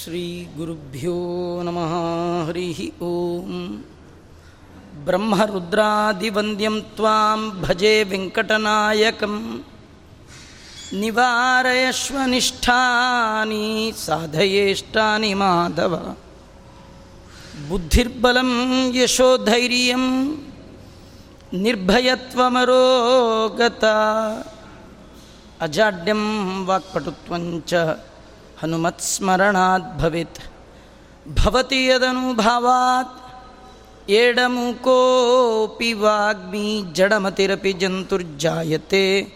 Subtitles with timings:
[0.00, 1.16] श्रीगुरुभ्यो
[1.64, 1.92] नमः
[2.48, 3.58] हरिः ॐ
[5.06, 9.34] ब्रह्मरुद्रादिवन्द्यं त्वां भजे वेङ्कटनायकं
[11.02, 11.92] निवारयश्वनिष्ठानि
[14.06, 15.94] साधयेष्टानि माधव
[17.68, 18.50] बुद्धिर्बलं
[18.96, 20.04] यशोधैर्यं
[21.64, 22.76] निर्भयत्वमरोगता
[25.66, 26.22] अजाड्यं
[26.68, 27.72] वाक्पटुत्वञ्च
[28.63, 30.39] हनुमत्स्मरणात् भवेत्।
[31.27, 39.27] भवति यदनुभावात् एडमुकोऽपि वाग्मी जडमतिरपि जन्तुर्जायते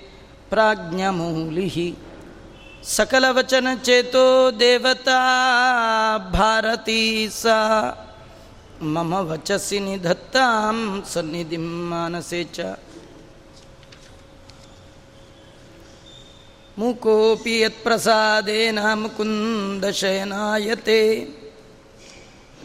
[0.50, 1.94] प्राज्ञमूलिः।
[2.84, 5.18] सकलवचनचेतो देवता
[6.18, 8.02] भारती सा।
[8.84, 12.76] मम वचसि निधत्तां सन्निधिं मानसे च।
[16.78, 21.28] ಮುಕೋಪಿ ಯತ್ಪ್ರಸಾದೇನ ಮುಕುಂದಶಯನಾಯತೆ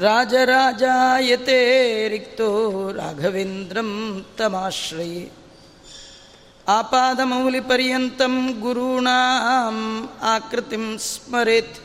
[0.00, 5.30] ರಾಜರಾಜಾಯತೆ ರಿಕ್ತೋ ರಾಘವೇಂದ್ರಂ ತಮಾಶ್ರಯೇ.
[6.68, 11.78] ಆಪಾದಮೌಲಿಪರ್ಯಂತಂ ಗುರುಣಾಂ ಆಕೃತಿಂ ಸ್ಮರೆತ್.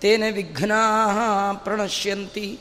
[0.00, 2.58] ತೇನ ವಿಘ್ನಾ ಪ್ರಣಶ್ಯಂತಿ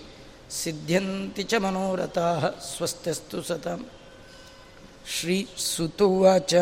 [0.52, 3.86] ಸಿದ್ಧ್ಯಂತಿ ಚ ಮನೋರಥಾ ಸ್ವಸ್ಥಸ್ತು ಸತಂ.
[5.16, 6.56] ಶ್ರೀ ಸುತುವಾಚ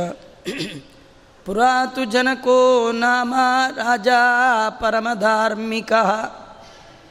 [1.46, 3.36] ಪುರಾತು ಜನಕೋ ನಾಮ
[3.76, 4.08] ರಾಜ
[4.70, 5.94] ಪರಮಧಾರ್ಮಿಕ.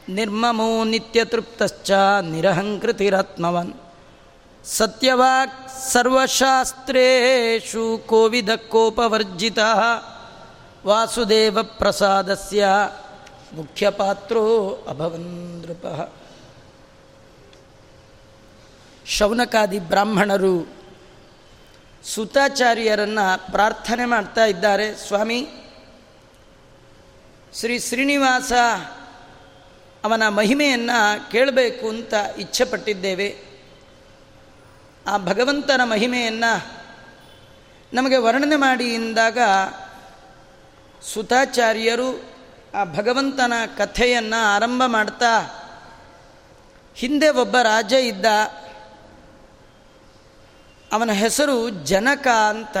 [0.09, 3.73] ನಿರ್ಮಮೋ ನಿತ್ಯತೃಪ್ತಶ್ಚ ನಿರಹಂಕೃತಿರತ್ಮವನ್.
[4.65, 9.59] ಸತ್ಯವಾಕ್ ಸರ್ವಶಾಸ್ತ್ರೇಷು ಕೋವಿದ ಕೋಪವರ್ಜಿತ
[10.85, 12.67] ವಾಸುದೇವ ಪ್ರಸಾದಸ್ಯ
[13.53, 16.11] ಮುಖ್ಯಪಾತ್ರೋ ಅಭವನ್ ನೃಪ
[19.05, 20.82] ಶೌನಕಾದಿ ಬ್ರಾಹ್ಮಣರು
[22.05, 24.95] ಸುತಾಚಾರ್ಯರನ್ನು ಪ್ರಾರ್ಥನೆ ಮಾಡ್ತಾ ಇದ್ದಾರೆ.
[24.95, 25.47] ಸ್ವಾಮಿ,
[27.59, 28.51] ಶ್ರೀ ಶ್ರೀನಿವಾಸ
[30.03, 33.53] ಅವನ ಮಹಿಮೆಯನ್ನು ಕೇಳಬೇಕು ಅಂತ ಇಚ್ಛೆಪಟ್ಟಿದ್ದೇವೆ.
[35.07, 36.71] ಆ ಭಗವಂತನ ಮಹಿಮೆಯನ್ನು
[37.93, 39.37] ನಮಗೆ ವರ್ಣನೆ ಮಾಡಿ ಎಂದಾಗ
[41.13, 42.33] ಸುತಾಚಾರ್ಯರು
[42.75, 45.41] ಆ ಭಗವಂತನ ಕಥೆಯನ್ನು ಆರಂಭ ಮಾಡ್ತಾ
[46.95, 48.25] ಹಿಂದೆ ಒಬ್ಬ ರಾಜ ಇದ್ದ.
[50.93, 52.77] ಅವನ ಹೆಸರು ಜನಕ ಅಂತ.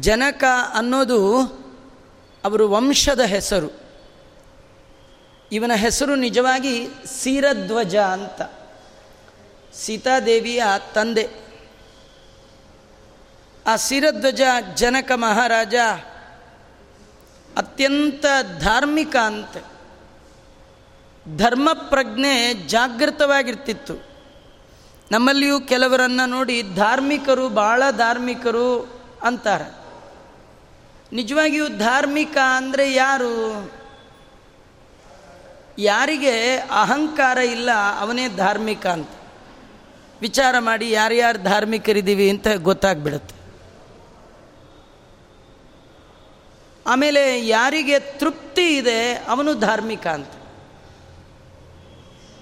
[0.00, 1.40] ಜನಕ ಅನ್ನೋದು
[2.44, 3.80] ಅವರು ವಂಶದ ಹೆಸರು.
[5.52, 8.42] ಇವನ ಹೆಸರು ನಿಜವಾಗಿ ಸೀರಧ್ವಜ ಅಂತ.
[9.74, 10.62] ಸೀತಾದೇವಿಯ
[10.94, 11.28] ತಂದೆ.
[13.66, 14.40] ಆ ಸೀರಧ್ವಜ
[14.74, 15.74] ಜನಕ ಮಹಾರಾಜ
[17.56, 18.24] ಅತ್ಯಂತ
[18.60, 19.64] ಧಾರ್ಮಿಕ ಅಂತ.
[21.36, 24.13] ಧರ್ಮ ಪ್ರಜ್ಞೆ ಜಾಗೃತವಾಗಿರ್ತಿತ್ತು.
[25.10, 29.84] ನಮ್ಮಲ್ಲಿಯೂ ಕೆಲವರನ್ನು ನೋಡಿ ಧಾರ್ಮಿಕರು ಭಾಳ ಧಾರ್ಮಿಕರು ಅಂತಾರೆ.
[31.12, 33.72] ನಿಜವಾಗಿಯೂ ಧಾರ್ಮಿಕ ಅಂದರೆ ಯಾರು?
[35.78, 39.08] ಯಾರಿಗೆ ಅಹಂಕಾರ ಇಲ್ಲ, ಅವನೇ ಧಾರ್ಮಿಕ ಅಂತ.
[40.20, 43.34] ವಿಚಾರ ಮಾಡಿ ಯಾರ್ಯಾರು ಧಾರ್ಮಿಕರಿದ್ದೀವಿ ಅಂತ ಗೊತ್ತಾಗ್ಬಿಡುತ್ತೆ.
[46.86, 50.28] ಆಮೇಲೆ ಯಾರಿಗೆ ತೃಪ್ತಿ ಇದೆ, ಅವನು ಧಾರ್ಮಿಕ ಅಂತ.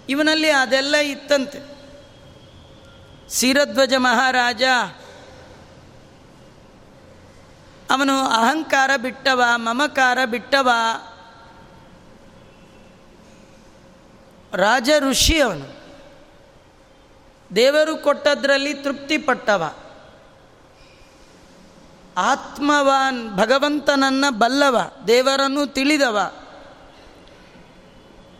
[0.09, 1.72] ಇವನಲ್ಲಿ ಅದೆಲ್ಲ ಇತ್ತಂತೆ.
[3.33, 4.63] ಸೀರಧ್ವಜ ಮಹಾರಾಜ.
[7.91, 10.71] ಅವನು ಅಹಂಕಾರ ಬಿಟ್ಟವ, ಮಮಕಾರ ಬಿಟ್ಟವ.
[14.55, 15.83] ರಾಜ ಋಷಿ ಅವನು.
[17.57, 19.75] ದೇವರು ಕೊಟ್ಟದ್ರಲ್ಲಿ ತೃಪ್ತಿ ಪಟ್ಟವ
[22.17, 26.33] ಆತ್ಮವಾನ್ ಭಗವಂತನನ್ನು ಬಲ್ಲವ, ದೇವರನ್ನು ತಿಳಿದವ.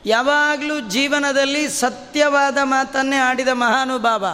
[0.07, 4.27] ಯಾವಾಗಲೂ ಜೀವನದಲ್ಲಿ ಸತ್ಯವಾದ ಮಾತನ್ನೇ ಆಡಿದ ಮಹಾನುಭಾವ.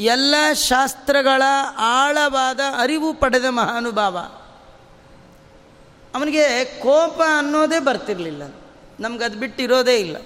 [0.00, 1.42] ಎಲ್ಲ ಶಾಸ್ತ್ರಗಳ
[1.78, 4.18] ಆಳವಾದ ಅರಿವು ಪಡೆದ ಮಹಾನುಭಾವ.
[6.14, 8.42] ಅವನಿಗೆ ಕೋಪ ಅನ್ನೋದೇ ಬರ್ತಿರಲಿಲ್ಲ.
[9.00, 10.16] ನಮ್ಗೆ ಅದು ಬಿಟ್ಟು ಇರೋದೇ ಇಲ್ಲ.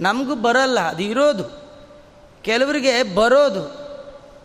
[0.00, 1.44] ನಮಗೂ ಬರಲ್ಲ, ಅದು ಇರೋದು.
[2.42, 3.84] ಕೆಲವರಿಗೆ ಬರೋದು.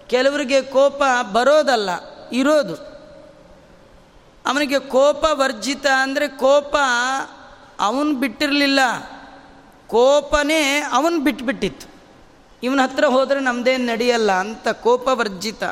[0.08, 1.90] ಕೆಲವರಿಗೆ ಕೋಪ ಬರೋದಲ್ಲ,
[2.34, 2.76] ಇರೋದು.
[4.46, 6.76] ಅವನಿಗೆ ಕೋಪ ವರ್ಜಿತ ಅಂದರೆ ಕೋಪ
[7.80, 8.80] ಅವನು ಬಿಟ್ಟಿರಲಿಲ್ಲ.
[9.88, 11.89] ಕೋಪನೇ ಅವನು ಬಿಟ್ಬಿಟ್ಟಿತ್ತು.
[12.64, 15.64] ಇವನ ಹತ್ರ ಹೋದರೆ ನಮ್ಮದೇನು ನಡೆಯಲ್ಲ ಅಂತ ಕೋಪವರ್ಜಿತ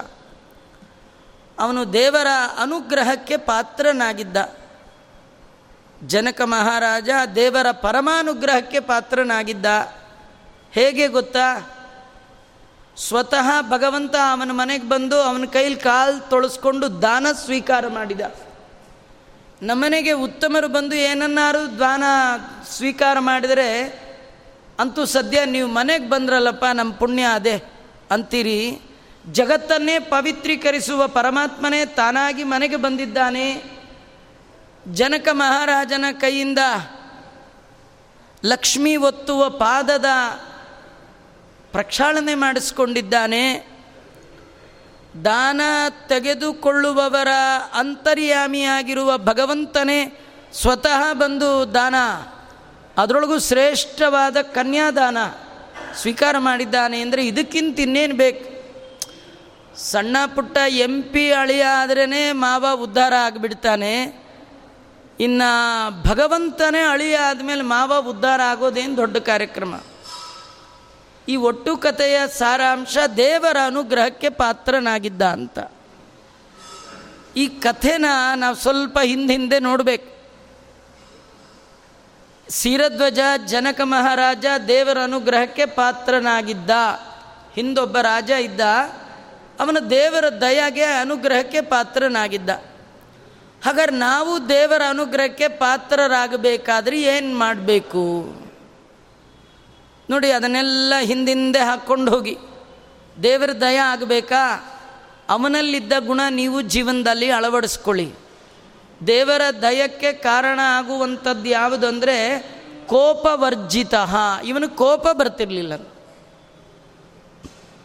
[1.60, 2.28] ಅವನು ದೇವರ
[2.62, 4.38] ಅನುಗ್ರಹಕ್ಕೆ ಪಾತ್ರನಾಗಿದ್ದ.
[6.04, 9.66] ಜನಕ ಮಹಾರಾಜ ದೇವರ ಪರಮಾನುಗ್ರಹಕ್ಕೆ ಪಾತ್ರನಾಗಿದ್ದ.
[10.72, 11.72] ಹೇಗೆ ಗೊತ್ತಾ?
[13.08, 18.22] ಸ್ವತಃ ಭಗವಂತ ಅವನ ಮನೆಗೆ ಬಂದು ಅವನ ಕೈಲಿ ಕಾಲು ತೊಳಸ್ಕೊಂಡು ದಾನ ಸ್ವೀಕಾರ ಮಾಡಿದ.
[19.62, 22.04] ನಮ್ಮನೆಗೆ ಉತ್ತಮರು ಬಂದು ಏನನ್ನಾರು ದಾನ
[22.78, 24.00] ಸ್ವೀಕಾರ ಮಾಡಿದರೆ
[24.80, 27.64] ಅಂತೂ ಸದ್ಯ ನೀವು ಮನೆಗೆ ಬಂದ್ರಲ್ಲಪ್ಪ ನಮ್ಮ ಪುಣ್ಯ ಅದೇ.
[28.12, 28.82] ಅಂತೀರಿ,
[29.32, 33.64] ಜಗತ್ತನ್ನೇ ಪವಿತ್ರೀಕರಿಸುವ ಪರಮಾತ್ಮನೇ ತಾನಾಗಿ ಮನೆಗೆ ಬಂದಿದ್ದಾನೆ.
[34.88, 36.60] ಜನಕ ಮಹಾರಾಜನ ಕೈಯಿಂದ
[38.46, 40.06] ಲಕ್ಷ್ಮಿ ಒತ್ತುವ ಪಾದದ
[41.72, 43.78] ಪ್ರಕ್ಷಾಳನೆ ಮಾಡಿಸ್ಕೊಂಡಿದ್ದಾನೆ.
[45.26, 45.62] ದಾನ
[46.08, 47.28] ತೆಗೆದುಕೊಳ್ಳುವವರ
[47.74, 50.20] ಅಂತರ್ಯಾಮಿಯಾಗಿರುವ ಭಗವಂತನೇ
[50.62, 51.96] ಸ್ವತಃ ಬಂದು ದಾನ
[52.98, 55.18] ಅದರೊಳಗೂ ಶ್ರೇಷ್ಠವಾದ ಕನ್ಯಾದಾನ
[55.96, 58.58] ಸ್ವೀಕಾರ ಮಾಡಿದ್ದಾನೆ ಅಂದರೆ ಇದಕ್ಕಿಂತ ಇನ್ನೇನು ಬೇಕು?
[59.78, 64.28] ಸಣ್ಣ ಪುಟ್ಟ ಎಂ ಪಿ ಅಳಿಯ ಆದ್ರೇ ಮಾವ ಉದ್ಧಾರ ಆಗಿಬಿಡ್ತಾನೆ.
[65.20, 69.80] ಇನ್ನು ಭಗವಂತನೇ ಅಳಿಯ ಆದಮೇಲೆ ಮಾವ ಉದ್ಧಾರ ಆಗೋದೇನು ದೊಡ್ಡ ಕಾರ್ಯಕ್ರಮ.
[71.28, 75.60] ಈ ಒಟ್ಟು ಕಥೆಯ ಸಾರಾಂಶ ದೇವರ ಅನುಗ್ರಹಕ್ಕೆ ಪಾತ್ರನಾಗಿದ್ದ ಅಂತ.
[77.36, 78.06] ಈ ಕಥೆನ
[78.36, 80.17] ನಾವು ಸ್ವಲ್ಪ ಹಿಂದೆ ನೋಡಬೇಕು.
[82.50, 86.70] ಸೀರಧ್ವಜ ಜನಕ ಮಹಾರಾಜ ದೇವರ ಅನುಗ್ರಹಕ್ಕೆ ಪಾತ್ರನಾಗಿದ್ದ.
[87.56, 88.62] ಹಿಂದೊಬ್ಬ ರಾಜ ಇದ್ದ.
[89.60, 92.50] ಅವನ ದೇವರ ದಯಾಗೆ ಅನುಗ್ರಹಕ್ಕೆ ಪಾತ್ರನಾಗಿದ್ದ.
[93.66, 98.36] ಹಾಗಾದ್ರೆ ನಾವು ದೇವರ ಅನುಗ್ರಹಕ್ಕೆ ಪಾತ್ರರಾಗಬೇಕಾದ್ರೆ ಏನು ಮಾಡಬೇಕು?
[100.10, 102.38] ನೋಡಿ, ಅದನ್ನೆಲ್ಲ ಹಿಂದಿಂದೆ ಹಾಕ್ಕೊಂಡು ಹೋಗಿ.
[103.24, 104.74] ದೇವರ ದಯ ಆಗಬೇಕಾ?
[105.30, 108.14] ಅವನಲ್ಲಿದ್ದ ಗುಣ ನೀವು ಜೀವನದಲ್ಲಿ ಅಳವಡಿಸ್ಕೊಳ್ಳಿ.
[109.08, 112.40] ದೇವರ ದಯಕ್ಕೆ ಕಾರಣ ಆಗುವಂಥದ್ದು ಯಾವುದು ಅಂದರೆ
[112.88, 113.94] ಕೋಪವರ್ಜಿತ.
[114.46, 115.74] ಇವನು ಕೋಪ ಬರ್ತಿರ್ಲಿಲ್ಲ.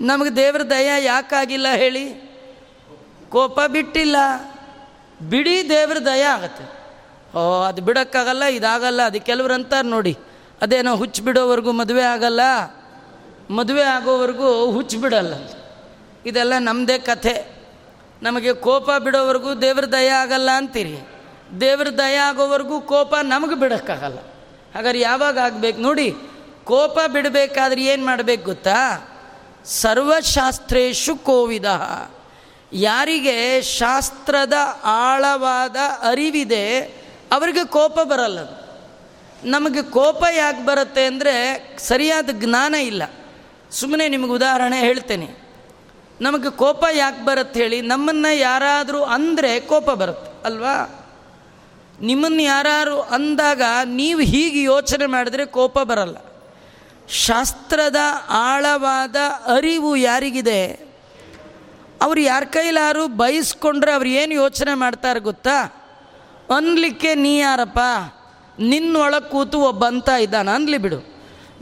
[0.01, 2.33] ನಮಗೆ ದೇವರ ದಯ ಯಾಕಾಗಿಲ್ಲ ಹೇಳಿ?
[3.29, 4.17] ಕೋಪ ಬಿಟ್ಟಿಲ್ಲ.
[5.29, 6.83] ಬಿಡಿ ದೇವ್ರ ದಯ ಆಗತ್ತೆ.
[7.39, 10.19] ಓ, ಅದು ಬಿಡೋಕ್ಕಾಗಲ್ಲ, ಇದಾಗಲ್ಲ, ಅದು ಕೆಲವ್ರು ಅಂತಾರೆ ನೋಡಿ.
[10.63, 12.41] ಅದೇನೋ ಹುಚ್ಚು ಬಿಡೋವರೆಗೂ ಮದುವೆ ಆಗಲ್ಲ.
[13.51, 15.35] ಮದುವೆ ಆಗೋವರೆಗೂ ಹುಚ್ಚು ಬಿಡಲ್ಲ.
[16.27, 17.62] ಇದೆಲ್ಲ ನಮ್ಮದೇ ಕಥೆ.
[18.23, 20.99] ನಮಗೆ ಕೋಪ ಬಿಡೋವರೆಗೂ ದೇವ್ರ ದಯ ಆಗಲ್ಲ ಅಂತೀರಿ.
[21.61, 24.19] ದೇವ್ರ ದಯ ಆಗೋವರೆಗೂ ಕೋಪ ನಮಗೆ ಬಿಡೋಕ್ಕಾಗಲ್ಲ.
[24.75, 26.15] ಹಾಗಾದ್ರೆ ಯಾವಾಗ ಆಗಬೇಕು ನೋಡಿ,
[26.65, 28.79] ಕೋಪ ಬಿಡಬೇಕಾದ್ರೆ ಏನು ಮಾಡಬೇಕು ಗೊತ್ತಾ?
[29.65, 31.65] ಸರ್ವಶಾಸ್ತ್ರೇಶು ಕೋವಿದ.
[32.73, 34.53] ಯಾರಿಗೆ ಶಾಸ್ತ್ರದ
[34.85, 35.77] ಆಳವಾದ
[36.09, 36.81] ಅರಿವಿದೆ,
[37.33, 38.39] ಅವರಿಗೆ ಕೋಪ ಬರಲ್ಲ
[39.45, 41.35] ನಮಗೆ ಕೋಪ ಯಾಕೆ ಬರುತ್ತೆ ಅಂದರೆ
[41.79, 43.03] ಸರಿಯಾದ ಜ್ಞಾನ ಇಲ್ಲ.
[43.71, 45.42] ಸುಮ್ಮನೆ ನಿಮಗೆ ಉದಾಹರಣೆ ಹೇಳ್ತೇನೆ.
[46.23, 50.75] ನಮಗೆ ಕೋಪ ಯಾಕೆ ಬರುತ್ತೆ ಹೇಳಿ, ನಮ್ಮನ್ನು ಯಾರಾದರೂ ಅಂದರೆ ಕೋಪ ಬರುತ್ತೆ, ಅಲ್ವಾ?
[52.01, 56.17] ನಿಮ್ಮನ್ನು ಯಾರು ಅಂದಾಗ ನೀವು ಹೀಗೆ ಯೋಚನೆ ಮಾಡಿದ್ರೆ ಕೋಪ ಬರಲ್ಲ.
[57.27, 59.17] ಶಾಸ್ತ್ರದ ಆಳವಾದ
[59.57, 60.61] ಅರಿವು ಯಾರಿಗಿದೆ?
[62.03, 65.57] ಅವ್ರು ಯಾರ ಕೈಲಾರು ಬಯಸ್ಕೊಂಡ್ರೆ ಅವ್ರು ಏನು ಯೋಚನೆ ಮಾಡ್ತಾರೆ ಗೊತ್ತಾ?
[66.57, 67.81] ಅನ್ಲಿಕ್ಕೆ ನೀ ಯಾರಪ್ಪ?
[68.59, 70.99] ನಿನ್ನೊಳಗೆ ಕೂತು ಒಬ್ಬ ಅಂತ ಇದ್ದಾನೆ, ಅನ್ಲಿ ಬಿಡು.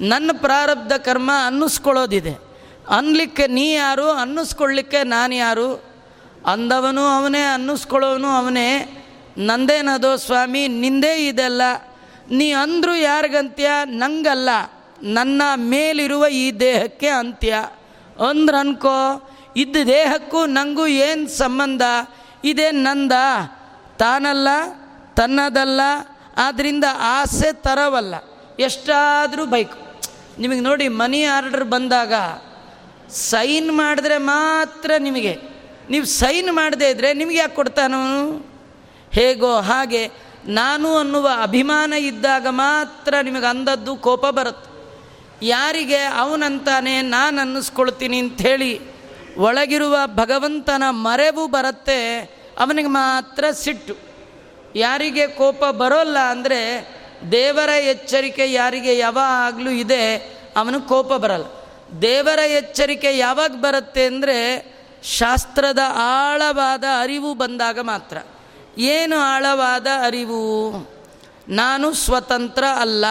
[0.08, 2.49] ನನ್ನ ಪ್ರಾರಬ್ಧ ಕರ್ಮ ಅನ್ನಿಸ್ಕೊಳ್ಳೋದಿದೆ.
[2.90, 5.84] ಅನ್ಲಿಕ್ಕೆ ನೀ ಯಾರು, ಅನ್ನಿಸ್ಕೊಳ್ಳಿಕ್ಕೆ ನಾನು ಯಾರು?
[6.46, 8.96] ಅಂದವನು ಅವನೇ, ಅನ್ನಿಸ್ಕೊಳ್ಳೋನು ಅವನೇ.
[9.38, 11.62] ನಂದೇನದೋ ಸ್ವಾಮಿ, ನಿಂದೇ ಇದೆಲ್ಲ.
[12.30, 13.70] ನೀ ಅಂದರೂ ಯಾರಿಗಂತ್ಯ?
[13.84, 14.48] ನಂಗಲ್ಲ.
[15.02, 17.68] ನನ್ನ ಮೇಲಿರುವ ಈ ದೇಹಕ್ಕೆ ಅಂತ್ಯ.
[18.28, 21.82] ಅಂದ್ರೆ ಅನ್ಕೋ ಇದ್ದ ದೇಹಕ್ಕೂ ನನಗೂ ಏನು ಸಂಬಂಧ?
[22.44, 23.12] ಇದೇ ನಂದ.
[23.98, 24.48] ತಾನಲ್ಲ,
[25.14, 25.80] ತನ್ನದಲ್ಲ
[26.36, 28.14] ಆದ್ದರಿಂದ ಆಸೆ ತರವಲ್ಲ.
[28.60, 30.02] ಎಷ್ಟಾದರೂ ಬೈಕು.
[30.38, 32.12] ನಿಮಗೆ ನೋಡಿ ಮನಿ ಆರ್ಡರ್ ಬಂದಾಗ
[33.12, 35.34] ಸೈನ್ ಮಾಡಿದ್ರೆ ಮಾತ್ರ ನಿಮಗೆ.
[35.90, 38.00] ನೀವು ಸೈನ್ ಮಾಡದೇ ಇದ್ದರೆ ನಿಮಗೆ ಯಾಕೆ ಕೊಡ್ತಾನು?
[39.12, 40.02] ಹೇಗೋ ಹಾಗೆ
[40.46, 44.68] ನಾನು ಅನ್ನುವ ಅಭಿಮಾನ ಇದ್ದಾಗ ಮಾತ್ರ ನಿಮಗೆ ಅಂದದ್ದು ಕೋಪ ಬರುತ್ತೆ.
[45.46, 48.72] ಯಾರಿಗೆ ಅವನಂತಾನೆ ನಾನು ಅನ್ನಿಸ್ಕೊಳ್ತೀನಿ ಅಂಥೇಳಿ
[49.36, 51.98] ಒಳಗಿರುವ ಭಗವಂತನ ಮರೆವು ಬರುತ್ತೆ,
[52.58, 53.94] ಅವನಿಗೆ ಮಾತ್ರ ಸಿಟ್ಟು.
[54.76, 56.60] ಯಾರಿಗೆ ಕೋಪ ಬರೋಲ್ಲ ಅಂದರೆ
[57.32, 60.02] ದೇವರ ಎಚ್ಚರಿಕೆ ಯಾರಿಗೆ ಯಾವಾಗಲೂ ಇದೆ,
[60.56, 61.46] ಅವನಿಗೆ ಕೋಪ ಬರಲ್ಲ.
[62.02, 64.70] ದೇವರ ಎಚ್ಚರಿಕೆ ಯಾವಾಗ ಬರುತ್ತೆ ಅಂದರೆ
[65.02, 68.18] ಶಾಸ್ತ್ರದ ಆಳವಾದ ಅರಿವು ಬಂದಾಗ ಮಾತ್ರ.
[68.78, 70.72] ಏನು ಆಳವಾದ ಅರಿವು?
[71.48, 73.04] ನಾನು ಸ್ವತಂತ್ರ ಅಲ್ಲ.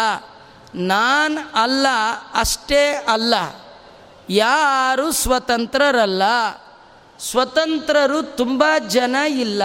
[0.75, 1.88] ನಾನು ಅಲ್ಲ,
[2.33, 3.33] ಅಷ್ಟೇ ಅಲ್ಲ.
[4.29, 6.24] ಯಾರು ಸ್ವತಂತ್ರರಲ್ಲ?
[7.19, 9.63] ಸ್ವತಂತ್ರರು ತುಂಬ ಜನ ಇಲ್ಲ.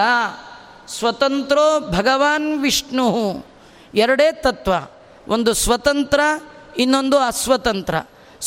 [0.88, 3.44] ಸ್ವತಂತ್ರೋ ಭಗವಾನ್ ವಿಷ್ಣು.
[3.94, 4.72] ಎರಡೇ ತತ್ವ.
[5.28, 6.20] ಒಂದು ಸ್ವತಂತ್ರ,
[6.78, 7.94] ಇನ್ನೊಂದು ಅಸ್ವತಂತ್ರ.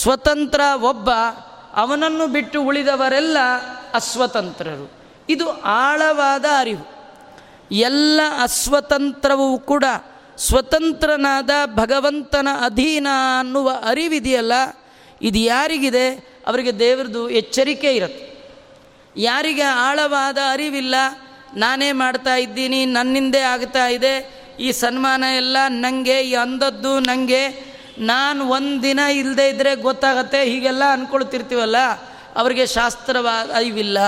[0.01, 1.09] ಸ್ವತಂತ್ರ ಒಬ್ಬ
[1.73, 3.37] ಅವನನ್ನು ಬಿಟ್ಟು ಉಳಿದವರೆಲ್ಲ
[3.93, 4.87] ಅಸ್ವತಂತ್ರರು.
[5.29, 6.85] ಇದು ಆಳವಾದ ಅರಿವು.
[7.71, 9.83] ಎಲ್ಲ ಅಸ್ವತಂತ್ರವೂ ಕೂಡ
[10.37, 13.07] ಸ್ವತಂತ್ರನಾದ ಭಗವಂತನ ಅಧೀನ
[13.39, 14.53] ಅನ್ನುವ ಅರಿವಿದೆಯಲ್ಲ,
[15.21, 16.07] ಇದು ಯಾರಿಗಿದೆ?
[16.47, 18.25] ಅವರಿಗೆ ದೇವರದು ಎಚ್ಚರಿಕೆ ಇರುತ್ತೆ.
[19.15, 20.95] ಯಾರಿಗೆ ಆಳವಾದ ಅರಿವಿಲ್ಲ,
[21.53, 24.13] ನಾನೇ ಮಾಡ್ತಾ ಇದ್ದೀನಿ, ನನ್ನಿಂದೇ ಆಗ್ತಾ ಇದೆ,
[24.59, 27.41] ಈ ಸನ್ಮಾನ ಎಲ್ಲ ನನಗೆ ಈ ಅಂದದ್ದು ನನಗೆ
[27.97, 31.77] ನಾನು ಒಂದು ದಿನ ಇಲ್ಲದೆ ಇದ್ದರೆ ಗೊತ್ತಾಗತ್ತೆ, ಹೀಗೆಲ್ಲ ಅಂದ್ಕೊಳ್ತಿರ್ತೀವಲ್ಲ
[32.35, 33.99] ಅವರಿಗೆ ಶಾಸ್ತ್ರವಾದ ಇವಿಲ್ಲ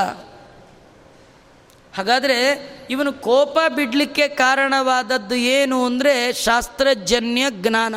[1.96, 7.96] ಹಾಗಾದರೆ ಇವನು ಕೋಪ ಬಿಡಲಿಕ್ಕೆ ಕಾರಣವಾದದ್ದು ಏನು ಅಂದರೆ ಶಾಸ್ತ್ರಜನ್ಯ ಜ್ಞಾನ.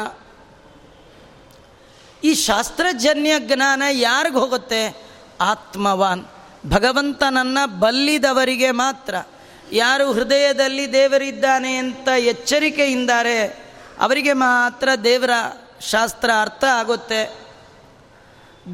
[2.24, 4.96] ಈ ಶಾಸ್ತ್ರಜನ್ಯ ಜ್ಞಾನ ಯಾರಿಗೆ ಹೋಗುತ್ತೆ?
[5.40, 6.24] ಆತ್ಮವಾನ್.
[6.66, 9.14] ಭಗವಂತನನ್ನು ಬಲ್ಲಿದವರಿಗೆ ಮಾತ್ರ.
[9.72, 13.44] ಯಾರು ಹೃದಯದಲ್ಲಿ ದೇವರಿದ್ದಾನೆ ಅಂತ ಎಚ್ಚರಿಕೆಯಿಂದಾರೆ,
[14.00, 15.30] ಅವರಿಗೆ ಮಾತ್ರ ದೇವರ
[15.90, 17.40] ಶಾಸ್ತ್ರ ಅರ್ಥ ಆಗುತ್ತೆ.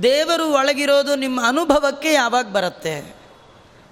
[0.03, 3.15] ದೇವರು ಒಳಗಿರೋದು ನಿಮ್ಮ ಅನುಭವಕ್ಕೆ ಯಾವಾಗ ಬರುತ್ತೆ?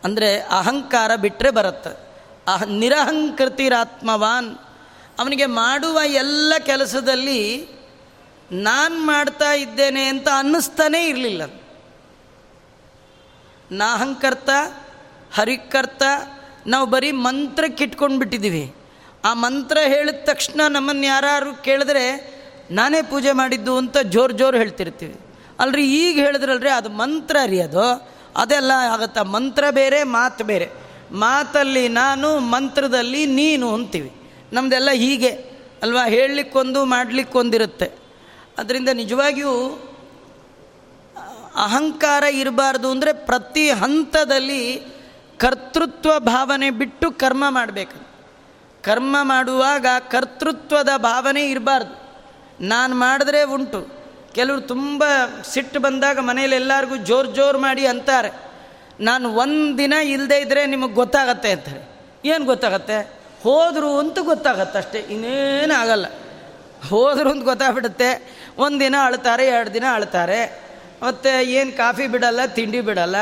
[0.04, 2.06] ಅಂದರೆ ಅಹಂಕಾರ ಬಿಟ್ಟರೆ ಬರುತ್ತೆ.
[2.46, 4.58] ಅಹ ನಿರಹಂಕೃತಿರಾತ್ಮವಾನ್.
[5.18, 7.68] ಅವನಿಗೆ ಮಾಡುವ ಎಲ್ಲ ಕೆಲಸದಲ್ಲಿ
[8.52, 11.42] ನಾನು ಮಾಡ್ತಾ ಇದ್ದೇನೆ ಅಂತ ಅನ್ನಿಸ್ತಾನೇ ಇರಲಿಲ್ಲ.
[13.72, 14.50] ನಾಹಂಕರ್ತ
[15.34, 16.02] ಹರಿಕರ್ತ,
[16.66, 18.74] ನಾವು ಬರೀ ಮಂತ್ರಕ್ಕೆ ಇಟ್ಕೊಂಡು ಬಿಟ್ಟಿದ್ದೀವಿ
[19.24, 22.35] ಆ ಮಂತ್ರ ಹೇಳಿದ ತಕ್ಷಣ ನಮ್ಮನ್ನು ಯಾರು ಕೇಳಿದ್ರೆ
[22.70, 25.20] ನಾನೇ ಪೂಜೆ ಮಾಡಿದ್ದು ಅಂತ ಜೋರು ಜೋರು ಹೇಳ್ತಿರ್ತೀವಿ.
[25.58, 28.16] ಅಲ್ರಿ ಈಗ ಹೇಳಿದ್ರಲ್ರಿ ಅದು ಮಂತ್ರ ರೀ ಅದು.
[28.36, 29.22] ಅದೆಲ್ಲ ಆಗುತ್ತಾ.
[29.22, 30.70] ಮಂತ್ರ ಬೇರೆ, ಮಾತು ಬೇರೆ.
[31.12, 34.12] ಮಾತಲ್ಲಿ ನಾನು, ಮಂತ್ರದಲ್ಲಿ ನೀನು ಅಂತೀವಿ.
[34.52, 35.28] ನಮ್ಮದೆಲ್ಲ ಹೀಗೆ.
[35.82, 36.04] ಅಲ್ವಾ?
[36.04, 37.92] ಹೇಳಲಿಕ್ಕೊಂದು, ಮಾಡಲಿಕ್ಕೊಂದಿರುತ್ತೆ.
[38.58, 39.82] ಅದರಿಂದ ನಿಜವಾಗಿಯೂ
[41.56, 44.80] ಅಹಂಕಾರ ಇರಬಾರ್ದು ಅಂದರೆ ಪ್ರತಿ ಹಂತದಲ್ಲಿ
[45.38, 48.06] ಕರ್ತೃತ್ವ ಭಾವನೆ ಬಿಟ್ಟು ಕರ್ಮ ಮಾಡಬೇಕು
[48.82, 52.05] ಕರ್ಮ ಮಾಡುವಾಗ ಕರ್ತೃತ್ವದ ಭಾವನೆ ಇರಬಾರ್ದು.
[52.60, 53.96] ನಾನು ಮಾಡಿದ್ರೆ ಉಂಟು.
[54.32, 55.04] ಕೆಲವರು ತುಂಬ
[55.52, 58.30] ಸಿಟ್ಟು ಬಂದಾಗ ಮನೇಲಿ ಎಲ್ಲರಿಗೂ ಜೋರು ಜೋರು ಮಾಡಿ ಅಂತಾರೆ.
[59.00, 61.96] ನಾನು ಒಂದು ದಿನ ಇಲ್ಲದೇ ಇದ್ದರೆ ನಿಮಗೆ ಗೊತ್ತಾಗತ್ತೆ ಅಂತಾರೆ.
[62.24, 63.16] ಏನು ಗೊತ್ತಾಗತ್ತೆ?
[63.42, 66.06] ಹೋದರು ಅಂತ ಗೊತ್ತಾಗತ್ತೆ ಅಷ್ಟೇ, ಇನ್ನೇನು ಆಗಲ್ಲ.
[66.90, 68.38] ಹೋದರು ಅಂತ ಗೊತ್ತಾಗ್ಬಿಡುತ್ತೆ.
[68.58, 70.60] ಒಂದು ದಿನ ಅಳ್ತಾರೆ, ಎರಡು ದಿನ ಅಳ್ತಾರೆ.
[71.02, 73.16] ಮತ್ತು ಏನು ಕಾಫಿ ಬಿಡಲ್ಲ, ತಿಂಡಿ ಬಿಡಲ್ಲ.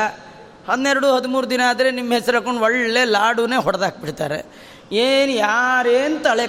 [0.67, 4.45] ಹನ್ನೆರಡು, ಹದಿಮೂರು ದಿನ ಆದರೆ ನಿಮ್ಮ ಹೆಸರು ಹಾಕೊಂಡು ಒಳ್ಳೆ ಲಾಡುನೇ ಹೊಡೆದಾಕ್ಬಿಡ್ತಾರೆ.
[4.91, 6.47] ಏನು ಯಾರೇನು ತಲೆ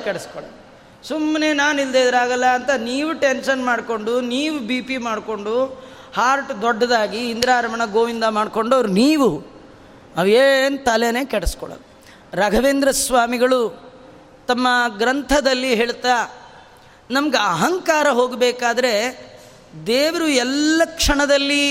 [1.09, 5.55] ಸುಮ್ಮನೆ ನಾನು ಇಲ್ಲದೆ ಇದ್ರಾಗಲ್ಲ ಅಂತ ನೀವು ಟೆನ್ಷನ್ ಮಾಡಿಕೊಂಡು, ನೀವು ಬಿ ಪಿ ಮಾಡಿಕೊಂಡು
[6.15, 9.29] ಹಾರ್ಟ್ ದೊಡ್ಡದಾಗಿ ಇಂದ್ರಾರಮಣ ಗೋವಿಂದ ಮಾಡಿಕೊಂಡವ್ರು ನೀವು.
[10.17, 11.85] ಅವೇನು ತಲೆನೇ ಕೆಡಿಸ್ಕೊಳ್ಳೋದು
[12.37, 13.61] ರಾಘವೇಂದ್ರ ಸ್ವಾಮಿಗಳು
[14.49, 16.17] ತಮ್ಮ ಗ್ರಂಥದಲ್ಲಿ ಹೇಳ್ತಾ,
[17.11, 18.93] ನಮ್ಗೆ ಅಹಂಕಾರ ಹೋಗಬೇಕಾದ್ರೆ
[19.87, 21.65] ದೇವರು ಎಲ್ಲ ಕ್ಷಣದಲ್ಲಿ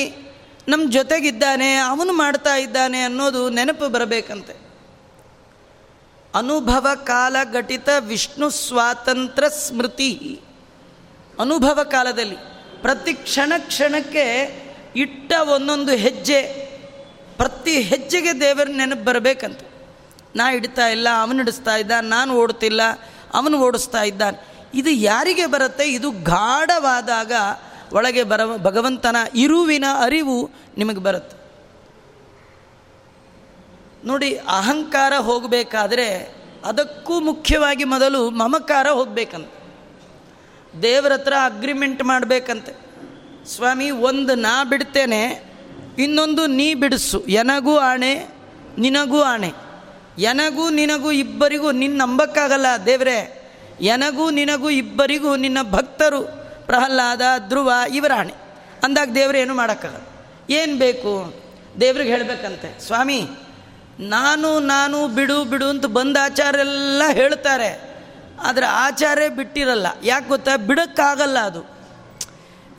[0.67, 4.64] ನಮ್ಮ ಜೊತೆಗಿದ್ದಾನೆ, ಅವನು ಮಾಡ್ತಾ ಇದ್ದಾನೆ ಅನ್ನೋದು ನೆನಪು ಬರಬೇಕಂತೆ.
[6.35, 10.41] ಅನುಭವ ಕಾಲಘಟಿತ ವಿಷ್ಣು ಸ್ವಾತಂತ್ರ್ಯ ಸ್ಮೃತಿ.
[11.39, 12.35] ಅನುಭವ ಕಾಲದಲ್ಲಿ
[12.81, 14.25] ಪ್ರತಿ ಕ್ಷಣ ಕ್ಷಣಕ್ಕೆ
[14.95, 16.41] ಇಟ್ಟ ಒಂದೊಂದು ಹೆಜ್ಜೆ,
[17.37, 19.59] ಪ್ರತಿ ಹೆಜ್ಜೆಗೆ ದೇವರ ನೆನಪು ಬರಬೇಕಂತ.
[20.35, 22.81] ನಾ ಇಡ್ತಾ ಇಲ್ಲ, ಅವನು ಇಡಿಸ್ತಾ ಇದ್ದ, ನಾನು ಓಡ್ತಿಲ್ಲ
[23.33, 24.47] ಅವನು ಓಡಿಸ್ತಾ ಇದ್ದಾನೆ.
[24.73, 25.91] ಇದು ಯಾರಿಗೆ ಬರುತ್ತೆ?
[25.91, 27.31] ಇದು ಗಾಢವಾದಾಗ
[27.93, 31.34] ಒಳಗೆ ಬರ ಭಗವಂತನ ಇರುವಿನ ಅರಿವು ನಿಮಗೆ ಬರುತ್ತೆ.
[34.05, 36.35] ನೋಡಿ, ಅಹಂಕಾರ ಹೋಗಬೇಕಾದ್ರೆ
[36.65, 39.51] ಅದಕ್ಕೂ ಮುಖ್ಯವಾಗಿ ಮೊದಲು ಮಮಕಾರ ಹೋಗಬೇಕಂತ.
[40.81, 42.73] ದೇವರ ಹತ್ರ ಅಗ್ರಿಮೆಂಟ್ ಮಾಡಬೇಕಂತೆ.
[43.45, 45.43] ಸ್ವಾಮಿ, ಒಂದು ನಾ ಬಿಡ್ತೇನೆ,
[45.97, 47.19] ಇನ್ನೊಂದು ನೀ ಬಿಡಿಸು.
[47.19, 48.27] ಎನಗೂ ಆಣೆ,
[48.77, 49.51] ನಿನಗೂ ಆಣೆ.
[50.17, 53.51] ಎನಗೂ ನಿನಗೂ ಇಬ್ಬರಿಗೂ ನಿನ್ನ ನಂಬಕ್ಕಾಗಲ್ಲ ದೇವರೇ.
[53.81, 56.21] ಎನಗೂ ನಿನಗೂ ಇಬ್ಬರಿಗೂ ನಿನ್ನ ಭಕ್ತರು
[56.65, 58.33] ಪ್ರಹ್ಲಾದ, ಧ್ರುವ ಇವರ ಆಣೆ.
[58.83, 60.03] ಅಂದಾಗ ದೇವರು ಏನು ಮಾಡೋಕ್ಕಾಗಲ್ಲ.
[60.53, 61.33] ಏನು ಬೇಕು?
[61.81, 62.79] ದೇವ್ರಿಗೆ ಹೇಳಬೇಕಂತೆ.
[62.79, 63.27] ಸ್ವಾಮಿ
[63.99, 67.95] ನಾನು ನಾನು, ಬಿಡು ಬಿಡು ಅಂತ ಬಂದ ಆಚಾರೆಲ್ಲ ಹೇಳ್ತಾರೆ.
[68.41, 69.87] ಆದರೆ ಆಚಾರೇ ಬಿಟ್ಟಿರಲ್ಲ.
[70.03, 70.55] ಯಾಕೆ ಗೊತ್ತಾ?
[70.55, 71.69] ಬಿಡೋಕ್ಕಾಗಲ್ಲ ಅದು.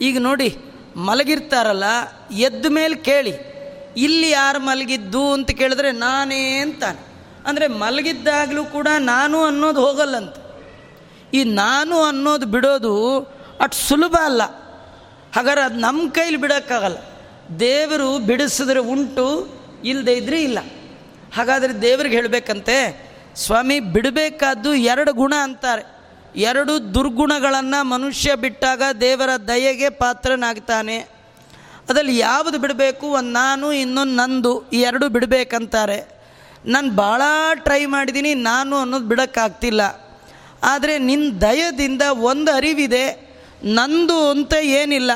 [0.01, 0.57] ಈಗ ನೋಡಿ,
[0.97, 1.85] ಮಲಗಿರ್ತಾರಲ್ಲ,
[2.33, 3.57] ಎದ್ದ ಮೇಲೆ ಕೇಳಿ,
[3.97, 7.07] ಇಲ್ಲಿ ಯಾರು ಮಲಗಿದ್ದು ಅಂತ ಕೇಳಿದ್ರೆ ನಾನೇ ಅಂತಾನೆ.
[7.47, 10.35] ಅಂದರೆ ಮಲಗಿದ್ದಾಗಲೂ ಕೂಡ ನಾನು ಅನ್ನೋದು ಹೋಗಲ್ಲಂತ.
[11.35, 13.19] ಈ ನಾನು ಅನ್ನೋದು ಬಿಡೋದು
[13.61, 14.43] ಅಷ್ಟು ಸುಲಭ ಅಲ್ಲ.
[15.37, 16.97] ಹಾಗಾದ್ರೆ ಅದು ನಮ್ಮ ಕೈಲಿ ಬಿಡೋಕ್ಕಾಗಲ್ಲ.
[17.61, 19.49] ದೇವರು ಬಿಡಿಸಿದ್ರೆ ಉಂಟು
[19.85, 20.59] ಇಲ್ಲದೇ ಇದ್ರೆ ಇಲ್ಲ.
[21.37, 22.77] ಹಾಗಾದರೆ ದೇವ್ರಿಗೆ ಹೇಳಬೇಕಂತೆ,
[23.37, 25.83] ಸ್ವಾಮಿ ಬಿಡಬೇಕಾದ್ದು ಎರಡು ಗುಣ ಅಂತಾರೆ.
[26.37, 30.99] ಎರಡು ದುರ್ಗುಣಗಳನ್ನು ಮನುಷ್ಯ ಬಿಟ್ಟಾಗ ದೇವರ ದಯೆಗೆ ಪಾತ್ರನಾಗ್ತಾನೆ.
[31.89, 33.07] ಅದರಲ್ಲಿ ಯಾವುದು ಬಿಡಬೇಕು?
[33.07, 35.99] ಒಂದು ನಾನು, ಇನ್ನೊಂದು ನಂದು, ಈ ಎರಡು ಬಿಡಬೇಕಂತಾರೆ.
[36.67, 37.23] ನಾನು ಭಾಳ
[37.55, 39.83] ಟ್ರೈ ಮಾಡಿದ್ದೀನಿ ನಾನು ಅನ್ನೋದು ಬಿಡೋಕ್ಕಾಗ್ತಿಲ್ಲ.
[40.63, 43.07] ಆದರೆ ನಿನ್ನ ದಯದಿಂದ ಒಂದು ಅರಿವಿದೆ,
[43.65, 45.11] ನಂದು ಅಂತ ಏನಿಲ್ಲ,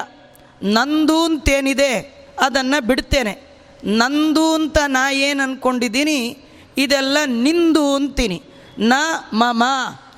[0.62, 1.93] ನಂದು ಅಂತೇನಿದೆ
[2.41, 3.50] ಅದನ್ನು ಬಿಡ್ತೇನೆ.
[3.84, 6.38] ನಂದು ಅಂತ ನಾ ಏನು ಅಂದ್ಕೊಂಡಿದ್ದೀನಿ
[6.78, 8.42] ಇದೆಲ್ಲ ನಿಂದು ಅಂತೀನಿ.
[8.78, 8.92] ನ
[9.32, 9.64] ಮಮ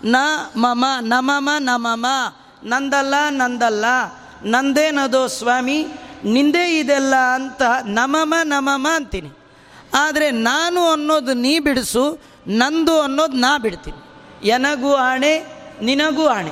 [0.04, 0.16] ನ
[0.56, 2.06] ಮಮ ನಮಮ ನಮಮ
[2.64, 3.84] ನಂದಲ್ಲ ನಂದಲ್ಲ.
[4.44, 5.86] ನಂದೇನದೋ ಸ್ವಾಮಿ?
[6.24, 9.30] ನಿಂದೇ ಇದೆಲ್ಲ ಅಂತ ನಮಮ ನಮಮ ಅಂತೀನಿ.
[9.94, 14.08] ಆದರೆ ನಾನು ಅನ್ನೋದು ನೀ ಬಿಡಿಸು, ನಂದು ಅನ್ನೋದು ನಾ ಬಿಡ್ತೀನಿ.
[14.48, 15.44] ಎನಗೂ ಆಣೆ,
[15.82, 16.50] ನಿನಗೂ ಆಣೆ.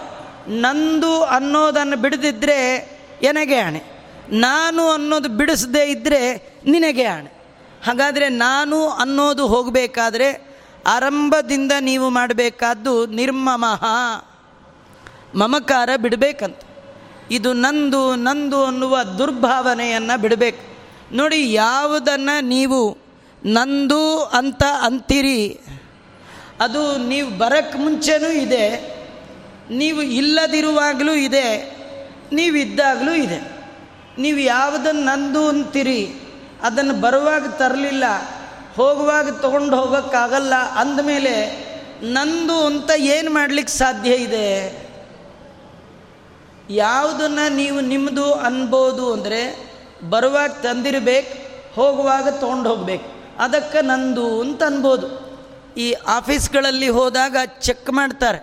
[0.60, 2.88] ನಂದು ಅನ್ನೋದನ್ನು ಬಿಡದಿದ್ದರೆ
[3.22, 3.99] ಎನಗೆ ಆಣೆ?
[4.30, 6.20] ನಾನು ಅನ್ನೋದು ಬಿಡಿಸದೇ ಇದ್ದರೆ
[6.66, 7.30] ನಿನಗೆ ಆಣೆ.
[7.86, 10.50] ಹಾಗಾದರೆ ನಾನು ಅನ್ನೋದು ಹೋಗಬೇಕಾದ್ರೆ
[10.86, 13.84] ಆರಂಭದಿಂದ ನೀವು ಮಾಡಬೇಕಾದ್ದು ನಿರ್ಮಮಃ.
[15.34, 16.58] ಮಮಕಾರ ಬಿಡಬೇಕಂತ.
[17.30, 20.62] ಇದು ನಂದು ನಂದು ಅನ್ನುವ ದುರ್ಭಾವನೆಯನ್ನು ಬಿಡಬೇಕು.
[21.16, 22.98] ನೋಡಿ, ಯಾವುದನ್ನು ನೀವು
[23.44, 25.60] ನಂದು ಅಂತ ಅಂತೀರಿ,
[26.60, 28.64] ಅದು ನೀವು ಬರಕ್ಕೆ ಮುಂಚೆನೂ ಇದೆ,
[29.70, 31.46] ನೀವು ಇಲ್ಲದಿರುವಾಗಲೂ ಇದೆ,
[32.32, 33.59] ನೀವಿದ್ದಾಗಲೂ ಇದೆ.
[34.18, 36.14] ನೀವು ಯಾವುದನ್ನು ನಂದು ಅಂತೀರಿ,
[36.62, 38.04] ಅದನ್ನು ಬರುವಾಗ ತರಲಿಲ್ಲ,
[38.76, 41.34] ಹೋಗುವಾಗ ತೊಗೊಂಡು ಹೋಗೋಕ್ಕಾಗಲ್ಲ ಅಂದಮೇಲೆ
[42.02, 44.46] ನಂದು ಅಂತ ಏನು ಮಾಡಲಿಕ್ಕೆ ಸಾಧ್ಯ ಇದೆ?
[46.70, 49.70] ಯಾವುದನ್ನು ನೀವು ನಿಮ್ಮದು ಅನ್ಬೋದು ಅಂದರೆ
[50.10, 51.38] ಬರುವಾಗ ತಂದಿರಬೇಕು,
[51.74, 53.36] ಹೋಗುವಾಗ ತೊಗೊಂಡು ಹೋಗ್ಬೇಕು.
[53.38, 55.06] ಅದಕ್ಕೆ ನಂದು ಅಂತ ಅನ್ಬೋದು.
[55.76, 58.38] ಈ ಆಫೀಸ್ಗಳಲ್ಲಿ ಹೋದಾಗ ಚೆಕ್ ಮಾಡ್ತಾರೆ.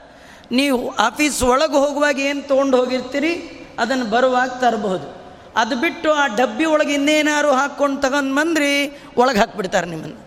[0.51, 3.33] ನೀವು ಆಫೀಸ್ ಒಳಗೆ ಹೋಗುವಾಗ ಏನು ತೊಗೊಂಡು ಹೋಗಿರ್ತೀರಿ,
[3.79, 5.16] ಅದನ್ನು ಬರುವಾಗ ತರಬಹುದು.
[5.57, 10.17] ಅದು ಬಿಟ್ಟು ಆ ಡಬ್ಬಿ ಒಳಗೆ ಇನ್ನೇನಾದ್ರು ಹಾಕ್ಕೊಂಡು ತಗೊಂಡು ಬಂದ್ರಿ, ಒಳಗೆ ಹಾಕ್ಬಿಡ್ತಾರೆ ನಿಮ್ಮನ್ನು.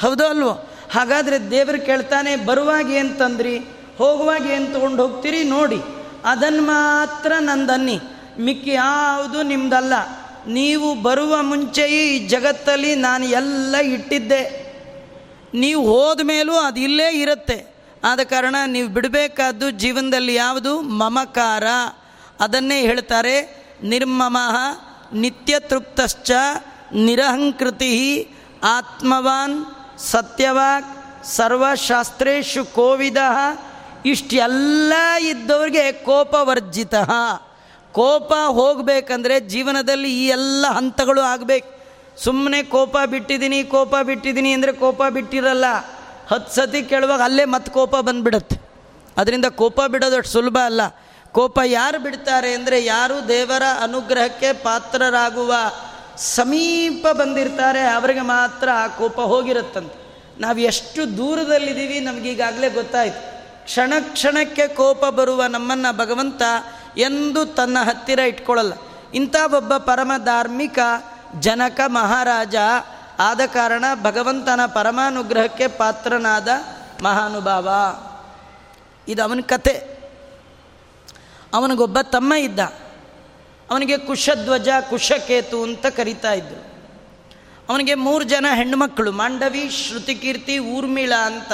[0.00, 0.70] ಹೌದೋ ಅಲ್ವೋ?
[0.92, 3.58] ಹಾಗಾದರೆ ದೇವರು ಕೇಳ್ತಾನೆ, ಬರುವಾಗ ಏನು ತಂದ್ರಿ?
[3.98, 5.44] ಹೋಗುವಾಗ ಏನು ತೊಗೊಂಡು ಹೋಗ್ತೀರಿ?
[5.44, 5.80] ನೋಡಿ.
[6.24, 8.00] ಅದನ್ನು ಮಾತ್ರ ನಂದನ್ನಿ.
[8.40, 9.92] ಮಿಕ್ಕಿ ಯಾವುದು ನಿಮ್ದಲ್ಲ.
[10.48, 14.70] ನೀವು ಬರುವ ಮುಂಚೆಯೇ ಈ ಜಗತ್ತಲ್ಲಿ ನಾನು ಎಲ್ಲ ಇಟ್ಟಿದ್ದೆ.
[15.54, 17.74] ನೀವು ಹೋದ ಮೇಲೂ ಅದು ಇಲ್ಲೇ ಇರುತ್ತೆ.
[18.04, 21.64] ಆದ ಕಾರಣ ನೀವು ಬಿಡಬೇಕಾದ್ದು ಜೀವನದಲ್ಲಿ ಯಾವುದು ಮಮಕಾರ.
[22.40, 24.36] ಅದನ್ನೇ ಹೇಳ್ತಾರೆ ನಿರ್ಮಮ
[25.12, 26.30] ನಿತ್ಯ ತೃಪ್ತಶ್ಚ
[26.94, 28.28] ನಿರಹಂಕೃತಿ,
[28.62, 29.66] ಆತ್ಮವಾನ್,
[29.98, 33.16] ಸತ್ಯವಾಕ್ ಸರ್ವಶಾಸ್ತ್ರೇಶು ಕೋವಿದ
[34.04, 36.94] ಇಷ್ಟೆಲ್ಲ ಇದ್ದವ್ರಿಗೆ ಕೋಪವರ್ಜಿತ.
[37.92, 41.80] ಕೋಪ ಹೋಗಬೇಕಂದ್ರೆ ಜೀವನದಲ್ಲಿ ಈ ಎಲ್ಲ ಹಂತಗಳು ಆಗಬೇಕು.
[42.16, 45.64] ಸುಮ್ಮನೆ ಕೋಪ ಬಿಟ್ಟಿದ್ದೀನಿ ಕೋಪ ಬಿಟ್ಟಿದ್ದೀನಿ ಅಂದರೆ ಕೋಪ ಬಿಟ್ಟಿರಲ್ಲ.
[46.28, 48.60] ಹತ್ತು ಸತಿ ಕೇಳುವಾಗ ಅಲ್ಲೇ ಮತ್ತೆ ಕೋಪ ಬಂದುಬಿಡುತ್ತೆ.
[49.16, 50.80] ಅದರಿಂದ ಕೋಪ ಬಿಡೋದಷ್ಟು ಸುಲಭ ಅಲ್ಲ.
[51.32, 55.54] ಕೋಪ ಯಾರು ಬಿಡ್ತಾರೆ ಅಂದರೆ ಯಾರು ದೇವರ ಅನುಗ್ರಹಕ್ಕೆ ಪಾತ್ರರಾಗುವ
[56.16, 60.00] ಸಮೀಪ ಬಂದಿರ್ತಾರೆ, ಅವರಿಗೆ ಮಾತ್ರ ಆ ಕೋಪ ಹೋಗಿರುತ್ತಂತೆ.
[60.40, 63.44] ನಾವು ಎಷ್ಟು ದೂರದಲ್ಲಿದ್ದೀವಿ ನಮಗೀಗಾಗಲೇ ಗೊತ್ತಾಯಿತು.
[63.64, 66.42] ಕ್ಷಣ ಕ್ಷಣಕ್ಕೆ ಕೋಪ ಬರುವ ನಮ್ಮನ್ನು ಭಗವಂತ
[66.96, 68.72] ಎಂದು ತನ್ನ ಹತ್ತಿರ ಇಟ್ಕೊಳ್ಳಲ್ಲ.
[69.14, 70.78] ಇಂಥ ಒಬ್ಬ ಪರಮ ಧಾರ್ಮಿಕ
[71.38, 72.56] ಜನಕ ಮಹಾರಾಜ
[73.18, 76.48] ಆದ ಕಾರಣ ಭಗವಂತನ ಪರಮಾನುಗ್ರಹಕ್ಕೆ ಪಾತ್ರನಾದ
[77.02, 77.68] ಮಹಾನುಭಾವ.
[79.08, 79.99] ಇದು ಅವನ ಕತೆ.
[81.54, 82.60] ಅವನಿಗೊಬ್ಬ ತಮ್ಮ ಇದ್ದ.
[83.70, 86.70] ಅವನಿಗೆ ಕುಶಧ್ವಜ, ಕುಶಕೇತು ಅಂತ ಕರೀತಾ ಇದ್ದರು
[87.68, 91.52] ಅವನಿಗೆ ಮೂರು ಜನ ಹೆಣ್ಣುಮಕ್ಕಳು, ಮಾಂಡವಿ, ಶ್ರುತಿಕೀರ್ತಿ, ಊರ್ಮಿಳ ಅಂತ.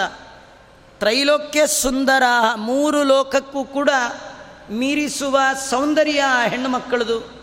[0.98, 2.22] ತ್ರೈಲೋಕ್ಯ ಸುಂದರ,
[2.56, 3.90] ಮೂರು ಲೋಕಕ್ಕೂ ಕೂಡ
[4.70, 7.36] ಮೀರಿಸುವ ಸೌಂದರ್ಯ ಹೆಣ್ಣು ಮಕ್ಕಳದು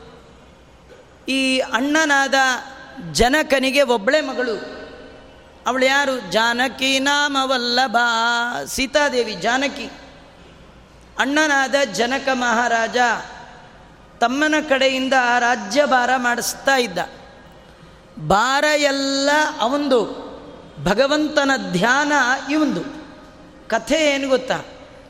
[1.29, 2.33] ಈ ಅಣ್ಣನಾದ
[3.11, 4.83] ಜನಕನಿಗೆ ಒಬ್ಬಳೆ ಮಗಳು.
[5.67, 6.31] ಅವಳು ಯಾರು?
[6.31, 7.97] ಜಾನಕಿ ನಾಮವಲ್ಲಭ,
[8.65, 9.91] ಸೀತಾದೇವಿ, ಜಾನಕಿ.
[11.19, 12.97] ಅಣ್ಣನಾದ ಜನಕ ಮಹಾರಾಜ
[14.21, 16.99] ತಮ್ಮನ ಕಡೆಯಿಂದ ರಾಜ್ಯಭಾರ ಮಾಡಿಸ್ತಾ ಇದ್ದ.
[18.19, 20.23] ಭಾರ ಎಲ್ಲ ಅವಂದು,
[20.84, 22.12] ಭಗವಂತನ ಧ್ಯಾನ
[22.52, 22.82] ಇವಂದು.
[23.69, 24.60] ಕಥೆ ಏನು ಗೊತ್ತಾ?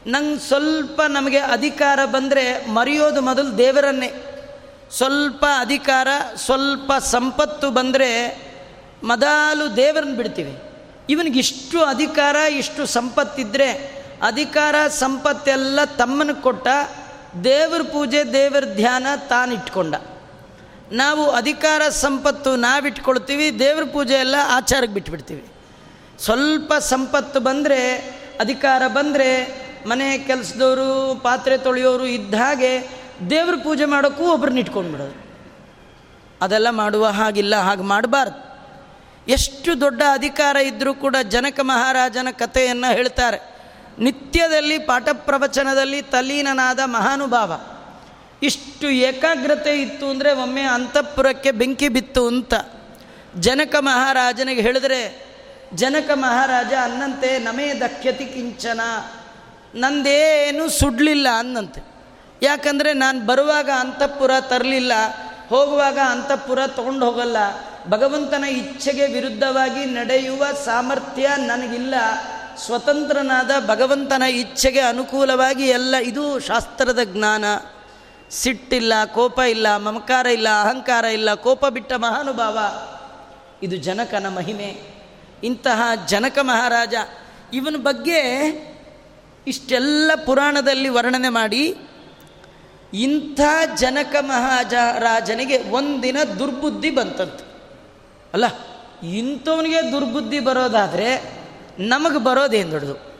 [0.08, 4.12] ನಂಗೆ ಸ್ವಲ್ಪ ನಮಗೆ ಅಧಿಕಾರ ಬಂದರೆ ಮರೆಯೋದು ಮೊದಲು ದೇವರನ್ನೇ.
[4.92, 8.42] ಸ್ವಲ್ಪ ಅಧಿಕಾರ, ಸ್ವಲ್ಪ ಸಂಪತ್ತು ಬಂದರೆ
[9.04, 10.62] ಮೊದಲು ದೇವರನ್ನ ಬಿಡ್ತೀವಿ.
[11.10, 16.68] ಇವನಿಗಿಷ್ಟು ಅಧಿಕಾರ, ಇಷ್ಟು ಸಂಪತ್ತಿದ್ದರೆ ಅಧಿಕಾರ ಸಂಪತ್ತೆಲ್ಲ ತಮ್ಮನ ಕೊಟ್ಟ
[17.44, 19.96] ದೇವ್ರ ಪೂಜೆ, ದೇವರ ಧ್ಯಾನ ತಾನಿಟ್ಕೊಂಡ.
[20.92, 25.48] ನಾವು ಅಧಿಕಾರ, ಸಂಪತ್ತು ನಾವಿಟ್ಕೊಳ್ತೀವಿ, ದೇವ್ರ ಪೂಜೆ ಎಲ್ಲ ಆಚಾರಕ್ಕೆ ಬಿಟ್ಬಿಡ್ತೀವಿ.
[26.20, 27.98] ಸ್ವಲ್ಪ ಸಂಪತ್ತು ಬಂದರೆ,
[28.40, 32.90] ಅಧಿಕಾರ ಬಂದರೆ, ಮನೆ ಕೆಲಸದವರು, ಪಾತ್ರೆ ತೊಳೆಯೋರು ಇದ್ದ ಹಾಗೆ
[33.30, 35.28] ದೇವ್ರ ಪೂಜೆ ಮಾಡೋಕ್ಕೂ ಒಬ್ರನ್ನ ಇಟ್ಕೊಂಡ್ಬಿಡೋದು
[36.42, 38.54] ಅದೆಲ್ಲ ಮಾಡುವ ಹಾಗಿಲ್ಲ, ಹಾಗೆ ಮಾಡಬಾರ್ದು.
[39.32, 43.53] ಎಷ್ಟು ದೊಡ್ಡ ಅಧಿಕಾರ ಇದ್ದರೂ ಕೂಡ ಜನಕ ಮಹಾರಾಜನ ಕಥೆಯನ್ನು ಹೇಳ್ತಾರೆ.
[44.00, 47.62] ನಿತ್ಯದಲ್ಲಿ ಪಾಠ ಪ್ರವಚನದಲ್ಲಿ ತಲ್ಲೀನನಾದ ಮಹಾನುಭಾವ.
[48.42, 52.54] ಇಷ್ಟು ಏಕಾಗ್ರತೆ ಇತ್ತು ಅಂದರೆ ಒಮ್ಮೆ ಅಂತಃಪುರಕ್ಕೆ ಬೆಂಕಿ ಬಿತ್ತು ಅಂತ.
[53.40, 55.34] ಜನಕ ಮಹಾರಾಜನಿಗೆ ಹೇಳಿದ್ರೆ,
[55.74, 58.82] ಜನಕ ಮಹಾರಾಜ ಅನ್ನಂತೆ, ನಮೇ ದಖ್ಯತಿ ಕಿಂಚನ,
[59.76, 61.82] ನಂದೇನು ಸುಡಲಿಲ್ಲ ಅನ್ನಂತೆ.
[62.42, 64.94] ಯಾಕಂದರೆ ನಾನು ಬರುವಾಗ ಅಂತಃಪುರ ತರಲಿಲ್ಲ,
[65.50, 67.38] ಹೋಗುವಾಗ ಅಂತಃಪುರ ತೊಗೊಂಡು ಹೋಗಲ್ಲ.
[67.90, 71.96] ಭಗವಂತನ ಇಚ್ಛೆಗೆ ವಿರುದ್ಧವಾಗಿ ನಡೆಯುವ ಸಾಮರ್ಥ್ಯ ನನಗಿಲ್ಲ.
[72.58, 77.46] ಸ್ವತಂತ್ರನಾದ ಭಗವಂತನ ಇಚ್ಛೆಗೆ ಅನುಕೂಲವಾಗಿ ಎಲ್ಲ, ಇದು ಶಾಸ್ತ್ರದ ಜ್ಞಾನ.
[78.32, 82.60] ಸಿಟ್ಟಿಲ್ಲ, ಕೋಪ ಇಲ್ಲ, ಮಮಕಾರ ಇಲ್ಲ, ಅಹಂಕಾರ ಇಲ್ಲ, ಕೋಪ ಬಿಟ್ಟ ಮಹಾನುಭಾವ.
[83.64, 84.82] ಇದು ಜನಕನ ಮಹಿಮೆ.
[85.44, 86.96] ಇಂತಹ ಜನಕ ಮಹಾರಾಜ,
[87.54, 88.20] ಇವನ ಬಗ್ಗೆ
[89.48, 91.76] ಇಷ್ಟೆಲ್ಲ ಪುರಾಣದಲ್ಲಿ ವರ್ಣನೆ ಮಾಡಿ,
[92.94, 93.42] ಇಂಥ
[93.78, 97.44] ಜನಕ ಮಹಾಜ ರಾಜನಿಗೆ ಒಂದಿನ ದುರ್ಬುದ್ಧಿ ಬಂತಂತೆ.
[98.34, 98.46] ಅಲ್ಲ,
[99.08, 101.43] ಇಂಥವನಿಗೆ ದುರ್ಬುದ್ಧಿ ಬರೋದಾದರೆ
[101.80, 103.14] ನಮಗೆ ಬರೋದೇನು ದೊಡ್ಡದು?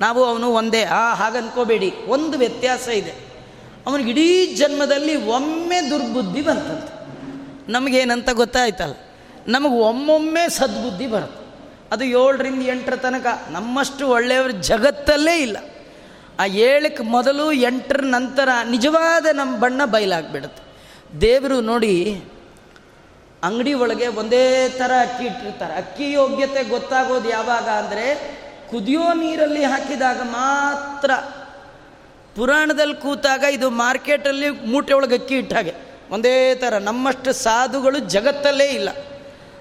[0.00, 0.82] ನಾವು ಅವನು ಒಂದೇ.
[0.82, 3.14] ಆ ಹಾಗನ್ಕೋಬೇಡಿ ಒಂದು ವ್ಯತ್ಯಾಸ ಇದೆ.
[3.86, 6.94] ಅವನಿಗೆ ಇಡೀ ಜನ್ಮದಲ್ಲಿ ಒಮ್ಮೆ ದುರ್ಬುದ್ಧಿ ಬಂತಂತೆ
[7.72, 8.94] ನಮಗೇನಂತ ಗೊತ್ತಾಯ್ತಲ್ಲ?
[9.48, 11.44] ನಮಗೆ ಒಮ್ಮೊಮ್ಮೆ ಸದ್ಬುದ್ಧಿ ಬರುತ್ತೆ.
[11.92, 13.26] ಅದು ಏಳರಿಂದ ಎಂಟರ ತನಕ.
[13.50, 15.56] ನಮ್ಮಷ್ಟು ಒಳ್ಳೆಯವರು ಜಗತ್ತಲ್ಲೇ ಇಲ್ಲ.
[16.40, 20.64] ಆ ಏಳಕ್ಕೆ ಮೊದಲು ಎಂಟರ ನಂತರ ನಿಜವಾದ ನಮ್ಮ ಬಣ್ಣ ಬಯಲಾಗ್ಬಿಡುತ್ತೆ.
[21.20, 22.22] ದೇವರು ನೋಡಿ
[23.44, 25.74] ಅಂಗಡಿ ಒಳಗೆ ಒಂದೇ ಥರ ಅಕ್ಕಿ ಇಟ್ಟಿರ್ತಾರೆ.
[25.74, 28.06] ಅಕ್ಕಿ ಯೋಗ್ಯತೆ ಗೊತ್ತಾಗೋದು ಯಾವಾಗ ಅಂದರೆ
[28.70, 31.10] ಕುದಿಯೋ ನೀರಲ್ಲಿ ಹಾಕಿದಾಗ ಮಾತ್ರ.
[32.36, 35.74] ಪುರಾಣದಲ್ಲಿ ಕೂತಾಗ ಇದು ಮಾರ್ಕೆಟಲ್ಲಿ ಮೂಟೆ ಒಳಗೆ ಅಕ್ಕಿ ಇಟ್ಟ ಹಾಗೆ.
[36.10, 38.88] ಒಂದೇ ಥರ ನಮ್ಮಷ್ಟು ಸಾಧುಗಳು ಜಗತ್ತಲ್ಲೇ ಇಲ್ಲ.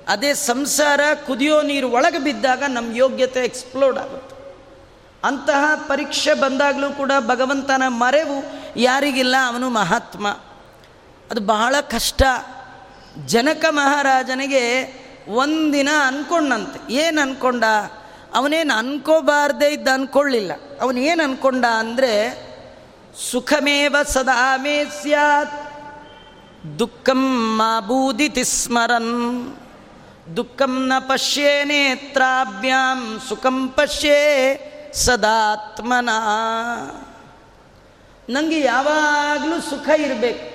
[0.08, 4.36] ಅದೇ ಸಂಸಾರ ಕುದಿಯೋ ನೀರು ಒಳಗೆ ಬಿದ್ದಾಗ ನಮ್ಮ ಯೋಗ್ಯತೆ ಎಕ್ಸ್ಪ್ಲೋಡ್ ಆಗುತ್ತೆ.
[5.28, 8.38] ಅಂತಹ ಪರೀಕ್ಷೆ ಬಂದಾಗಲೂ ಕೂಡ ಭಗವಂತನ ಮರೆವು
[8.80, 10.28] ಯಾರಿಗಿಲ್ಲ, ಅವನು ಮಹಾತ್ಮ.
[11.32, 12.24] ಅದು ಬಹಳ ಕಷ್ಟ.
[13.28, 14.94] ಜನಕ ಮಹಾರಾಜನಿಗೆ
[15.28, 16.94] ಒಂದಿನ ಅನ್ಕೊಂಡಂತೆ.
[16.94, 17.64] ಏನು ಅನ್ಕೊಂಡ?
[18.34, 20.52] ಅವನೇನು ಅನ್ಕೋಬಾರ್ದೇ ಇದ್ದ ಅನ್ಕೊಳ್ಳಿಲ್ಲ.
[20.82, 22.44] ಅವನೇನು ಅಂದ್ಕೊಂಡ ಅಂದರೆ,
[23.32, 25.74] ಸುಖಮೇವ ಸದಾ ಮೇ ಸ್ಯಾತ್,
[26.80, 29.56] ದುಃಖಂ ಮಾ ಬೂದಿತಿ ಸ್ಮರನ್,
[30.38, 34.20] ದುಃಖಂ ನ ಪಶ್ಯೇ ನೇತ್ರಾಭ್ಯಾಂ, ಸುಖಂ ಪಶ್ಯೇ
[34.94, 36.10] ಸದಾತ್ಮನ.
[38.30, 40.53] ನನಗೆ ಯಾವಾಗಲೂ ಸುಖ ಇರಬೇಕು.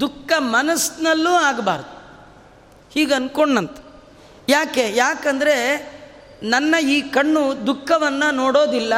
[0.00, 2.02] ದುಃಖ ಮನಸ್ಸಿನಲ್ಲೂ ಆಗಬಾರ್ದು.
[2.90, 3.76] ಹೀಗೆ ಅಂದ್ಕೊಂಡಂತ
[4.48, 4.92] ಯಾಕೆ?
[4.94, 5.88] ಯಾಕಂದರೆ
[6.42, 8.94] ನನ್ನ ಈ ಕಣ್ಣು ದುಃಖವನ್ನು ನೋಡೋದಿಲ್ಲ.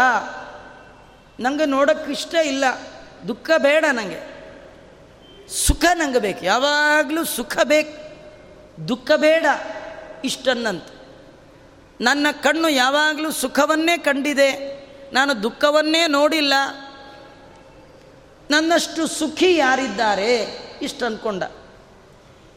[1.41, 2.65] ನನಗೆ ನೋಡೋಕ್ಕೆ ಇಷ್ಟ ಇಲ್ಲ.
[3.29, 4.35] ದುಃಖ ಬೇಡ ನನಗೆ
[5.67, 6.45] ಸುಖ ನಂಗೆ ಬೇಕು.
[6.45, 8.05] ಯಾವಾಗಲೂ ಸುಖ ಬೇಕು.
[8.89, 9.47] ದುಃಖ ಬೇಡ
[10.25, 10.85] ಇಷ್ಟನ್ನಂತ.
[12.01, 14.85] ನನ್ನ ಕಣ್ಣು ಯಾವಾಗಲೂ ಸುಖವನ್ನೇ ಕಂಡಿದೆ.
[15.13, 16.55] ನಾನು ದುಃಖವನ್ನೇ ನೋಡಿಲ್ಲ.
[18.51, 20.65] ನನ್ನಷ್ಟು ಸುಖಿ ಯಾರಿದ್ದಾರೆ?
[20.85, 21.43] ಇಷ್ಟು ಅಂದ್ಕೊಂಡ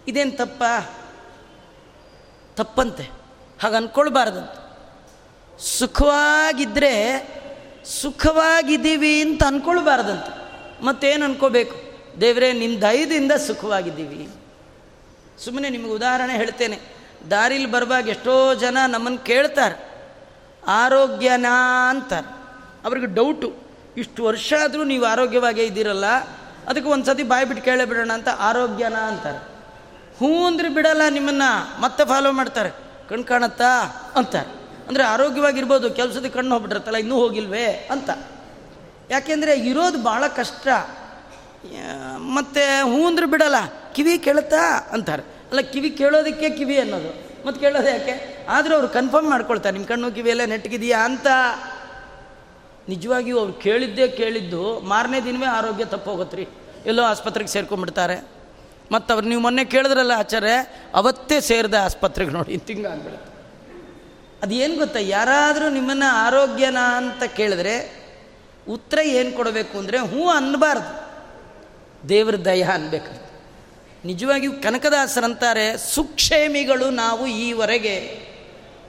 [0.08, 0.64] ಇದೇನು ತಪ್ಪ?
[2.58, 3.04] ತಪ್ಪಂತೆ.
[3.64, 4.52] ಹಾಗೆ ಅಂದ್ಕೊಳ್ಬಾರ್ದಂತ
[5.60, 7.28] ಸುಖವಾಗಿದ್ದರೆ
[7.86, 10.24] ಸುಖವಾಗಿದ್ದೀವಿ ಅಂತ ಅಂದ್ಕೊಳ್ಬಾರ್ದಂತ
[10.84, 11.76] ಮತ್ತೇನು ಅನ್ಕೋಬೇಕು?
[12.22, 14.30] ದೇವರೇ ನಿಮ್ಮ ದಯದಿಂದ ಸುಖವಾಗಿದ್ದೀವಿ.
[15.46, 16.80] ಸುಮ್ಮನೆ ನಿಮಗೆ ಉದಾಹರಣೆ ಹೇಳ್ತೇನೆ.
[17.32, 20.06] ದಾರಿಲಿ ಬರುವಾಗ ಎಷ್ಟೋ ಜನ ನಮ್ಮನ್ನು ಕೇಳ್ತಾರೆ.
[20.68, 22.28] ಆರೋಗ್ಯನಾ ಅಂತಾರೆ.
[22.86, 23.56] ಅವ್ರಿಗೆ ಡೌಟು.
[23.98, 26.06] ಇಷ್ಟು ವರ್ಷ ಆದರೂ ನೀವು ಆರೋಗ್ಯವಾಗೇ ಇದ್ದೀರಲ್ಲ.
[26.68, 29.38] ಅದಕ್ಕೆ ಒಂದು ಸತಿ ಬಾಯಿ ಬಿಟ್ಟು ಕೇಳೇ ಬಿಡೋಣ ಅಂತ ಆರೋಗ್ಯನ ಅಂತಾರೆ.
[30.18, 32.70] ಹ್ಞೂ ಅಂದ್ರೆ ಬಿಡಲ್ಲ ನಿಮ್ಮನ್ನು, ಮತ್ತೆ ಫಾಲೋ ಮಾಡ್ತಾರೆ.
[33.10, 33.84] ಕಣ್ ಕಾಣತ್ತಾ?
[34.16, 34.68] ಅಂತಾರೆ.
[34.88, 37.88] ಅಂದರೆ ಆರೋಗ್ಯವಾಗಿರ್ಬೋದು, ಕೆಲಸದ ಕಣ್ಣು ಹೋಗ್ಬಿಟ್ಟಿರ್ತಲ್ಲ ಇನ್ನೂ ಹೋಗಿಲ್ವೇ?
[37.92, 38.10] ಅಂತ.
[39.12, 40.68] ಯಾಕೆಂದರೆ ಇರೋದು ಭಾಳ ಕಷ್ಟ.
[42.18, 43.56] ಮತ್ತು ಹ್ಞೂ ಅಂದ್ರೆ ಬಿಡಲ್ಲ,
[43.94, 44.90] ಕಿವಿ ಕೇಳುತ್ತಾ?
[44.92, 45.24] ಅಂತಾರೆ.
[45.24, 47.28] ಅಲ್ಲ, ಕಿವಿ ಕೇಳೋದಕ್ಕೆ ಕಿವಿ ಅನ್ನೋದು.
[47.48, 48.46] ಮತ್ತು ಕೇಳೋದು ಯಾಕೆ?
[48.50, 51.28] ಆದರೂ ಅವ್ರು ಕನ್ಫರ್ಮ್ ಮಾಡ್ಕೊಳ್ತಾರೆ ನಿಮ್ಮ ಕಣ್ಣು ಕಿವಿ ಎಲ್ಲ ನೆಟ್ಟಗಿದೆಯಾ ಅಂತ.
[52.90, 56.48] ನಿಜವಾಗಿಯೂ ಅವ್ರು ಕೇಳಿದ್ದೇ ಕೇಳಿದ್ದು, ಮಾರನೇ ದಿನವೇ ಆರೋಗ್ಯ ತಪ್ಪೋಗತ್ರಿ.
[56.86, 58.18] ಎಲ್ಲೋ ಆಸ್ಪತ್ರೆಗೆ ಸೇರ್ಕೊಂಡ್ಬಿಡ್ತಾರೆ.
[58.92, 60.54] ಮತ್ತು ಅವ್ರು ನೀವು ಮೊನ್ನೆ ಕೇಳಿದ್ರಲ್ಲ ಆಚಾರ್ಯ,
[60.96, 63.34] ಅವತ್ತೇ ಸೇರಿದೆ ಆಸ್ಪತ್ರೆಗೆ ನೋಡಿ ತಿಂಗ ಅಂದ್ಬಿಡುತ್ತೆ
[64.42, 67.76] ಅದು ಏನು ಗೊತ್ತಾ, ಯಾರಾದರೂ ನಿಮ್ಮನ್ನು ಆರೋಗ್ಯನಾ ಅಂತ ಕೇಳಿದ್ರೆ,
[68.70, 70.92] ಉತ್ತರ ಏನು ಕೊಡಬೇಕು ಅಂದರೆ, ಹ್ಞೂ ಅನ್ನಬಾರ್ದು
[72.10, 73.14] ದೇವ್ರ ದಯ ಅನ್ಬೇಕು
[74.06, 78.27] ನಿಜವಾಗಿಯೂ ಕನಕದಾಸರಂತಾರೆ, ಸುಕ್ಷೇಮಿಗಳು ನಾವು ಈವರೆಗೆ.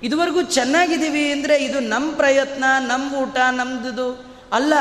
[0.02, 4.74] ಇದುವರೆಗೂ ಚೆನ್ನಾಗಿದ್ದೀವಿ ಅಂದರೆ ಇದು ನಮ್ಮ ಪ್ರಯತ್ನ ನಮ್ಮ ಊಟ ನಮ್ಮದು ಅಲ್ಲ,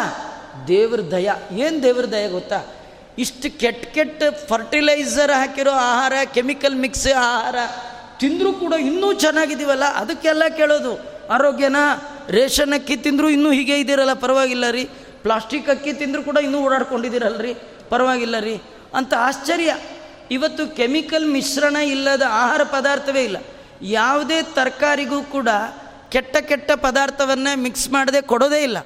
[0.67, 1.30] ದೇವ್ರ ದಯ.
[1.51, 2.60] ಏನು ದೇವ್ರ ದಯ ಗೊತ್ತಾ?
[3.17, 7.56] ಇಷ್ಟು ಕೆಟ್ಟ ಕೆಟ್ಟ ಫರ್ಟಿಲೈಸರ್ ಹಾಕಿರೋ ಆಹಾರ ಕೆಮಿಕಲ್ ಮಿಕ್ಸ್ ಆಹಾರ
[8.19, 9.84] ತಿಂದರೂ ಕೂಡ ಇನ್ನೂ ಚೆನ್ನಾಗಿದ್ದೀವಲ್ಲ?
[9.84, 10.93] ಅದಕ್ಕೆಲ್ಲ ಕೇಳೋದು.
[11.27, 11.75] ಆರೋಗ್ಯನ,
[12.30, 14.13] ರೇಷನ್ ಅಕ್ಕಿ ತಿಂದರೂ ಇನ್ನೂ ಹೀಗೆ ಇದ್ದೀರಲ್ಲ?
[14.13, 14.84] ಪರವಾಗಿಲ್ಲ ರೀ.
[15.21, 17.53] ಪ್ಲಾಸ್ಟಿಕ್ ಅಕ್ಕಿ ತಿಂದರೂ ಕೂಡ ಇನ್ನೂ ಓಡಾಡ್ಕೊಂಡಿದ್ದೀರಲ್ಲ ರೀ?
[17.89, 18.56] ಪರವಾಗಿಲ್ಲ ರೀ.
[18.93, 19.77] ಅಂತ ಆಶ್ಚರ್ಯ.
[20.32, 23.38] ಇವತ್ತು ಕೆಮಿಕಲ್ ಮಿಶ್ರಣ ಇಲ್ಲದ ಆಹಾರ ಪದಾರ್ಥವೇ ಇಲ್ಲ.
[23.82, 25.48] ಯಾವುದೇ ತರಕಾರಿಗೂ ಕೂಡ
[26.10, 28.78] ಕೆಟ್ಟ ಕೆಟ್ಟ ಪದಾರ್ಥವನ್ನೇ ಮಿಕ್ಸ್ ಮಾಡದೆ ಕೊಡೋದೇ ಇಲ್ಲ.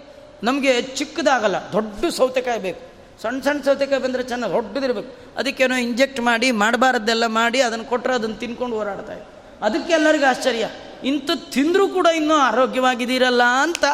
[0.44, 2.92] ನಮಗೆ ಚಿಕ್ಕದಾಗಲ್ಲ, ದೊಡ್ಡ ಸೌತೆಕಾಯಿ ಬೇಕು.
[3.22, 5.38] ಸಣ್ಣ ಸಣ್ಣ ಸೌತೆಕಾಯಿ ಬಂದರೆ ಚೆನ್ನಾಗಿ ದೊಡ್ಡದಿರಬೇಕು.
[5.38, 9.22] ಅದಕ್ಕೇನೋ ಇಂಜೆಕ್ಟ್ ಮಾಡಿ ಮಾಡಬಾರದ್ದೆಲ್ಲ ಮಾಡಿ, ಅದನ್ನು ಕೊಟ್ಟರೆ ಅದನ್ನು ತಿನ್ಕೊಂಡು ಹೋರಾಡ್ತಾರೆ
[9.62, 10.70] ಅದಕ್ಕೆ ಎಲ್ಲರಿಗೂ ಆಶ್ಚರ್ಯ.
[11.04, 13.86] ಇಂಥ ತಿಂದರೂ ಕೂಡ ಇನ್ನೂ ಆರೋಗ್ಯವಾಗಿದ್ದೀರಲ್ಲ ಅಂತ.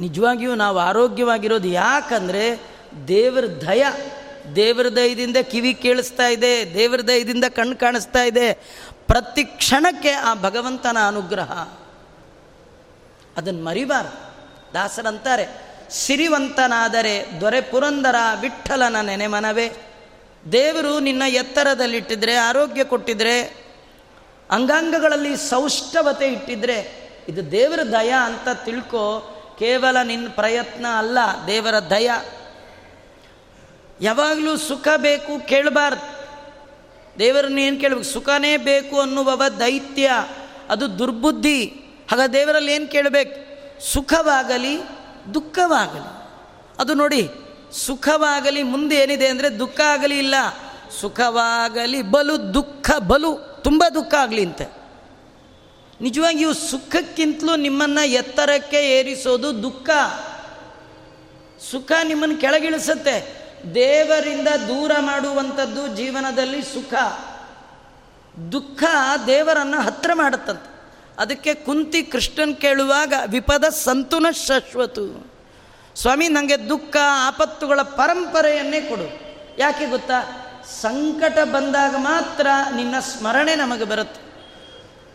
[0.00, 2.60] ನಿಜವಾಗಿಯೂ ನಾವು ಆರೋಗ್ಯವಾಗಿರೋದು ಯಾಕಂದರೆ
[3.08, 3.84] ದೇವರ ದಯ,
[4.56, 8.58] ದೇವರ ದಯದಿಂದ ಕಿವಿ ಕೇಳಿಸ್ತಾ ಇದೆ, ದೇವರ ದಯದಿಂದ ಕಣ್ಣು ಕಾಣಿಸ್ತಾ ಇದೆ.
[9.12, 11.52] ಪ್ರತಿ ಕ್ಷಣಕ್ಕೆ ಆ ಭಗವಂತನ ಅನುಗ್ರಹ.
[13.36, 14.06] ಅದನ್ನು ಮರಿಬಾರ
[14.74, 15.46] ದಾಸರಂತಾರೆ,
[15.90, 19.72] ಸಿರಿವಂತನಾದರೆ ದೊರೆ ಪುರಂದರ ವಿಠಲನ ನೆನೆ ಮನವೇ
[20.52, 23.42] ದೇವರು ನಿನ್ನ ಎತ್ತರದಲ್ಲಿಟ್ಟಿದ್ರೆ, ಆರೋಗ್ಯ ಕೊಟ್ಟಿದ್ರೆ,
[24.50, 29.20] ಅಂಗಾಂಗಗಳಲ್ಲಿ ಸೌಷ್ಠವತೆ ಇಟ್ಟಿದ್ರೆ, ಇದು ದೇವರ ದಯ ಅಂತ ತಿಳ್ಕೊ,
[29.58, 32.10] ಕೇವಲ ನಿನ್ನ ಪ್ರಯತ್ನ ಅಲ್ಲ, ದೇವರ ದಯ.
[34.00, 36.21] ಯಾವಾಗಲೂ ಸುಖ ಬೇಕು, ಕೇಳಬಾರ್ದು.
[37.18, 40.10] ದೇವರನ್ನ ಏನು ಕೇಳಬೇಕು, ಸುಖನೇ ಬೇಕು ಅನ್ನುವವ ದೈತ್ಯ,
[40.68, 41.64] ಅದು ದುರ್ಬುದ್ಧಿ.
[42.10, 43.52] ಹಾಗ ದೇವರಲ್ಲಿ ಏನು ಕೇಳಬೇಕು?
[43.92, 44.78] ಸುಖವಾಗಲಿ,
[45.34, 46.22] ದುಃಖವಾಗಲಿ.
[46.78, 47.30] ಅದು ನೋಡಿ,
[47.72, 50.34] ಸುಖವಾಗಲಿ ಮುಂದೆ ಏನಿದೆ ಅಂದರೆ ದುಃಖ ಆಗಲಿ ಇಲ್ಲ.
[51.00, 54.82] ಸುಖವಾಗಲಿ ಬಲು, ದುಃಖ ಬಲು, ತುಂಬ ದುಃಖ ಆಗಲಿ ಅಂತೆ.
[56.00, 59.90] ನಿಜವಾಗಿಯೂ ಸುಖಕ್ಕಿಂತಲೂ ನಿಮ್ಮನ್ನು ಎತ್ತರಕ್ಕೆ ಏರಿಸೋದು ದುಃಖ.
[61.70, 63.41] ಸುಖ ನಿಮ್ಮನ್ನು ಕೆಳಗಿಳಿಸುತ್ತೆ.
[63.74, 66.94] ದೇವರಿಂದ ದೂರ ಮಾಡುವಂಥದ್ದು ಜೀವನದಲ್ಲಿ ಸುಖ.
[68.52, 68.84] ದುಃಖ
[69.26, 70.72] ದೇವರನ್ನು ಹತ್ರ ಮಾಡುತ್ತಂತೆ.
[71.18, 75.32] ಅದಕ್ಕೆ ಕುಂತಿ ಕೃಷ್ಣನ್ ಕೇಳುವಾಗ ವಿಪದ ಸಂತುನ ಶಾಶ್ವತು.
[75.96, 76.96] ಸ್ವಾಮಿ ನನಗೆ ದುಃಖ,
[77.26, 79.20] ಆಪತ್ತುಗಳ ಪರಂಪರೆಯನ್ನೇ ಕೊಡು.
[79.58, 80.48] ಯಾಕೆ ಗೊತ್ತಾ?
[80.80, 84.32] ಸಂಕಟ ಬಂದಾಗ ಮಾತ್ರ ನಿನ್ನ ಸ್ಮರಣೆ ನಮಗೆ ಬರುತ್ತೆ.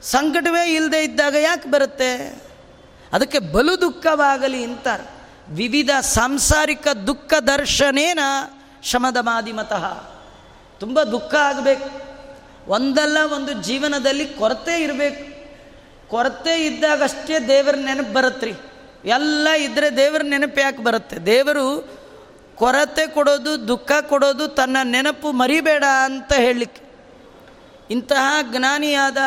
[0.02, 2.44] ಸಂಕಟವೇ ಇಲ್ಲದೆ ಇದ್ದಾಗ ಯಾಕೆ ಬರುತ್ತೆ?
[3.14, 5.17] ಅದಕ್ಕೆ ಬಲು ದುಃಖವಾಗಲಿ ಅಂತಾರೆ.
[5.50, 8.20] ವಿವಿಧ ಸಾಂಸಾರಿಕ ದುಃಖ ದರ್ಶನೇನ
[8.84, 10.04] ಶಮದ ಮಾದಿಮತಃ
[10.80, 12.08] ತುಂಬ ದುಃಖ ಆಗಬೇಕು.
[12.68, 15.38] ಒಂದಲ್ಲ ಒಂದು ಜೀವನದಲ್ಲಿ ಕೊರತೆ ಇರಬೇಕು.
[16.10, 18.54] ಕೊರತೆ ಇದ್ದಾಗಷ್ಟೇ ದೇವರ ನೆನಪು ಬರುತ್ತೆ
[19.06, 21.18] ಎಲ್ಲ ಇದ್ದರೆ ದೇವರ ನೆನಪು ಯಾಕೆ ಬರುತ್ತೆ?
[21.18, 21.98] ದೇವರು
[22.56, 26.82] ಕೊರತೆ ಕೊಡೋದು, ದುಃಖ ಕೊಡೋದು, ತನ್ನ ನೆನಪು ಮರಿಬೇಡ ಅಂತ ಹೇಳಲಿಕ್ಕೆ.
[27.90, 29.18] ಇಂತಹ ಜ್ಞಾನಿಯಾದ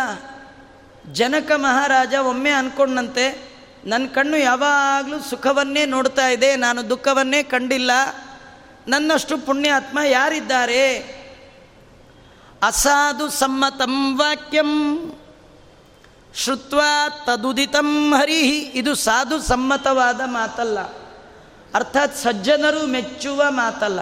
[1.13, 3.50] ಜನಕ ಮಹಾರಾಜ ಒಮ್ಮೆ ಅಂದ್ಕೊಂಡಂತೆ
[3.85, 7.91] ನನ್ನ ಕಣ್ಣು ಯಾವಾಗಲೂ ಸುಖವನ್ನೇ ನೋಡ್ತಾ ಇದೆ, ನಾನು ದುಃಖವನ್ನೇ ಕಂಡಿಲ್ಲ.
[8.89, 10.99] ನನ್ನಷ್ಟು ಪುಣ್ಯಾತ್ಮ ಯಾರಿದ್ದಾರೆ?
[12.63, 15.13] ಅಸಾಧು ಸಮ್ಮತಂ ವಾಕ್ಯಂ,
[16.35, 16.81] ಶ್ರುತ್ವ
[17.27, 18.59] ತದುದಿತಂ ಹರಿಹಿ.
[18.59, 20.81] ಇದು ಸಾಧು ಸಮ್ಮತವಾದ ಮಾತಲ್ಲ.
[21.75, 24.01] ಅರ್ಥಾತ್ ಸಜ್ಜನರು ಮೆಚ್ಚುವ ಮಾತಲ್ಲ.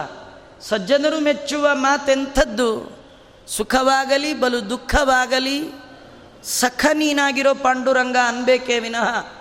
[0.61, 2.99] ಸಜ್ಜನರು ಮೆಚ್ಚುವ ಮಾತೆಂಥದ್ದು?
[3.47, 5.71] ಸುಖವಾಗಲಿ, ಬಲು ದುಃಖವಾಗಲಿ
[6.43, 9.38] ಸಖ ನೀನಾಗಿರೋ ಪಾಂಡುರಂಗ ಅನ್ಬೇಕೇ ವಿನಃ.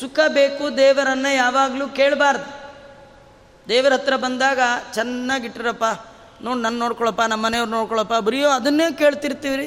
[0.00, 2.62] ಸುಖ ಬೇಕು ದೇವರನ್ನು ಯಾವಾಗಲೂ ಕೇಳಬಾರ್ದು.
[3.68, 4.60] ದೇವರ ಹತ್ರ ಬಂದಾಗ
[4.94, 5.84] ಚೆನ್ನಾಗಿಟ್ಟಿರಪ್ಪ
[6.42, 9.66] ನೋಡಿ ನನ್ನ ನೋಡ್ಕೊಳಪ್ಪ ನಮ್ಮ ಮನೆಯವ್ರು ನೋಡ್ಕೊಳಪ್ಪ, ಬರೀಯೋ ಅದನ್ನೇ ಕೇಳ್ತಿರ್ತೀವಿ ರೀ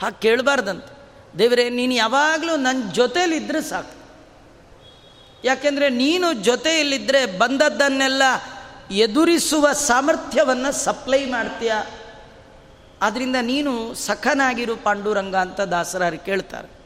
[0.00, 0.84] ಹಾಗೆ ಕೇಳಬಾರ್ದಂತ.
[1.38, 3.94] ದೇವರೇ, ನೀನು ಯಾವಾಗಲೂ ನನ್ನ ಜೊತೇಲಿದ್ದರೆ ಸಾಕು.
[5.44, 8.22] ಯಾಕೆಂದರೆ ನೀನು ಜೊತೆಯಲ್ಲಿದ್ದರೆ ಬಂದದ್ದನ್ನೆಲ್ಲ
[8.90, 11.72] ಎದುರಿಸುವ ಸಾಮರ್ಥ್ಯವನ್ನು ಸಪ್ಲೈ ಮಾಡ್ತೀಯ?
[13.02, 16.81] ಆದ್ದರಿಂದ ನೀನು ಸಖನಾಗಿರು ಪಾಂಡುರಂಗ ಅಂತ ದಾಸರಾರಿ ಕೇಳ್ತಾರೆ.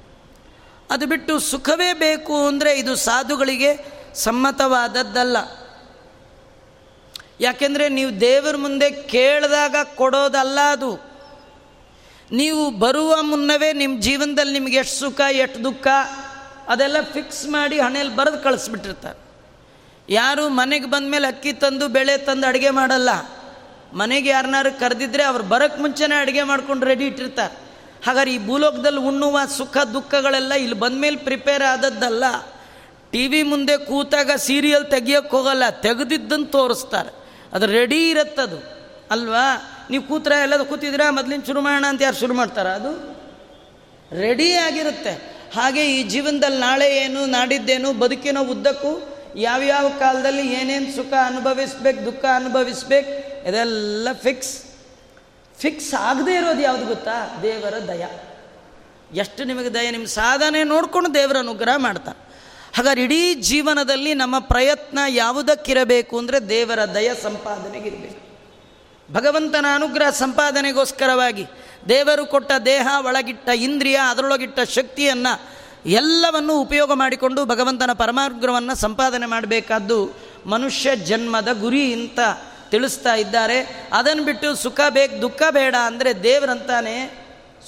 [0.90, 5.36] ಅದು ಬಿಟ್ಟು ಸುಖವೇ ಬೇಕು ಅಂದರೆ ಇದು ಸಾಧುಗಳಿಗೆ ಸಮ್ಮತವಾದದ್ದಲ್ಲ.
[7.40, 11.06] ಯಾಕೆಂದರೆ ನೀವು ದೇವರ ಮುಂದೆ ಕೇಳಿದಾಗ ಕೊಡೋದಲ್ಲ ಅದು.
[12.32, 15.86] ನೀವು ಬರುವ ಮುನ್ನವೇ ನಿಮ್ಮ ಜೀವನದಲ್ಲಿ ನಿಮ್ಗೆ ಎಷ್ಟು ಸುಖ, ಎಷ್ಟು ದುಃಖ,
[16.68, 19.18] ಅದೆಲ್ಲ ಫಿಕ್ಸ್ ಮಾಡಿ ಹಣೆಯಲ್ಲಿ ಬರೆದು ಕಳಿಸ್ಬಿಟ್ಟಿರ್ತಾರೆ.
[20.08, 23.08] ಯಾರು ಮನೆಗೆ ಬಂದ ಮೇಲೆ ಅಕ್ಕಿ ತಂದು, ಬೆಳೆ ತಂದು ಅಡುಗೆ ಮಾಡಲ್ಲ.
[23.92, 27.65] ಮನೆಗೆ ಯಾರನ್ನಾರು ಕರೆದಿದ್ರೆ ಅವ್ರು ಬರೋಕ್ಕೆ ಮುಂಚೆನೇ ಅಡುಗೆ ಮಾಡ್ಕೊಂಡು ರೆಡಿ ಇಟ್ಟಿರ್ತಾರೆ.
[28.04, 32.24] ಹಾಗಾದ್ರೆ ಈ ಭೂಲೋಕದಲ್ಲಿ ಉಣ್ಣುವ ಸುಖ ದುಃಖಗಳೆಲ್ಲ ಇಲ್ಲಿ ಬಂದ ಮೇಲೆ ಪ್ರಿಪೇರ್ ಆದದ್ದಲ್ಲ.
[33.10, 37.10] ಟಿ ವಿ ಮುಂದೆ ಕೂತಾಗ ಸೀರಿಯಲ್ ತೆಗಿಯೋಕ್ಕೆ ಹೋಗಲ್ಲ, ತೆಗೆದಿದ್ದನ್ನು ತೋರಿಸ್ತಾರೆ.
[37.52, 38.58] ಅದು ರೆಡಿ ಇರುತ್ತದು
[39.10, 39.46] ಅಲ್ವಾ?
[39.90, 42.68] ನೀವು ಕೂತ್ರ ಎಲ್ಲದು ಕೂತಿದ್ರೆ ಮೊದಲಿನ ಶುರು ಮಾಡೋಣ ಅಂತ ಯಾರು ಶುರು ಮಾಡ್ತಾರೆ?
[42.68, 43.16] ಅದು
[44.20, 45.36] ರೆಡಿ ಆಗಿರುತ್ತೆ.
[45.54, 53.10] ಹಾಗೆ ಈ ಜೀವನದಲ್ಲಿ ನಾಳೆ ಏನು, ನಾಡಿದ್ದೇನು, ಬದುಕಿನ ಉದ್ದಕ್ಕೂ ಯಾವ್ಯಾವ ಕಾಲದಲ್ಲಿ ಏನೇನು ಸುಖ ಅನುಭವಿಸ್ಬೇಕು, ದುಃಖ ಅನುಭವಿಸ್ಬೇಕು,
[53.48, 54.65] ಇದೆಲ್ಲ ಫಿಕ್ಸ್
[55.58, 57.38] ಫಿಕ್ಸ್ ಆಗದೇ ಇರೋದು ಯಾವುದು ಗೊತ್ತಾ?
[57.42, 58.06] ದೇವರ ದಯ.
[59.14, 59.90] ಎಷ್ಟು ನಿಮಗೆ ದಯ?
[59.90, 62.26] ನಿಮ್ಮ ಸಾಧನೆ ನೋಡಿಕೊಂಡು ದೇವರ ಅನುಗ್ರಹ ಮಾಡ್ತಾನೆ
[62.76, 68.26] ಹಾಗಾದ್ರೆ ಇಡೀ ಜೀವನದಲ್ಲಿ ನಮ್ಮ ಪ್ರಯತ್ನ ಯಾವುದಕ್ಕಿರಬೇಕು ಅಂದರೆ ದೇವರ ದಯ ಸಂಪಾದನೆಗಿರಬೇಕು.
[69.12, 71.46] ಭಗವಂತನ ಅನುಗ್ರಹ ಸಂಪಾದನೆಗೋಸ್ಕರವಾಗಿ
[71.88, 80.16] ದೇವರು ಕೊಟ್ಟ ದೇಹ, ಒಳಗಿಟ್ಟ ಇಂದ್ರಿಯ, ಅದರೊಳಗಿಟ್ಟ ಶಕ್ತಿಯನ್ನು ಎಲ್ಲವನ್ನು ಉಪಯೋಗ ಮಾಡಿಕೊಂಡು ಭಗವಂತನ ಪರಮಾನುಗ್ರಹವನ್ನು ಸಂಪಾದನೆ ಮಾಡಬೇಕಾದ್ದು
[80.46, 82.20] ಮನುಷ್ಯ ಜನ್ಮದ ಗುರಿ ಅಂತ
[82.70, 83.88] ತಿಳಿಸ್ತಾ ಇದ್ದಾರೆ.
[83.92, 87.26] ಅದನ್ನು ಬಿಟ್ಟು ಸುಖ ಬೇಕು ದುಃಖ ಬೇಡ ಅಂದರೆ ದೇವರಂತಾನೆ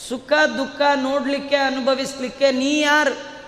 [0.09, 3.39] ಸುಖ ದುಃಖ ನೋಡಲಿಕ್ಕೆ ಅನುಭವಿಸ್ಲಿಕ್ಕೆ ನೀ ಯಾರು?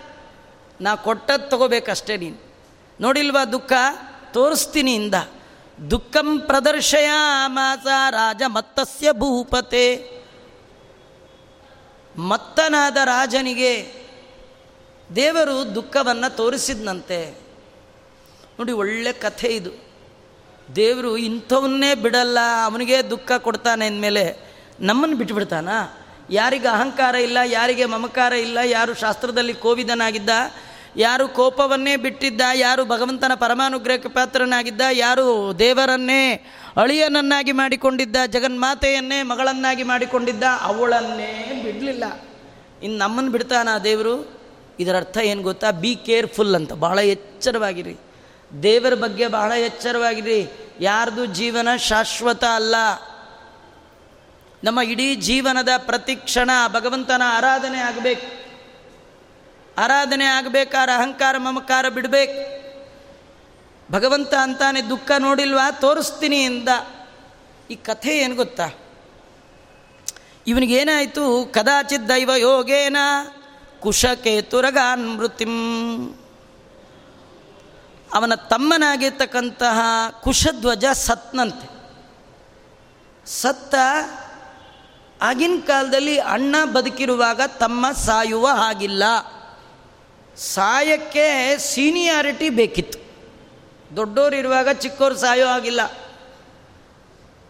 [0.81, 2.55] ನಾ ಕೊಟ್ಟದ್ದು ತಗೋಬೇಕಷ್ಟೇ ನೀನು.
[3.01, 3.73] ನೋಡಿಲ್ವಾ ದುಃಖ?
[4.33, 5.15] ತೋರಿಸ್ತೀನಿ ಇಂದ.
[5.91, 7.11] ದುಃಖಂ ಪ್ರದರ್ಶಯ
[7.47, 10.11] ಮಾಸ ರಾಜ ಮತ್ತಸ್ಯ ಭೂಪತೆ.
[12.17, 13.95] ಮತ್ತನಾದ ರಾಜನಿಗೆ
[15.17, 17.31] ದೇವರು ದುಃಖವನ್ನು ತೋರಿಸಿದ್ನಂತೆ.
[18.59, 19.90] ನೋಡಿ ಒಳ್ಳೆ ಕಥೆ ಇದು.
[20.77, 25.69] ದೇವರು ಇಂಥವನ್ನೇ ಬಿಡಲ್ಲ, ಅವನಿಗೆ ದುಃಖ ಕೊಡ್ತಾನೆ ಅಂದಮೇಲೆ ನಮ್ಮನ್ನು ಬಿಟ್ಬಿಡ್ತಾನ?
[26.31, 30.31] ಯಾರಿಗೆ ಅಹಂಕಾರ ಇಲ್ಲ, ಯಾರಿಗೆ ಮಮಕಾರ ಇಲ್ಲ, ಯಾರು ಶಾಸ್ತ್ರದಲ್ಲಿ ಕೋವಿದನಾಗಿದ್ದ,
[30.97, 41.61] ಯಾರು ಕೋಪವನ್ನೇ ಬಿಟ್ಟಿದ್ದ, ಯಾರು ಭಗವಂತನ ಪರಮಾನುಗ್ರಹಕ್ಕೆ ಪಾತ್ರನಾಗಿದ್ದ, ಯಾರು ದೇವರನ್ನೇ ಅಳಿಯನನ್ನಾಗಿ ಮಾಡಿಕೊಂಡಿದ್ದ, ಜಗನ್ಮಾತೆಯನ್ನೇ ಮಗಳನ್ನಾಗಿ ಮಾಡಿಕೊಂಡಿದ್ದ, ಅವಳನ್ನೇ
[41.65, 42.05] ಬಿಡಲಿಲ್ಲ.
[42.83, 44.41] ಇನ್ನು ನಮ್ಮನ್ನು ಬಿಡ್ತಾನ ದೇವರು?
[44.81, 45.71] ಇದರ ಅರ್ಥ ಏನು ಗೊತ್ತಾ?
[45.71, 47.97] ಬಿ ಕೇರ್ಫುಲ್ ಅಂತ ಭಾಳ ಎಚ್ಚರವಾಗಿರಿ.
[48.63, 52.75] ದೇವರ ಬಗ್ಗೆ ಬಹಳ ಎಚ್ಚರವಾಗಿದೆ ಯಾರ್ದು ಜೀವನ ಶಾಶ್ವತ ಅಲ್ಲ.
[54.65, 58.41] ನಮ್ಮ ಇಡೀ ಜೀವನದ ಪ್ರತಿಕ್ಷಣ ಭಗವಂತನ ಆರಾಧನೆ ಆಗಬೇಕು.
[59.79, 62.61] ಆರಾಧನೆ ಆಗಬೇಕಾದ್ರೆ ಅಹಂಕಾರ, ಮಮಕಾರ ಬಿಡಬೇಕು.
[63.93, 65.71] ಭಗವಂತ ಅಂತಾನೆ ದುಃಖ ನೋಡಿಲ್ವಾ?
[65.71, 66.69] ತೋರಿಸ್ತೀನಿ ಎಂದ.
[67.71, 68.71] ಈ ಕಥೆ ಏನು ಗೊತ್ತಾ?
[70.47, 71.53] ಇವನಿಗೇನಾಯಿತು?
[71.55, 72.97] ಕದಾಚಿತ್ ದೈವ ಯೋಗೇನ
[73.81, 76.20] ಕುಶಕೇತುರಗಾನ್ ಮೃತಿಂ
[78.15, 79.81] ಅವನ ತಮ್ಮನಾಗಿರ್ತಕ್ಕಂತಹ
[80.23, 81.67] ಕುಶಧ್ವಜ ಸತ್ನಂತೆ.
[83.27, 83.75] ಸತ್ತ
[85.23, 89.03] ಆಗಿನ ಕಾಲದಲ್ಲಿ ಅಣ್ಣ ಬದುಕಿರುವಾಗ ತಮ್ಮ ಸಾಯುವ ಹಾಗಿಲ್ಲ.
[90.37, 92.99] ಸಾಯಕ್ಕೆ ಸೀನಿಯಾರಿಟಿ ಬೇಕಿತ್ತು.
[93.97, 95.81] ದೊಡ್ಡೋರು ಇರುವಾಗ ಚಿಕ್ಕವ್ರು ಸಾಯೋ ಆಗಿಲ್ಲ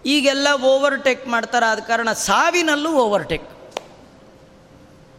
[0.05, 3.49] ಈಗೆಲ್ಲ ಓವರ್ಟೇಕ್ ಮಾಡ್ತಾರೆ, ಆದ ಕಾರಣ ಸಾವಿನಲ್ಲೂ ಓವರ್ಟೇಕ್.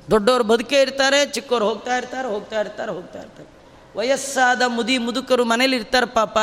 [0.09, 3.60] ದೊಡ್ಡೋರು ಬದುಕೇ ಇರ್ತಾರೆ ಚಿಕ್ಕವ್ರು ಹೋಗ್ತಾ ಇರ್ತಾರೆ ಹೋಗ್ತಾ ಇರ್ತಾರೆ ಹೋಗ್ತಾ ಇರ್ತಾರೆ.
[3.95, 6.37] ವಯಸ್ಸಾದ ಮುದಿ ಮುದುಕರು ಮನೇಲಿ ಇರ್ತಾರೆ ಪಾಪ.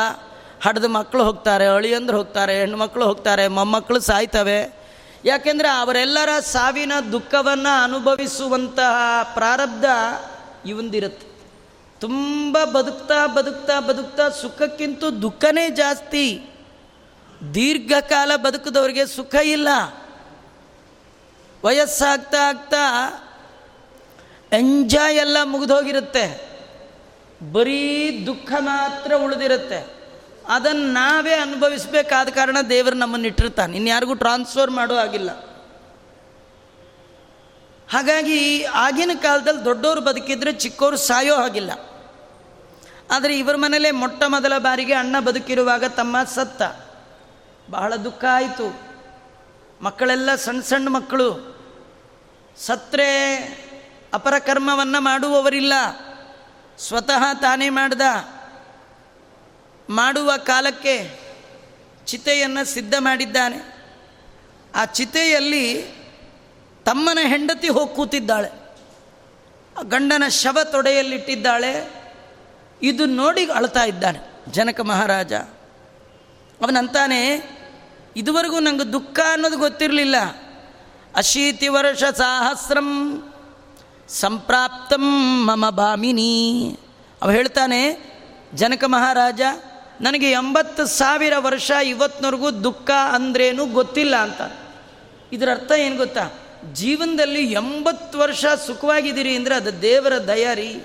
[0.63, 4.79] ಹಡ್ದ ಮಕ್ಕಳು ಹೋಗ್ತಾರೆ, ಅಳಿಯಂದ್ರು ಹೋಗ್ತಾರೆ, ಹೆಣ್ಮಕ್ಳು ಹೋಗ್ತಾರೆ ಮೊಮ್ಮಕ್ಕಳು ಸಾಯ್ತವೆ.
[5.25, 9.85] ಯಾಕೆಂದರೆ ಅವರೆಲ್ಲರ ಸಾವಿನ ದುಃಖವನ್ನು ಅನುಭವಿಸುವಂತಹ ಪ್ರಾರಬ್ಧ
[10.67, 11.27] ಇವಂದಿರುತ್ತೆ
[12.01, 16.43] ತುಂಬ ಬದುಕ್ತಾ ಬದುಕ್ತಾ ಬದುಕ್ತಾ ಸುಖಕ್ಕಿಂತ ದುಃಖನೇ ಜಾಸ್ತಿ.
[17.55, 19.69] ದೀರ್ಘಕಾಲ ಬದುಕಿದವ್ರಿಗೆ ಸುಖ ಇಲ್ಲ.
[21.65, 23.09] ವಯಸ್ಸಾಗ್ತಾ ಆಗ್ತಾ
[24.53, 26.58] ಎಂಜಾಯ್ ಎಲ್ಲ ಮುಗಿದೋಗಿರುತ್ತೆ.
[27.43, 29.99] ಬರೀ ದುಃಖ ಮಾತ್ರ ಉಳಿದಿರುತ್ತೆ.
[30.49, 33.77] ಅದನ್ನು ನಾವೇ ಅನುಭವಿಸಬೇಕಾದ ಕಾರಣ ದೇವರು ನಮ್ಮನ್ನು ಇಟ್ಟಿರ್ತಾನೆ.
[33.77, 35.49] ಇನ್ಯಾರಿಗೂ ಟ್ರಾನ್ಸ್ಫರ್ ಮಾಡೋ ಆಗಿಲ್ಲ
[37.91, 41.71] ಹಾಗಾಗಿ ಆಗಿನ ಕಾಲದಲ್ಲಿ ದೊಡ್ಡವರು ಬದುಕಿದ್ರೆ ಚಿಕ್ಕವರು ಸಾಯೋ ಹಾಗಿಲ್ಲ.
[43.11, 46.63] ಆದರೆ ಇವರ ಮನೇಲೆ ಮೊಟ್ಟ ಮೊದಲ ಬಾರಿಗೆ ಅಣ್ಣ ಬದುಕಿರುವಾಗ ತಮ್ಮ ಸತ್ತ.
[47.71, 48.81] ಬಹಳ ದುಃಖ ಆಯಿತು.
[49.83, 51.59] ಮಕ್ಕಳೆಲ್ಲ ಸಣ್ಣ ಸಣ್ಣ ಮಕ್ಕಳು.
[52.57, 53.37] ಸತ್ರೆ
[54.15, 55.73] ಅಪರಕರ್ಮವನ್ನು ಮಾಡುವವರಿಲ್ಲ.
[56.79, 58.01] ಸ್ವತಃ ತಾನೇ ಮಾಡಿದ.
[59.91, 61.21] ಮಾಡುವ ಕಾಲಕ್ಕೆ
[62.07, 63.89] ಚಿತೆಯನ್ನು ಸಿದ್ಧ ಮಾಡಿದ್ದಾನೆ.
[64.75, 65.83] ಆ ಚಿತೆಯಲ್ಲಿ
[66.85, 68.49] ತಮ್ಮನ ಹೆಂಡತಿ ಹೋಗಿ ಕೂತಿದ್ದಾಳೆ.
[69.83, 71.91] ಗಂಡನ ಶವ ತೊಡೆಯಲ್ಲಿಟ್ಟಿದ್ದಾಳೆ.
[72.83, 74.19] ಇದು ನೋಡಿ ಅಳ್ತಾ ಇದ್ದಾನೆ
[74.53, 75.33] ಜನಕ ಮಹಾರಾಜ.
[76.63, 77.43] ಅವನಂತಾನೆ,
[78.17, 80.17] ಇದುವರೆಗೂ ನನಗೆ ದುಃಖ ಅನ್ನೋದು ಗೊತ್ತಿರಲಿಲ್ಲ.
[81.17, 83.23] ಅಶೀತಿ ವರ್ಷ ಸಹಸ್ರಂ
[84.09, 86.79] ಸಂಪ್ರಾಪ್ತಂ ಮಮ ಬಾಮಿನಿ
[87.23, 88.13] ಅವ ಹೇಳ್ತಾನೆ,
[88.55, 89.41] ಜನಕ ಮಹಾರಾಜ,
[90.01, 94.41] ನನಗೆ ಎಂಬತ್ತು ಸಾವಿರ ವರ್ಷ ಇವತ್ತಿನವರೆಗೂ ದುಃಖ ಅಂದ್ರೇನು ಗೊತ್ತಿಲ್ಲ ಅಂತ.
[95.33, 96.31] ಇದರ ಅರ್ಥ ಏನು ಗೊತ್ತಾ?
[96.73, 100.83] ಜೀವನದಲ್ಲಿ ಎಂಬತ್ತು ವರ್ಷ ಸುಖವಾಗಿದ್ದೀರಿ ಅಂದರೆ ಅದು ದೇವರ ದಯಾರಿ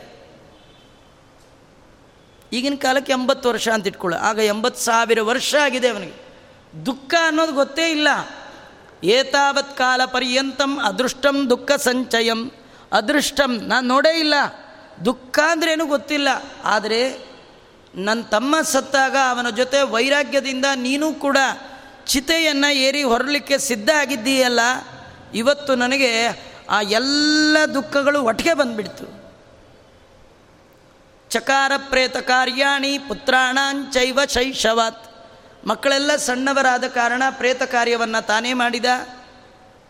[2.54, 4.16] ಈಗಿನ ಕಾಲಕ್ಕೆ ಎಂಬತ್ತು ವರ್ಷ ಅಂತ ಇಟ್ಕೊಳ್ಳ.
[4.16, 6.24] ಆಗ ಎಂಬತ್ತು ಸಾವಿರ ವರ್ಷ ಆಗಿದೆ ಅವನಿಗೆ.
[6.86, 8.08] ದುಃಖ ಅನ್ನೋದು ಗೊತ್ತೇ ಇಲ್ಲ.
[9.04, 12.52] ಏತಾವತ್ ಕಾಲ ಪರ್ಯಂತಂ ಅದೃಷ್ಟಂ ದುಃಖ ಸಂಚಯಂ.
[12.94, 13.52] ಅದೃಷ್ಟಂ.
[13.68, 14.34] ನಾನು ನೋಡೇ ಇಲ್ಲ.
[15.06, 16.30] ದುಃಖ ಅಂದ್ರೇನು ಗೊತ್ತಿಲ್ಲ.
[16.64, 17.02] ಆದರೆ
[17.96, 21.38] ನನ್ನ ತಮ್ಮ ಸತ್ತಾಗ ಅವನ ಜೊತೆ ವೈರಾಗ್ಯದಿಂದ ನೀನು ಕೂಡ
[22.08, 24.60] ಚಿತೆಯನ್ನು ಏರಿ ಹೊರಲಿಕ್ಕೆ ಸಿದ್ಧ ಆಗಿದ್ದೀಯಲ್ಲ,
[25.34, 26.12] ಇವತ್ತು ನನಗೆ
[26.70, 29.06] ಆ ಎಲ್ಲ ದುಃಖಗಳು ಒಟ್ಟಿಗೆ ಬಂದ್ಬಿಡ್ತು.
[31.30, 35.04] ಚಕಾರ ಪ್ರೇತ ಕಾರ್ಯಾಣಿ ಪುತ್ರಾಣಾಂಚೈವ ಶೈಶವಾತ್.
[35.68, 38.86] ಮಕ್ಕಳೆಲ್ಲ ಸಣ್ಣವರಾದ ಕಾರಣ ಪ್ರೇತ ಕಾರ್ಯವನ್ನು ತಾನೇ ಮಾಡಿದ.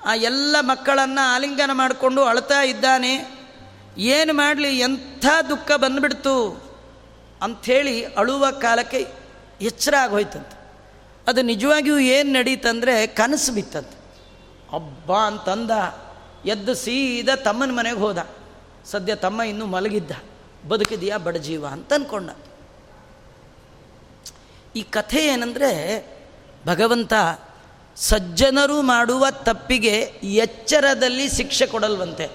[0.06, 3.44] ಆ ಎಲ್ಲ ಮಕ್ಕಳನ್ನು ಆಲಿಂಗನ ಮಾಡಿಕೊಂಡು ಅಳ್ತಾ ಇದ್ದಾನೆ.
[3.98, 6.64] ಏನು ಮಾಡಲಿ, ಎಂಥ ದುಃಖ ಬಂದುಬಿಡ್ತು
[7.42, 9.08] ಅಂಥೇಳಿ ಅಳುವ ಕಾಲಕ್ಕೆ
[9.62, 10.58] ಎಚ್ಚರ ಆಗೋಯ್ತಂತೆ.
[11.28, 13.98] ಅದು ನಿಜವಾಗಿಯೂ ಏನು ನಡೀತಂದರೆ ಕನಸು ಬಿತ್ತಂತೆ.
[14.76, 15.72] ಹಬ್ಬ ಅಂತಂದ,
[16.46, 18.28] ಎದ್ದು ಸೀದಾ ತಮ್ಮನ ಮನೆಗೆ ಹೋದ.
[18.86, 20.12] ಸದ್ಯ ತಮ್ಮ ಇನ್ನೂ ಮಲಗಿದ್ದ.
[20.68, 22.30] ಬದುಕಿದೆಯಾ ಬಡಜೀವ ಅಂತ ಅಂದ್ಕೊಂಡ
[24.76, 25.72] ಈ ಕಥೆ ಏನಂದರೆ
[26.66, 27.14] ಭಗವಂತ
[27.98, 32.30] ಸಜ್ಜನರು ಮಾಡುವ ತಪ್ಪಿಗೆ ಎಚ್ಚರದಲ್ಲಿ ಶಿಕ್ಷೆ ಕೊಡಲ್ವಂತೆ.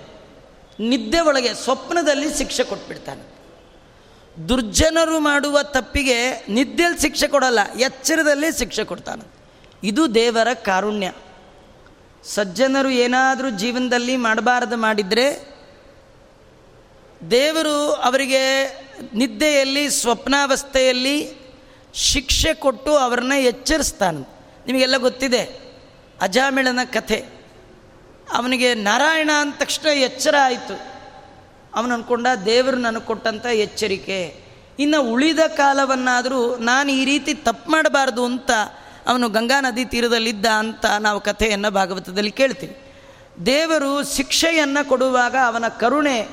[0.80, 3.38] ನಿದ್ದೆ ಒಳಗೆ ಸ್ವಪ್ನದಲ್ಲಿ ಶಿಕ್ಷೆ ಕೊಟ್ಬಿಡ್ತಾನೆ.
[4.48, 9.22] ದುರ್ಜನರು ಮಾಡುವ ತಪ್ಪಿಗೆ ನಿದ್ದೆಯಲ್ಲಿ ಶಿಕ್ಷೆ ಕೊಡಲ್ಲ, ಎಚ್ಚರದಲ್ಲಿ ಶಿಕ್ಷೆ ಕೊಡ್ತಾನೆ.
[9.84, 11.12] ಇದು ದೇವರ ಕಾರುಣ್ಯ.
[12.24, 15.56] ಸಜ್ಜನರು ಏನಾದರೂ ಜೀವನದಲ್ಲಿ ಮಾಡಬಾರದು ಮಾಡಿದರೆ
[17.30, 18.42] ದೇವರು ಅವರಿಗೆ
[19.14, 21.32] ನಿದ್ದೆಯಲ್ಲಿ, ಸ್ವಪ್ನಾವಸ್ಥೆಯಲ್ಲಿ
[21.94, 24.37] ಶಿಕ್ಷೆ ಕೊಟ್ಟು ಅವರನ್ನ ಎಚ್ಚರಿಸ್ತಾನೆ.
[24.68, 25.42] ನಿಮಗೆಲ್ಲ ಗೊತ್ತಿದೆ.
[26.20, 27.24] ಅಜಾಮಿಳನ ಕಥೆ.
[28.32, 30.80] ಅವನಿಗೆ ನಾರಾಯಣ ಅಂದ ತಕ್ಷಣ ಎಚ್ಚರ ಆಯಿತು.
[31.74, 34.48] ಅವನು ಅಂದ್ಕೊಂಡ ದೇವರು ನನಗೆ ಕೊಟ್ಟಂಥ ಎಚ್ಚರಿಕೆ.
[34.78, 38.50] ಇನ್ನು ಉಳಿದ ಕಾಲವನ್ನಾದರೂ ನಾನು ಈ ರೀತಿ ತಪ್ಪು ಮಾಡಬಾರ್ದು ಅಂತ
[39.06, 42.76] ಅವನು ಗಂಗಾ ನದಿ ತೀರದಲ್ಲಿದ್ದ ಅಂತ ನಾವು ಕಥೆಯನ್ನು ಭಾಗವತದಲ್ಲಿ ಕೇಳ್ತೀವಿ.
[43.46, 46.28] ದೇವರು ಶಿಕ್ಷೆಯನ್ನು ಕೊಡುವಾಗ ಅವನ ಕರುಣೆ,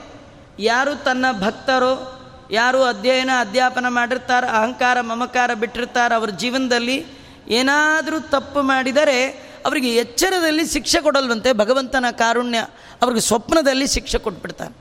[0.60, 2.22] ಯಾರು ತನ್ನ ಭಕ್ತರೋ,
[2.52, 9.18] ಯಾರು ಅಧ್ಯಯನ, ಅಧ್ಯಾಪನ ಮಾಡಿರ್ತಾರೆ, ಅಹಂಕಾರ, ಮಮಕಾರ ಬಿಟ್ಟಿರ್ತಾರೆ, ಅವ್ರ ಜೀವನದಲ್ಲಿ ಏನಾದರೂ ತಪ್ಪು ಮಾಡಿದರೆ
[9.66, 12.60] ಅವರಿಗೆ ಎಚ್ಚರದಲ್ಲಿ ಶಿಕ್ಷೆ ಕೊಡಲ್ವಂತೆ ಭಗವಂತನ ಕಾರುಣ್ಯ,
[13.02, 14.74] ಅವ್ರಿಗೆ ಸ್ವಪ್ನದಲ್ಲಿ ಶಿಕ್ಷೆ ಕೊಟ್ಬಿಡ್ತಾನೆ.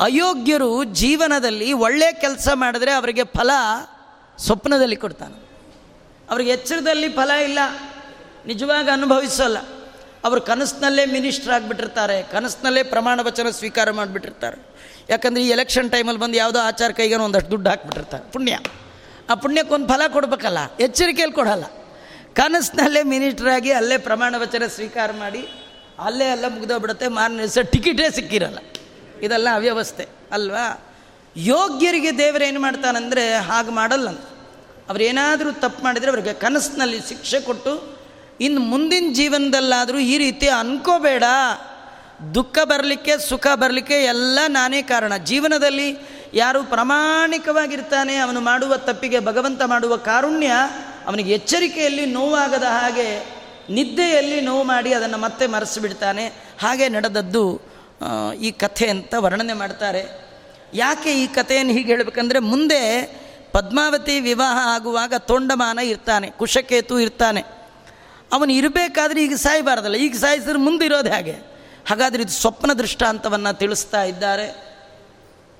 [0.00, 3.50] ಅಯೋಗ್ಯರು ಜೀವನದಲ್ಲಿ ಒಳ್ಳೆಯ ಕೆಲಸ ಮಾಡಿದ್ರೆ ಅವರಿಗೆ ಫಲ
[4.38, 5.36] ಸ್ವಪ್ನದಲ್ಲಿ ಕೊಡ್ತಾನೆ.
[6.30, 7.58] ಅವ್ರಿಗೆ ಎಚ್ಚರದಲ್ಲಿ ಫಲ ಇಲ್ಲ,
[8.46, 9.58] ನಿಜವಾಗಿ ಅನುಭವಿಸಲ್ಲ.
[10.24, 14.58] ಅವರು ಕನಸಿನಲ್ಲೇ ಮಿನಿಸ್ಟ್ರ್ ಆಗಿಬಿಟ್ಟಿರ್ತಾರೆ, ಕನಸಿನಲ್ಲೇ ಪ್ರಮಾಣ ವಚನ ಸ್ವೀಕಾರ ಮಾಡಿಬಿಟ್ಟಿರ್ತಾರೆ.
[15.08, 18.32] ಯಾಕಂದರೆ ಈ ಎಲೆಕ್ಷನ್ ಟೈಮಲ್ಲಿ ಬಂದು ಯಾವುದೋ ಆಚಾರ ಕೈಗೆ ಒಂದಷ್ಟು ದುಡ್ಡು ಹಾಕ್ಬಿಟ್ಟಿರ್ತಾರೆ.
[18.32, 18.58] ಪುಣ್ಯ.
[19.30, 21.64] ಆ ಪುಣ್ಯಕ್ಕೊಂದು ಫಲ ಕೊಡಬೇಕಲ್ಲ, ಎಚ್ಚರಿಕೆಯಲ್ಲಿ ಕೊಡಲ್ಲ.
[22.36, 25.42] ಕನಸಿನಲ್ಲೇ ಮಿನಿಸ್ಟ್ರಾಗಿ ಅಲ್ಲೇ ಪ್ರಮಾಣ ವಚನ ಸ್ವೀಕಾರ ಮಾಡಿ,
[26.04, 27.08] ಅಲ್ಲೇ ಎಲ್ಲ ಮುಗಿದೋಗ್ಬಿಡುತ್ತೆ.
[27.08, 28.58] ಮಾರನೇ ದಿವಸ ಟಿಕೆಟೇ ಸಿಕ್ಕಿರಲ್ಲ.
[29.22, 30.64] ಇದೆಲ್ಲ ಅವ್ಯವಸ್ಥೆ, ಅಲ್ವಾ?
[31.36, 34.08] ಯೋಗ್ಯರಿಗೆ ದೇವರೇನು ಮಾಡ್ತಾನಂದರೆ ಹಾಗೆ ಮಾಡಲ್ಲ.
[34.88, 37.72] ಅವರೇನಾದರೂ ತಪ್ಪು ಮಾಡಿದರೆ ಅವರಿಗೆ ಕನಸಿನಲ್ಲಿ ಶಿಕ್ಷೆ ಕೊಟ್ಟು
[38.40, 41.24] ಇನ್ನು ಮುಂದಿನ ಜೀವನದಲ್ಲಾದರೂ ಈ ರೀತಿ ಅನ್ಕೋಬೇಡ.
[42.34, 45.16] ದುಃಖ ಬರಲಿಕ್ಕೆ, ಸುಖ ಬರಲಿಕ್ಕೆ ಎಲ್ಲ ನಾನೇ ಕಾರಣ.
[45.16, 45.88] ಜೀವನದಲ್ಲಿ
[46.34, 50.52] ಯಾರು ಪ್ರಾಮಾಣಿಕವಾಗಿರ್ತಾನೆ, ಅವನು ಮಾಡುವ ತಪ್ಪಿಗೆ ಭಗವಂತ ಮಾಡುವ ಕಾರುಣ್ಯ
[51.06, 53.08] ಅವನಿಗೆ ಎಚ್ಚರಿಕೆಯಲ್ಲಿ ನೋವಾಗದ ಹಾಗೆ
[53.70, 56.24] ನಿದ್ದೆಯಲ್ಲಿ ನೋವು ಮಾಡಿ ಅದನ್ನು ಮತ್ತೆ ಮರೆಸಿಬಿಡ್ತಾನೆ.
[56.62, 57.60] ಹಾಗೆ ನಡೆದದ್ದು
[58.40, 60.02] ಈ ಕಥೆ ಅಂತ ವರ್ಣನೆ ಮಾಡ್ತಾರೆ.
[60.74, 62.80] ಯಾಕೆ ಈ ಕಥೆಯನ್ನು ಹೀಗೆ ಹೇಳಬೇಕಂದ್ರೆ ಮುಂದೆ
[63.52, 67.42] ಪದ್ಮಾವತಿ ವಿವಾಹ ಆಗುವಾಗ ತೊಂಡಮಾನ ಇರ್ತಾನೆ, ಕುಶಕೇತು ಇರ್ತಾನೆ.
[68.32, 71.36] ಅವನು ಇರಬೇಕಾದ್ರೆ ಈಗ ಸಾಯಬಾರ್ದಲ್ಲ, ಈಗ ಸಾಯಿಸಿದ್ರೆ ಮುಂದಿರೋದು ಹಾಗೆ.
[71.88, 74.46] ಹಾಗಾದರೆ ಇದು ಸ್ವಪ್ನ ದೃಷ್ಟಾಂತವನ್ನು ತಿಳಿಸ್ತಾ ಇದ್ದಾರೆ.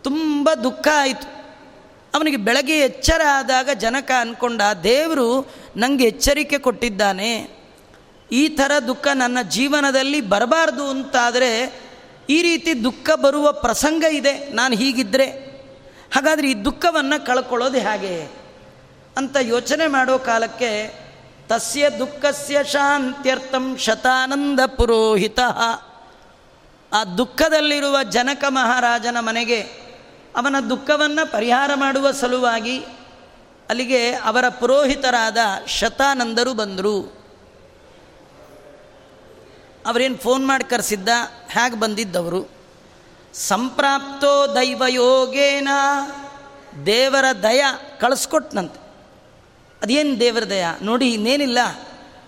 [0.04, 1.35] ತುಂಬ ದುಃಖ ಆಯಿತು.
[2.16, 5.28] ಅವನಿಗೆ ಬೆಳಗ್ಗೆ ಎಚ್ಚರ ಆದಾಗ ಜನಕ ಅಂದ್ಕೊಂಡ ದೇವರು
[5.76, 7.56] ನನಗೆ ಎಚ್ಚರಿಕೆ ಕೊಟ್ಟಿದ್ದಾನೆ.
[8.32, 11.50] ಈ ಥರ ದುಃಖ ನನ್ನ ಜೀವನದಲ್ಲಿ ಬರಬಾರ್ದು ಅಂತಾದರೆ
[12.30, 14.52] ಈ ರೀತಿ ದುಃಖ ಬರುವ ಪ್ರಸಂಗ ಇದೆ.
[14.52, 15.26] ನಾನು ಹೀಗಿದ್ದರೆ
[16.14, 18.46] ಹಾಗಾದರೆ ಈ ದುಃಖವನ್ನು ಕಳ್ಕೊಳ್ಳೋದು ಹೇಗೆ?
[19.16, 20.70] ಅಂತ ಯೋಚನೆ ಮಾಡೋ ಕಾಲಕ್ಕೆ
[21.48, 25.40] ತಸ್ಯ ದುಃಖಸ್ಯ ಶಾಂತ್ಯರ್ಥಂ ಶತಾನಂದ ಪುರೋಹಿತ.
[26.92, 29.85] ಆ ದುಃಖದಲ್ಲಿರುವ ಜನಕ ಮಹಾರಾಜನ ಮನೆಗೆ
[30.36, 32.78] ಅವನ ದುಃಖವನ್ನು ಪರಿಹಾರ ಮಾಡುವ ಸಲುವಾಗಿ
[33.68, 37.26] ಅಲ್ಲಿಗೆ ಅವರ ಪುರೋಹಿತರಾದ ಶತಾನಂದರು ಬಂದರು.
[39.86, 41.08] ಅವರೇನು ಫೋನ್ ಮಾಡಿ ಕರೆಸಿದ್ದ?
[41.50, 42.50] ಹೇಗೆ ಬಂದಿದ್ದವರು?
[43.34, 45.68] ಸಂಪ್ರಾಪ್ತೋ ದೈವಯೋಗೇನ
[46.86, 47.64] ದೇವರ ದಯ
[48.00, 48.80] ಕಳಿಸ್ಕೊಟ್ನಂತೆ.
[49.82, 50.64] ಅದೇನು ದೇವರ ದಯ?
[50.82, 51.58] ನೋಡಿ, ಇನ್ನೇನಿಲ್ಲ.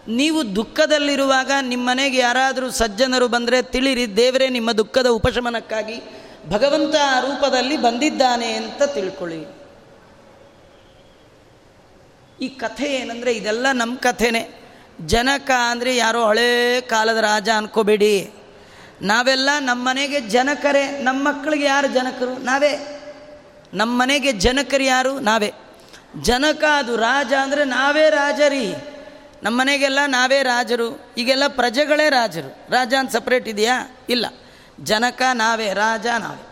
[0.09, 8.83] ನೀವು ದುಃಖದಲ್ಲಿರುವಾಗ ನಿಮ್ಮನೆಗೆ ಯಾರಾದರೂ ಸಜ್ಜನರು ಬಂದರೆ ತಿಳಿರಿ, ದೇವರೇ ನಿಮ್ಮ ದುಃಖದ ಉಪಶಮನಕ್ಕಾಗಿ ಭಗವಂತ ರೂಪದಲ್ಲಿ ಬಂದಿದ್ದಾನೆ ಅಂತ
[8.83, 9.59] ತಿಳ್ಕೊಳ್ಳಿ.
[12.41, 14.49] ಈ ಕಥೆ ಏನಂದರೆ ಇದೆಲ್ಲ ನಮ್ಮ ಕಥೆನೇ.
[15.07, 18.31] ಜನಕ ಅಂದರೆ ಯಾರೋ ಹಳೇ ಕಾಲದ ರಾಜ ಅನ್ಕೋಬೇಡಿ.
[19.03, 21.01] ನಾವೆಲ್ಲ ನಮ್ಮ ಮನೆಗೆ ಜನಕರೇ.
[21.03, 22.45] ನಮ್ಮ ಮಕ್ಕಳಿಗೆ ಯಾರು ಜನಕರು?
[22.45, 23.01] ನಾವೇ.
[23.75, 25.21] ನಮ್ಮ ಮನೆಗೆ ಜನಕರು ಯಾರು?
[25.21, 25.53] ನಾವೇ.
[26.23, 28.75] ಜನಕ ಅದು ರಾಜ ಅಂದರೆ ನಾವೇ ರಾಜರಿ.
[29.43, 31.13] ನಮ್ಮ ಮನೆಗೆಲ್ಲ ನಾವೇ ರಾಜರು.
[31.19, 32.73] ಈಗೆಲ್ಲ ಪ್ರಜೆಗಳೇ ರಾಜರು.
[32.73, 33.97] ರಾಜ ಅಂತ ಸಪ್ರೇಟ್ ಇದೆಯಾ?
[34.09, 34.27] ಇಲ್ಲ.
[34.85, 36.45] ಜನಕ ನಾವೇ, ರಾಜ ನಾವೇ.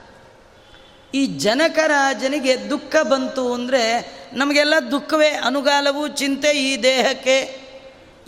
[1.15, 7.67] ಈ ಜನಕ ರಾಜನಿಗೆ ದುಃಖ ಬಂತು ಅಂದರೆ ನಮಗೆಲ್ಲ ದುಃಖವೇ, ಅನುಗಾಲವು, ಚಿಂತೆ ಈ ದೇಹಕ್ಕೆ.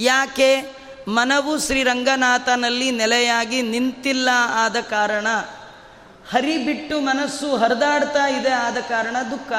[0.01, 0.79] ಯಾಕೆ?
[1.09, 5.27] ಮನವು ಶ್ರೀರಂಗನಾಥನಲ್ಲಿ ನೆಲೆಯಾಗಿ ನಿಂತಿಲ್ಲ ಆದ ಕಾರಣ.
[6.31, 9.53] ಹರಿ ಬಿಟ್ಟು ಮನಸ್ಸು ಹರಿದಾಡ್ತಾ ಇದೆ ಆದ ಕಾರಣ ದುಃಖ.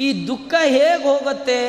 [0.00, 1.60] ಈ ದುಃಖ ಹೇಗೆ ಹೋಗುತ್ತೆ?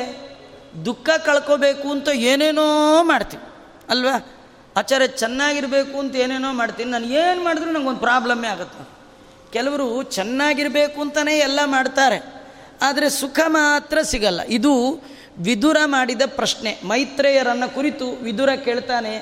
[0.85, 3.43] ದುಃಖ ಕಳ್ಕೋಬೇಕು ಅಂತ ಏನೇನೋ ಮಾಡ್ತೀವಿ,
[3.89, 4.34] ಅಲ್ವಾ?
[4.77, 6.91] ಆಚಾರ್ಯ, ಚೆನ್ನಾಗಿರಬೇಕು ಅಂತ ಏನೇನೋ ಮಾಡ್ತೀನಿ.
[6.91, 8.83] ನಾನು ಏನು ಮಾಡಿದ್ರು ನನಗೊಂದು ಪ್ರಾಬ್ಲಮ್ಮೇ ಆಗುತ್ತೆ.
[9.53, 12.17] ಕೆಲವರು ಚೆನ್ನಾಗಿರಬೇಕು ಅಂತಲೇ ಎಲ್ಲ ಮಾಡ್ತಾರೆ.
[12.81, 14.41] ಆದರೆ ಸುಖ ಮಾತ್ರ ಸಿಗಲ್ಲ.
[14.41, 14.73] ಇದು
[15.37, 16.71] ವಿದುರ ಮಾಡಿದ ಪ್ರಶ್ನೆ.
[16.83, 19.13] ಮೈತ್ರೇಯರನ್ನು ಕುರಿತು ವಿದುರ ಕೇಳ್ತಾನೆ,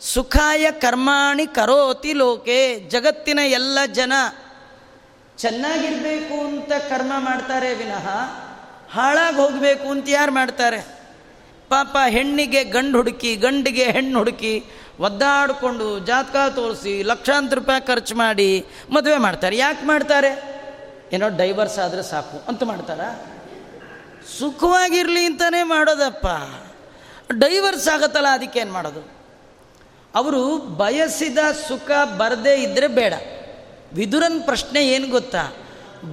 [0.00, 4.12] ಸುಖಾಯ ಕರ್ಮಾಣಿ ಕರೋತಿ ಲೋಕೆ, ಜಗತ್ತಿನ ಎಲ್ಲ ಜನ
[5.38, 8.06] ಚೆನ್ನಾಗಿರಬೇಕು ಅಂತ ಕರ್ಮ ಮಾಡ್ತಾರೆ ವಿನಃ,
[8.90, 10.97] ಹಾಳಾಗಿ ಹೋಗಬೇಕು ಅಂತ ಯಾರು ಮಾಡ್ತಾರೆ?
[11.68, 14.64] ಪಾಪ ಹೆಣ್ಣಿಗೆ ಗಂಡು ಹುಡುಕಿ, ಗಂಡಿಗೆ ಹೆಣ್ಣು ಹುಡುಕಿ,
[15.00, 19.56] ಒದ್ದಾಡಿಕೊಂಡು ಜಾತಕ ತೋರಿಸಿ ಲಕ್ಷಾಂತರ ರೂಪಾಯಿ ಖರ್ಚು ಮಾಡಿ ಮದುವೆ ಮಾಡ್ತಾರೆ.
[19.56, 20.58] ಯಾಕೆ ಮಾಡ್ತಾರೆ?
[21.12, 23.00] ಏನೋ ಡೈವರ್ಸ್ ಆದರೆ ಸಾಕು ಅಂತ ಮಾಡ್ತಾರ?
[24.38, 26.26] ಸುಖವಾಗಿರಲಿ ಅಂತಲೇ ಮಾಡೋದಪ್ಪ.
[27.32, 29.08] ಡೈವರ್ಸ್ ಆಗತ್ತಲ್ಲ ಅದಕ್ಕೇನು ಮಾಡೋದು?
[30.14, 31.38] ಅವರು ಬಯಸಿದ
[31.68, 33.14] ಸುಖ ಬರದೇ ಇದ್ದರೆ ಬೇಡ.
[33.92, 35.52] ವಿದುರನ್ ಪ್ರಶ್ನೆ ಏನು ಗೊತ್ತಾ?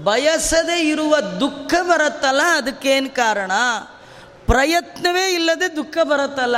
[0.03, 3.51] ಬಯಸದೇ ಇರುವ ದುಃಖ ಬರತ್ತಲ್ಲ, ಅದಕ್ಕೇನು ಕಾರಣ?
[4.47, 6.55] ಪ್ರಯತ್ನವೇ ಇಲ್ಲದೆ ದುಃಖ ಬರುತ್ತಲ್ಲ.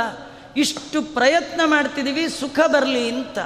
[0.56, 3.38] ಇಷ್ಟು ಪ್ರಯತ್ನ ಮಾಡ್ತಿದ್ದೀವಿ ಸುಖ ಬರಲಿ ಅಂತ.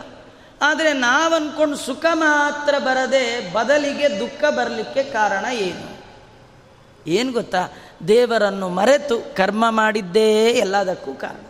[0.63, 5.99] ಆದರೆ ನಾವು ಅಂದ್ಕೊಂಡು ಸುಖ ಮಾತ್ರ ಬರದೆ ಬದಲಿಗೆ ದುಃಖ ಬರಲಿಕ್ಕೆ ಕಾರಣ ಏನು?
[7.07, 7.69] ಏನು ಗೊತ್ತಾ?
[8.09, 11.45] ದೇವರನ್ನು ಮರೆತು ಕರ್ಮ ಮಾಡಿದ್ದೇ ಎಲ್ಲದಕ್ಕೂ ಕಾರಣ.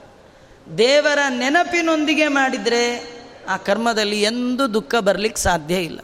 [0.78, 3.12] ದೇವರ ನೆನಪಿನೊಂದಿಗೆ ಮಾಡಿದರೆ
[3.48, 6.00] ಆ ಕರ್ಮದಲ್ಲಿ ಎಂದೂ ದುಃಖ ಬರಲಿಕ್ಕೆ ಸಾಧ್ಯ ಇಲ್ಲ.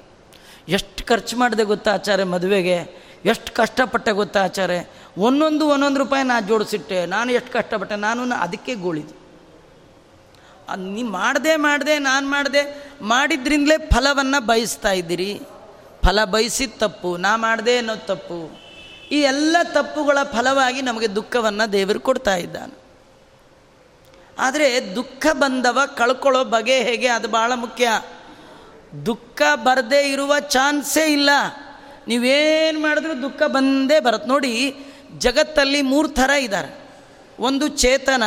[0.69, 3.09] ಎಷ್ಟು ಖರ್ಚು ಮಾಡಿದೆ ಗೊತ್ತಾ ಆಚಾರ್ಯ ಮದುವೆಗೆ?
[3.25, 4.85] ಎಷ್ಟು ಕಷ್ಟಪಟ್ಟೆ ಗೊತ್ತಾ ಆಚಾರ್ಯ?
[5.19, 9.19] ಒಂದೊಂದು ಒಂದೊಂದು ರೂಪಾಯಿ ನಾನು ಜೋಡಿಸಿಟ್ಟೆ, ನಾನು ಎಷ್ಟು ಕಷ್ಟಪಟ್ಟೆ, ನಾನು ಅದಕ್ಕೆ ಗೋಳಿದೆ
[10.77, 15.41] ನೀ ಮಾಡದೆ ಮಾಡಿದೆ, ನಾನು ಮಾಡಿದೆ, ಮಾಡಿದ್ರಿಂದಲೇ ಫಲವನ್ನು ಬಯಸ್ತಾ ಇದ್ದೀರಿ.
[16.07, 18.61] ಫಲ ಬಯಸಿದ ತಪ್ಪು, ನಾ ಮಾಡಿದೆ ಅನ್ನೋದು ತಪ್ಪು.
[19.11, 22.79] ಈ ಎಲ್ಲ ತಪ್ಪುಗಳ ಫಲವಾಗಿ ನಮಗೆ ದುಃಖವನ್ನು ದೇವರು ಕೊಡ್ತಾ ಇದ್ದಾನೆ.
[24.39, 28.03] ಆದರೆ ದುಃಖ ಬಂದವ ಕಳ್ಕೊಳ್ಳೋ ಬಗೆ ಹೇಗೆ, ಅದು ಭಾಳ ಮುಖ್ಯ.
[29.07, 31.31] ದುಃಖ ಬರದೇ ಇರುವ ಚಾನ್ಸೇ ಇಲ್ಲ.
[32.09, 34.77] ನೀವೇನು ಮಾಡಿದ್ರು ದುಃಖ ಬಂದೇ ಬರುತ್ತೆ ನೋಡಿ
[35.19, 36.89] ಜಗತ್ತಲ್ಲಿ ಮೂರು ಥರ ಇದ್ದಾರೆ
[37.41, 38.23] ಒಂದು ಚೇತನ,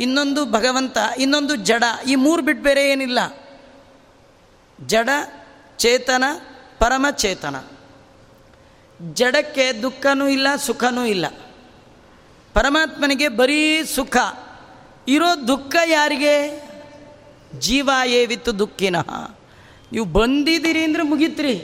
[0.00, 3.18] ಇನ್ನೊಂದು ಭಗವಂತ, ಇನ್ನೊಂದು ಜಡ, ಈ ಮೂರು ಬಿಟ್ಟು ಬೇರೆ ಏನಿಲ್ಲ.
[4.86, 5.08] ಜಡ,
[5.78, 6.24] ಚೇತನ
[6.78, 7.56] ಪರಮಚೇತನ
[9.12, 11.26] ಜಡಕ್ಕೆ ದುಃಖನೂ ಇಲ್ಲ, ಸುಖನೂ ಇಲ್ಲ.
[12.54, 14.16] ಪರಮಾತ್ಮನಿಗೆ ಬರೀ ಸುಖ.
[15.08, 16.64] ಇರೋ ದುಃಖ ಯಾರಿಗೆ?
[17.58, 18.96] ಜೀವ ಏವಿತ್ತು ದುಃಖಿನ.
[19.92, 21.54] ನೀವು ಬಂದಿದ್ದೀರಿ ಅಂದರೆ ಮುಗಿತ್ರಿ.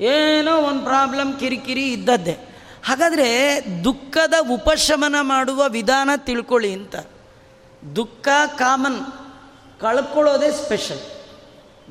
[0.00, 2.51] ಏನೋ ಒಂದು ಪ್ರಾಬ್ಲಮ್ ಕಿರಿಕಿರಿ ಇದ್ದದ್ದೇ.
[2.84, 6.96] ಹಾಗಾದರೆ ದುಃಖದ ಉಪಶಮನ ಮಾಡುವ ವಿಧಾನ ತಿಳ್ಕೊಳ್ಳಿ ಅಂತ.
[7.96, 8.28] ದುಃಖ
[8.58, 9.04] ಕಾಮನ್
[9.80, 11.00] ಕಳ್ಕೊಳ್ಳೋದೇ ಸ್ಪೆಷಲ್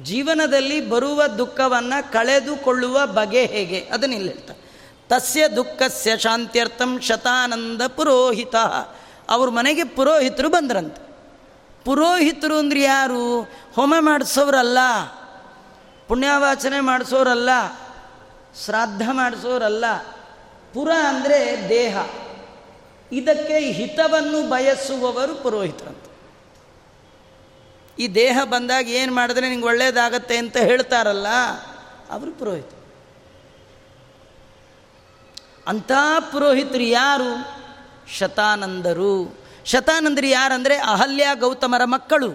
[0.03, 3.89] ಜೀವನದಲ್ಲಿ ಬರುವ ದುಃಖವನ್ನು ಕಳೆದುಕೊಳ್ಳುವ ಬಗೆ ಹೇಗೆ?
[3.93, 4.71] ಅದನ್ನ ಇಲ್ಲಿ ಹೇಳ್ತಾರೆ.
[5.09, 8.55] ತಸ್ಯ ದುಃಖಸ್ಯ ಶಾಂತ್ಯರ್ಥಂ ಶತಾನಂದ ಪುರೋಹಿತ.
[9.29, 11.11] ಅವ್ರ ಮನೆಗೆ ಪುರೋಹಿತರು ಬಂದ್ರಂತೆ.
[11.85, 13.41] ಪುರೋಹಿತರು ಅಂದ್ರೆ ಯಾರು?
[13.75, 14.77] ಹೋಮ ಮಾಡಿಸೋರಲ್ಲ,
[16.07, 17.49] ಪುಣ್ಯವಾಚನೆ ಮಾಡಿಸೋರಲ್ಲ,
[18.65, 19.85] ಶ್ರಾದ್ದ ಮಾಡಿಸೋರಲ್ಲ
[20.73, 21.97] ಪುರ ಅಂದರೆ ದೇಹ.
[23.11, 26.05] ಇದಕ್ಕೆ ಹಿತವನ್ನು ಬಯಸುವವರು ಪುರೋಹಿತರಂತ.
[27.99, 31.27] ಈ ದೇಹ ಬಂದಾಗ ಏನು ಮಾಡಿದ್ರೆ ನಿಂಗೆ ಒಳ್ಳೇದಾಗತ್ತೆ ಅಂತ ಹೇಳ್ತಾರಲ್ಲ,
[32.09, 32.69] ಅವರು ಪುರೋಹಿತ
[35.67, 35.91] ಅಂಥ
[36.31, 37.61] ಪುರೋಹಿತರು ಯಾರು?
[38.17, 39.37] ಶತಾನಂದರು.
[39.65, 42.31] ಶತಾನಂದರು ಯಾರಂದರೆ ಅಹಲ್ಯ ಗೌತಮರ ಮಕ್ಕಳು.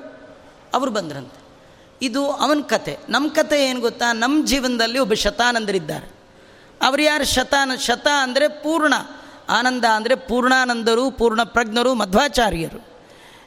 [0.75, 1.41] ಅವರು ಬಂದ್ರಂತೆ.
[2.03, 2.99] ಇದು ಅವನ ಕತೆ.
[3.09, 4.13] ನಮ್ಮ ಕತೆ ಏನು ಗೊತ್ತಾ?
[4.13, 6.16] ನಮ್ಮ ಜೀವನದಲ್ಲಿ ಒಬ್ಬ ಶತಾನಂದರಿದ್ದಾರೆ.
[6.83, 7.25] ಅವರು ಯಾರು?
[7.25, 8.95] ಶತಾನ, ಶತ ಅಂದರೆ ಪೂರ್ಣ.
[9.49, 12.87] ಆನಂದ ಅಂದರೆ ಪೂರ್ಣಾನಂದರು ಪೂರ್ಣ ಪ್ರಜ್ಞರು ಮಧ್ವಾಚಾರ್ಯರು.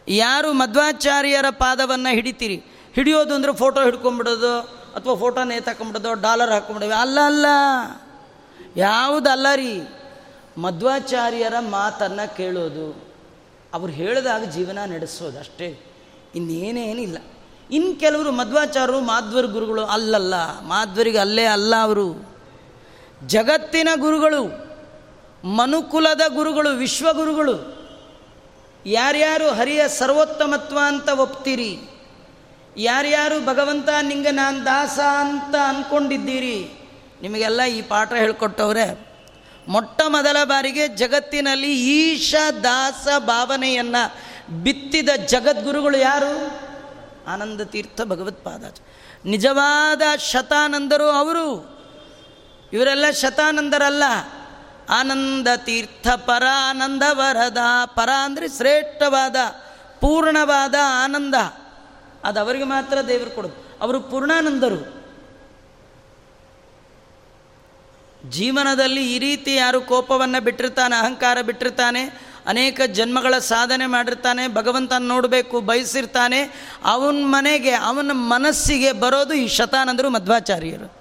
[0.07, 2.63] ಯಾರು ಮಧ್ವಾಚಾರ್ಯರ ಪಾದವನ್ನು ಹಿಡಿತೀರಿ?
[2.93, 4.59] ಹಿಡಿಯೋದು ಅಂದರೆ ಫೋಟೋ ಹಿಡ್ಕೊಂಬಿಡೋದು,
[4.95, 7.45] ಅಥವಾ ಫೋಟೋ ನೇತಾಕೊಂಬಿಡೋದು, ಡಾಲರ್ ಹಾಕೊಂಬಿಡೋದು, ಅಲ್ಲ ಅಲ್ಲ.
[8.75, 9.81] ಯಾವುದಲ್ಲ ರೀ?
[10.57, 13.09] ಮಧ್ವಾಚಾರ್ಯರ ಮಾತನ್ನು ಕೇಳೋದು.
[13.73, 15.79] ಅವ್ರು ಹೇಳಿದಾಗ ಜೀವನ ನಡೆಸೋದು ಅಷ್ಟೇ.
[16.35, 17.17] ಇನ್ನೇನೇನಿಲ್ಲ.
[17.71, 20.61] ಇನ್ನು ಕೆಲವರು ಮಧ್ವಾಚಾರ್ಯರು ಮಾಧ್ವರ್ ಗುರುಗಳು ಅಲ್ಲಲ್ಲ.
[20.61, 22.38] ಮಾಧ್ವರಿಗೆ ಅಲ್ಲೇ ಅಲ್ಲ ಅವರು.
[23.27, 24.69] ಜಗತ್ತಿನ ಗುರುಗಳು,
[25.47, 27.79] ಮನುಕುಲದ ಗುರುಗಳು, ವಿಶ್ವಗುರುಗಳು,
[28.85, 31.79] ಯಾರ್ಯಾರು ಹರಿಯ ಸರ್ವೋತ್ತಮತ್ವ ಅಂತ ಒಪ್ತೀರಿ?
[32.77, 36.69] ಯಾರ್ಯಾರು ಭಗವಂತ, ನಿಂಗೆ ನಾನು ದಾಸ ಅಂತ ಅಂದ್ಕೊಂಡಿದ್ದೀರಿ
[37.21, 39.09] ನಿಮಗೆಲ್ಲ ಈ ಪಾಠ ಹೇಳ್ಕೊಟ್ಟವ್ರೆ,
[39.67, 44.15] ಮೊಟ್ಟ ಮೊದಲ ಬಾರಿಗೆ ಜಗತ್ತಿನಲ್ಲಿ ಈಶ ದಾಸ ಭಾವನೆಯನ್ನು
[44.63, 46.33] ಬಿತ್ತಿದ ಜಗದ್ಗುರುಗಳು ಯಾರು?
[47.27, 48.63] ಆನಂದ ತೀರ್ಥ ಭಗವತ್ಪಾದ
[49.25, 51.78] ನಿಜವಾದ ಶತಾನಂದರು ಅವರು.
[52.73, 54.03] ಇವರೆಲ್ಲ ಶತಾನಂದರಲ್ಲ.
[54.89, 57.57] ಆನಂದ ತೀರ್ಥ ಪರ ಆನಂದ ವರದ.
[57.85, 59.35] ಪರ ಅಂದರೆ ಶ್ರೇಷ್ಠವಾದ,
[60.01, 61.35] ಪೂರ್ಣವಾದ ಆನಂದ.
[62.23, 63.77] ಅದು ಅವರಿಗೆ ಮಾತ್ರ ದೇವರು ಕೊಡೋದು.
[63.81, 64.99] ಅವರು ಪೂರ್ಣಾನಂದರು.
[68.29, 76.43] ಜೀವನದಲ್ಲಿ ಈ ರೀತಿ ಯಾರು ಕೋಪವನ್ನು ಬಿಟ್ಟಿರ್ತಾನೆ, ಅಹಂಕಾರ ಬಿಟ್ಟಿರ್ತಾನೆ, ಅನೇಕ ಜನ್ಮಗಳ ಸಾಧನೆ ಮಾಡಿರ್ತಾನೆ, ಭಗವಂತನ ನೋಡಬೇಕು, ಬಯಸಿರ್ತಾನೆ,
[76.85, 80.98] ಅವನ ಮನೆಗೆ, ಅವನ ಮನಸ್ಸಿಗೆ ಬರೋದು ಈ ಶತಾನಂದರು ಮಧ್ವಾಚಾರ್ಯರು.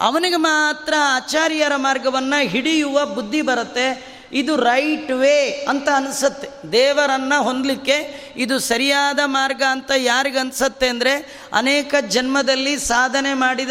[0.00, 4.20] ಅವನಿಗೆ ಮಾತ್ರ ಆಚಾರ್ಯರ ಮಾರ್ಗವನ್ನು ಹಿಡಿಯುವ ಬುದ್ಧಿ ಬರುತ್ತೆ.
[4.32, 6.72] ಇದು ರೈಟ್ ವೇ ಅಂತ ಅನಿಸುತ್ತೆ.
[6.72, 13.70] ದೇವರನ್ನು ಹೊಂದಲಿಕ್ಕೆ ಇದು ಸರಿಯಾದ ಮಾರ್ಗ ಅಂತ ಯಾರಿಗೆ ಅನಿಸುತ್ತೆ ಅಂದರೆ ಅನೇಕ ಜನ್ಮದಲ್ಲಿ ಸಾಧನೆ ಮಾಡಿದ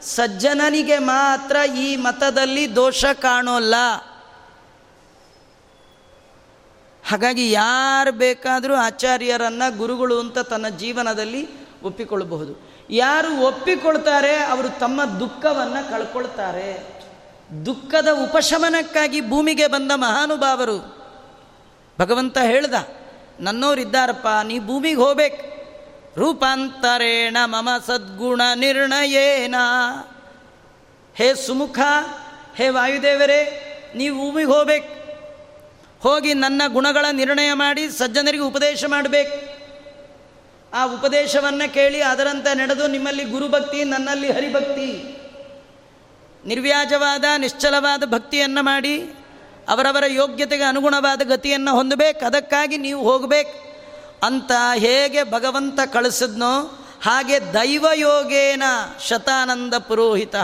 [0.00, 3.74] ಸಜ್ಜನನಿಗೆ ಮಾತ್ರ ಈ ಮತದಲ್ಲಿ ದೋಷ ಕಾಣೋಲ್ಲ.
[7.08, 11.48] ಹಾಗಾಗಿ ಯಾರು ಬೇಕಾದರೂ ಆಚಾರ್ಯರನ್ನು ಗುರುಗಳು ಅಂತ ತನ್ನ ಜೀವನದಲ್ಲಿ
[11.82, 12.69] ಒಪ್ಪಿಕೊಳ್ಳಬಹುದು.
[12.90, 17.00] ಯಾರು ಒಪ್ಪಿಕೊಳ್ತಾರೆ ಅವರು ತಮ್ಮ ದುಃಖವನ್ನು ಕಳ್ಕೊಳ್ತಾರೆ.
[17.66, 21.00] ದುಃಖದ ಉಪಶಮನಕ್ಕಾಗಿ ಭೂಮಿಗೆ ಬಂದ ಮಹಾನುಭಾವರು,
[22.00, 22.74] ಭಗವಂತ ಹೇಳ್ದ,
[23.40, 25.50] ನನ್ನೋರಿದ್ದಾರಪ್ಪ, ನೀ ಭೂಮಿಗೆ ಹೋಗ್ಬೇಕು.
[26.20, 29.54] ರೂಪಾಂತರೇಣ ಮಮ ಸದ್ಗುಣ ನಿರ್ಣಯೇನ.
[31.14, 31.78] ಹೇ ಸುಮುಖ,
[32.56, 33.66] ಹೇ ವಾಯುದೇವರೇ,
[33.96, 35.00] ನೀವು ಭೂಮಿಗೆ ಹೋಗ್ಬೇಕು.
[36.02, 39.59] ಹೋಗಿ ನನ್ನ ಗುಣಗಳ ನಿರ್ಣಯ ಮಾಡಿ ಸಜ್ಜನರಿಗೆ ಉಪದೇಶ ಮಾಡಬೇಕು.
[40.74, 45.16] ಆ ಉಪದೇಶವನ್ನು ಕೇಳಿ ಅದರಂತೆ ನಡೆದು ನಿಮ್ಮಲ್ಲಿ ಗುರುಭಕ್ತಿ, ನನ್ನಲ್ಲಿ ಹರಿಭಕ್ತಿ.
[46.46, 49.02] ನಿರ್ವ್ಯಾಜವಾದ, ನಿಶ್ಚಲವಾದ ಭಕ್ತಿಯನ್ನು ಮಾಡಿ,
[49.68, 52.26] ಅವರವರ ಯೋಗ್ಯತೆಗೆ ಅನುಗುಣವಾದ ಗತಿಯನ್ನು ಹೊಂದಬೇಕು.
[52.26, 53.70] ಅದಕ್ಕಾಗಿ ನೀವು ಹೋಗಬೇಕು.
[54.26, 58.62] ಅಂತ ಹೇಗೆ ಭಗವಂತ ಕಳಿಸಿದ್ನೋ ಹಾಗೆ ದೈವಯೋಗೇನ
[59.08, 60.34] ಶತಾನಂದ ಪುರೋಹಿತ.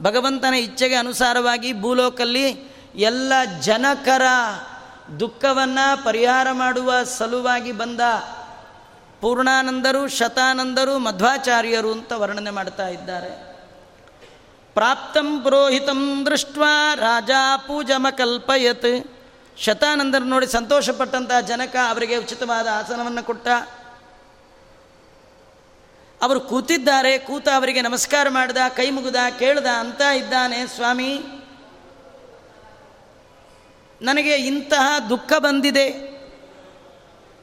[0.00, 4.22] ಭಗವಂತನ ಇಚ್ಛೆಗೆ ಅನುಸಾರವಾಗಿ ಭೂಲೋಕಲ್ಲಿ ಎಲ್ಲ ಜನಕರ
[5.20, 8.00] ದುಃಖವನ್ನು ಪರಿಹಾರ ಮಾಡುವ ಸಲುವಾಗಿ ಬಂದ
[9.22, 13.52] ಪೂರ್ಣಾನಂದರು, ಶತಾನಂದರು, ಮಧ್ವಾಚಾರ್ಯರು ಅಂತ ವರ್ಣನೆ ಮಾಡ್ತಾ ಇದ್ದಾರೆ.
[14.74, 16.58] ಪ್ರಾಪ್ತಂ ಪುರೋಹಿತಂ ದೃಷ್ಟ
[16.94, 17.30] ರಾಜ
[17.66, 19.22] ಪೂಜಮಕಲ್ಪಯತ್.
[19.58, 23.48] ಶತಾನಂದರು ನೋಡಿ ಸಂತೋಷಪಟ್ಟಂತಹ ಜನಕ ಅವರಿಗೆ ಉಚಿತವಾದ ಆಸನವನ್ನು ಕೊಟ್ಟ.
[26.22, 31.18] ಅವರು ಕೂತಿದ್ದಾರೆ, ಕೂತ ಅವರಿಗೆ ನಮಸ್ಕಾರ ಮಾಡ್ದ, ಕೈ ಮುಗಿದ, ಕೇಳ್ದ, ಅಂತ ಇದ್ದಾನೆ ಸ್ವಾಮಿ.
[34.02, 36.11] ನನಗೆ ಇಂತಹ ದುಃಖ ಬಂದಿದೆ.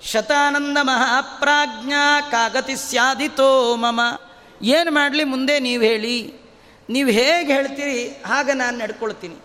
[0.02, 4.02] ಶತಾನಂದ ಮಹಾಪ್ರಾಜ್ಞಾ ಕಾಗತಿ ಸ್ಯಾದಿತೋ ಮಮ.
[4.62, 6.34] ಏನು ಮಾಡಲಿ ಮುಂದೆ ನೀವು ಹೇಳಿ.
[6.90, 9.36] ನೀವು ಹೇಗೆ ಹೇಳ್ತೀರಿ, ಹಾಗೆ ನಾನು ನಡ್ಕೊಳ್ತೀನಿ.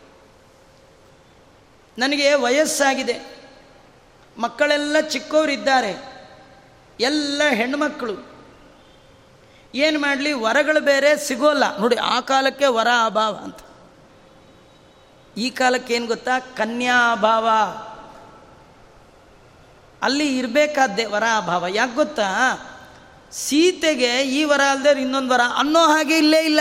[1.99, 3.43] ನನಗೆ ವಯಸ್ಸಾಗಿದೆ.
[4.39, 5.93] ಮಕ್ಕಳೆಲ್ಲ ಚಿಕ್ಕವರಿದ್ದಾರೆ
[7.01, 8.35] ಎಲ್ಲ ಹೆಣ್ಮಕ್ಕಳು
[9.75, 11.79] ಏನು ಮಾಡಲಿ, ವರಗಳು ಬೇರೆ ಸಿಗೋಲ್ಲ.
[11.79, 13.59] ನೋಡಿ, ಆ ಕಾಲಕ್ಕೆ ವರ ಅಭಾವ ಅಂತ.
[15.37, 16.39] ಈ ಕಾಲಕ್ಕೆ ಏನು ಗೊತ್ತಾ?
[16.39, 17.49] ಕನ್ಯಾ ಅಭಾವ
[20.05, 21.67] ಅಲ್ಲಿ ಇರಬೇಕಾದ್ದೇ ವರ ಅಭಾವ?
[21.69, 22.25] ಯಾಕೆ ಗೊತ್ತಾ?
[23.33, 26.61] ಸೀತೆಗೆ ಈ ವರ ಅಲ್ಲದೆ ಇನ್ನೊಂದು ವರ ಅನ್ನೋ ಹಾಗೆ ಇಲ್ಲೇ ಇಲ್ಲ.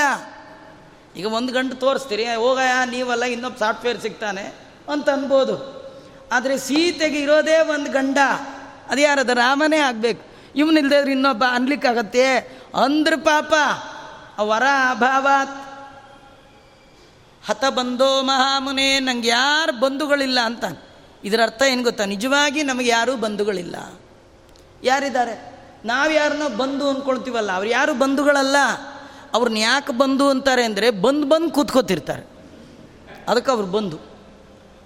[1.16, 4.54] ಈಗ ಒಂದು ಗಂಟು ತೋರಿಸ್ತೀರಿ ಹೋಗಯ್ಯ, ನೀವಲ್ಲ ಇನ್ನೊಬ್ಬ ಸಾಫ್ಟ್ವೇರ್ ಸಿಗ್ತಾನೆ
[4.92, 5.84] ಅಂತ ಅನ್ಬೋದು.
[6.32, 8.18] ಆದರೆ ಸೀತೆಗೆ ಇರೋದೇ ಒಂದು ಗಂಡ.
[8.90, 9.34] ಅದು ಯಾರದು?
[9.34, 10.26] ರಾಮನೇ ಆಗಬೇಕು.
[10.56, 12.38] ಇವನಿಲ್ದೇ ಇನ್ನೊಬ್ಬ ಅನ್ಲಿಕ್ಕಾಗತ್ತೆ?
[12.84, 13.54] ಅಂದ್ರ ಪಾಪ
[14.42, 15.28] ವರ ಅಭಾವ
[17.46, 20.64] ಹತ ಬಂದೋ ಮಹಾಮುನೆ, ನಂಗೆ ಯಾರು ಬಂಧುಗಳಿಲ್ಲ ಅಂತ.
[21.24, 22.06] ಇದರ ಅರ್ಥ ಏನು ಗೊತ್ತಾ?
[22.06, 23.76] ನಿಜವಾಗಿ ನಮಗೆ ಯಾರೂ ಬಂಧುಗಳಿಲ್ಲ.
[24.84, 25.36] ಯಾರಿದ್ದಾರೆ?
[25.86, 28.58] ನಾವು ಯಾರನ್ನ ಬಂಧು ಅಂದ್ಕೊಳ್ತೀವಲ್ಲ ಅವ್ರು ಯಾರು ಬಂಧುಗಳಲ್ಲ?
[29.34, 32.24] ಅವ್ರನ್ನ ಯಾಕೆ ಬಂಧು ಅಂತಾರೆ ಅಂದರೆ ಬಂದು ಬಂದು ಕೂತ್ಕೋತಿರ್ತಾರೆ.
[33.28, 34.00] ಅದಕ್ಕೆ ಅವ್ರು ಬಂಧು.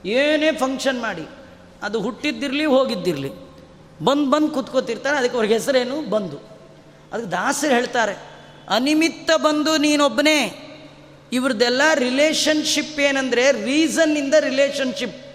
[0.05, 1.27] ಏನೇ ಫಂಕ್ಷನ್ ಮಾಡಿ,
[1.83, 3.31] ಅದು ಹುಟ್ಟಿದ್ದಿರಲಿ, ಹೋಗಿದ್ದಿರಲಿ,
[4.03, 6.09] ಬಂದು ಬಂದು ಕೂತ್ಕೋತಿರ್ತಾರೆ, ಅದಕ್ಕೆ ಅವ್ರಿಗೆ ಹೆಸರೇನು?
[6.09, 6.37] ಬಂಧು.
[7.13, 8.15] ಅದಕ್ಕೆ ದಾಸರು ಹೇಳ್ತಾರೆ,
[8.69, 10.63] ಅನಿಮಿತ್ತ ಬಂದು ನೀನೊಬ್ಬನೇ
[11.33, 15.26] ಇವ್ರದ್ದೆಲ್ಲ ರಿಲೇಷನ್ಶಿಪ್ ಏನಂದರೆ ರೀಸನ್ನಿಂದ ರಿಲೇಷನ್ಶಿಪ್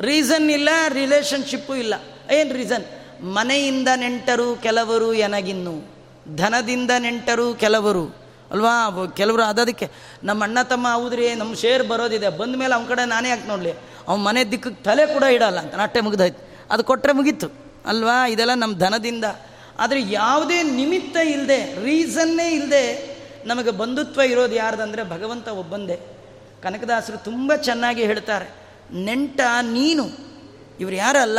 [0.00, 1.94] ರೀಸನ್ ಇಲ್ಲ ರಿಲೇಷನ್ಶಿಪ್ಪು ಇಲ್ಲ.
[2.32, 2.84] ಏನು ರೀಸನ್
[3.24, 6.00] ಮನೆಯಿಂದ ನೆಂಟರು ಕೆಲವರು ಎನಗಿನ್ನು.
[6.36, 8.16] ಧನದಿಂದ ನೆಂಟರು ಕೆಲವರು.
[8.50, 9.06] ಅಲ್ವಾ?
[9.16, 9.90] ಕೆಲವರು ಅದಕ್ಕೆ
[10.22, 12.28] ನಮ್ಮ ಅಣ್ಣ ತಮ್ಮ ಹೌದ್ರಿ, ನಮ್ಮ ಶೇರ್ ಬರೋದಿದೆ.
[12.28, 13.72] ಬಂದ ಮೇಲೆ ಅವನ ಕಡೆ ನಾನೇ ಯಾಕೆ ನೋಡಲಿ?
[14.08, 15.74] ಅವ್ನ ಮನೆ ದಿಕ್ಕಕ್ಕೆ ತಲೆ ಕೂಡ ಇಡಲ್ಲ ಅಂತ.
[15.74, 16.64] ನಾಟೆ ಮುಗಿದಾಯ್ತು.
[16.70, 17.52] ಅದು ಕೊಟ್ಟರೆ ಮುಗೀತು.
[17.86, 18.26] ಅಲ್ವಾ?
[18.26, 19.24] ಇದೆಲ್ಲ ನಮ್ಮ ಧನದಿಂದ.
[19.78, 26.00] ಆದರೆ ಯಾವುದೇ ನಿಮಿತ್ತ ಇಲ್ಲದೆ ರೀಸನ್ನೇ ಇಲ್ಲದೆ ನಮಗೆ ಬಂಧುತ್ವ ಇರೋದು ಯಾರ್ದಂದರೆ ಭಗವಂತ ಒಬ್ಬಂದೇ.
[26.62, 28.69] ಕನಕದಾಸರು ತುಂಬ ಚೆನ್ನಾಗಿ ಹೇಳ್ತಾರೆ.
[28.92, 30.08] ನೆಂಟ ನೀನು.
[30.80, 31.38] ಇವರು ಯಾರಲ್ಲ?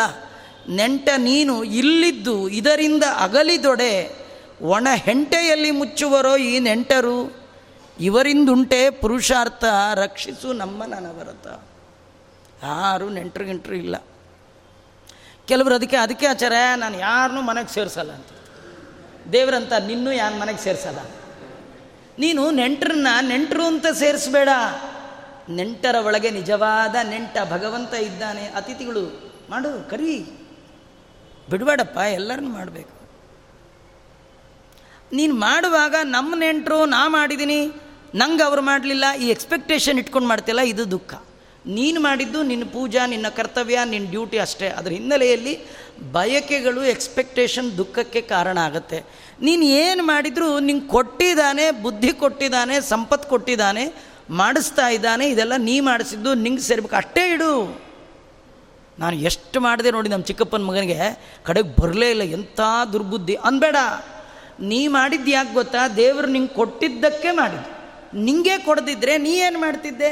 [0.69, 4.21] ನೆಂಟ ನೀನು ಇಲ್ಲಿದ್ದು ಇದರಿಂದ ಅಗಲಿದೊಡೆ
[4.61, 7.41] ಒಣ ಹೆಂಟೆಯಲ್ಲಿ ಮುಚ್ಚುವರೋ ಈ ನೆಂಟರು?
[7.99, 9.63] ಇವರಿಂದುಂಟೆ ಪುರುಷಾರ್ಥ,
[9.95, 11.47] ರಕ್ಷಿಸು ನಮ್ಮ ನನವರತ
[12.63, 13.95] ಯಾರು ನೆಂಟರು ಇಲ್ಲ.
[15.47, 18.25] ಕೆಲವರು ಅದಕ್ಕೆ ಅದಕ್ಕೆ ಆಚಾರ, ನಾನು ಯಾರನ್ನೂ ಮನೆಗೆ ಸೇರಿಸಲ್ಲ ಅಂತ.
[19.33, 20.99] ದೇವರಂತ ನಿನ್ನೂ ಯಾರು ಮನೆಗೆ ಸೇರಿಸಲ್ಲ?
[22.19, 24.49] ನೀನು ನೆಂಟ್ರನ್ನ ನೆಂಟರು ಅಂತ ಸೇರಿಸ್ಬೇಡ.
[25.49, 30.15] ನೆಂಟರ ಒಳಗೆ ನಿಜವಾದ ನೆಂಟ ಭಗವಂತ ಇದ್ದಾನೆ, ಅತಿಥಿಗಳು ಮಾಡು, ಕರಿ.
[31.49, 33.01] ಬಿಡಬೇಡಪ್ಪ, ಎಲ್ಲರನ್ನು ಮಾಡಬೇಕು.
[35.13, 37.65] ನೀನು ಮಾಡುವಾಗ ನಮ್ಮ ನೆಂಟರು, ನಾ ಮಾಡಿದ್ದೀನಿ
[38.15, 41.13] ನಂಗೆ ಅವ್ರು ಮಾಡಲಿಲ್ಲ, ಈ ಎಕ್ಸ್ಪೆಕ್ಟೇಷನ್ ಇಟ್ಕೊಂಡು ಮಾಡ್ತಿಲ್ಲ ಇದು ದುಃಖ.
[41.65, 44.67] ನೀನು ಮಾಡಿದ್ದು ನಿನ್ನ ಪೂಜಾ, ನಿನ್ನ ಕರ್ತವ್ಯ ನಿನ್ನ ಡ್ಯೂಟಿ ಅಷ್ಟೇ.
[44.67, 45.65] ಅದರ ಹಿನ್ನೆಲೆಯಲ್ಲಿ
[46.11, 49.03] ಬಯಕೆಗಳು ಎಕ್ಸ್ಪೆಕ್ಟೇಷನ್ ದುಃಖಕ್ಕೆ ಕಾರಣ ಆಗುತ್ತೆ.
[49.41, 56.61] ನೀನು ಏನು ಮಾಡಿದರೂ ನಿಂಗೆ ಕೊಟ್ಟಿದ್ದಾನೆ, ಬುದ್ಧಿ ಕೊಟ್ಟಿದ್ದಾನೆ, ಸಂಪತ್ತು ಕೊಟ್ಟಿದ್ದಾನೆ ಮಾಡಿಸ್ತಾ ಇದ್ದಾನೆ, ಇದೆಲ್ಲ ನೀ ಮಾಡಿಸಿದ್ದು, ನಿಂಗೆ
[56.61, 56.95] ಸೇರ್ಬೇಕು.
[56.95, 57.81] ಅಷ್ಟೇ ಇಡು.
[58.99, 60.99] ನಾನು ಎಷ್ಟು ಮಾಡಿದೆ ನೋಡಿ ನಮ್ಮ ಚಿಕ್ಕಪ್ಪನ ಮಗನಿಗೆ,
[61.43, 62.59] ಕಡೆಗೆ ಬರಲೇ ಇಲ್ಲ, ಎಂಥ
[62.93, 63.35] ದುರ್ಬುದ್ಧಿ.
[63.35, 63.75] ಅನ್ಬೇಡ.
[64.59, 65.87] ನೀ ಮಾಡಿದ್ದು ಯಾಕೆ ಗೊತ್ತಾ?
[65.87, 67.81] ದೇವರು ನಿಂಗೆ ಕೊಟ್ಟಿದ್ದಕ್ಕೆ ಮಾಡಿದ್ದು.
[68.17, 70.09] ನಿಂಗೆ ಕೊಡದಿದ್ರೆ ನೀ ಏನು ಮಾಡ್ತಿದ್ದೆ?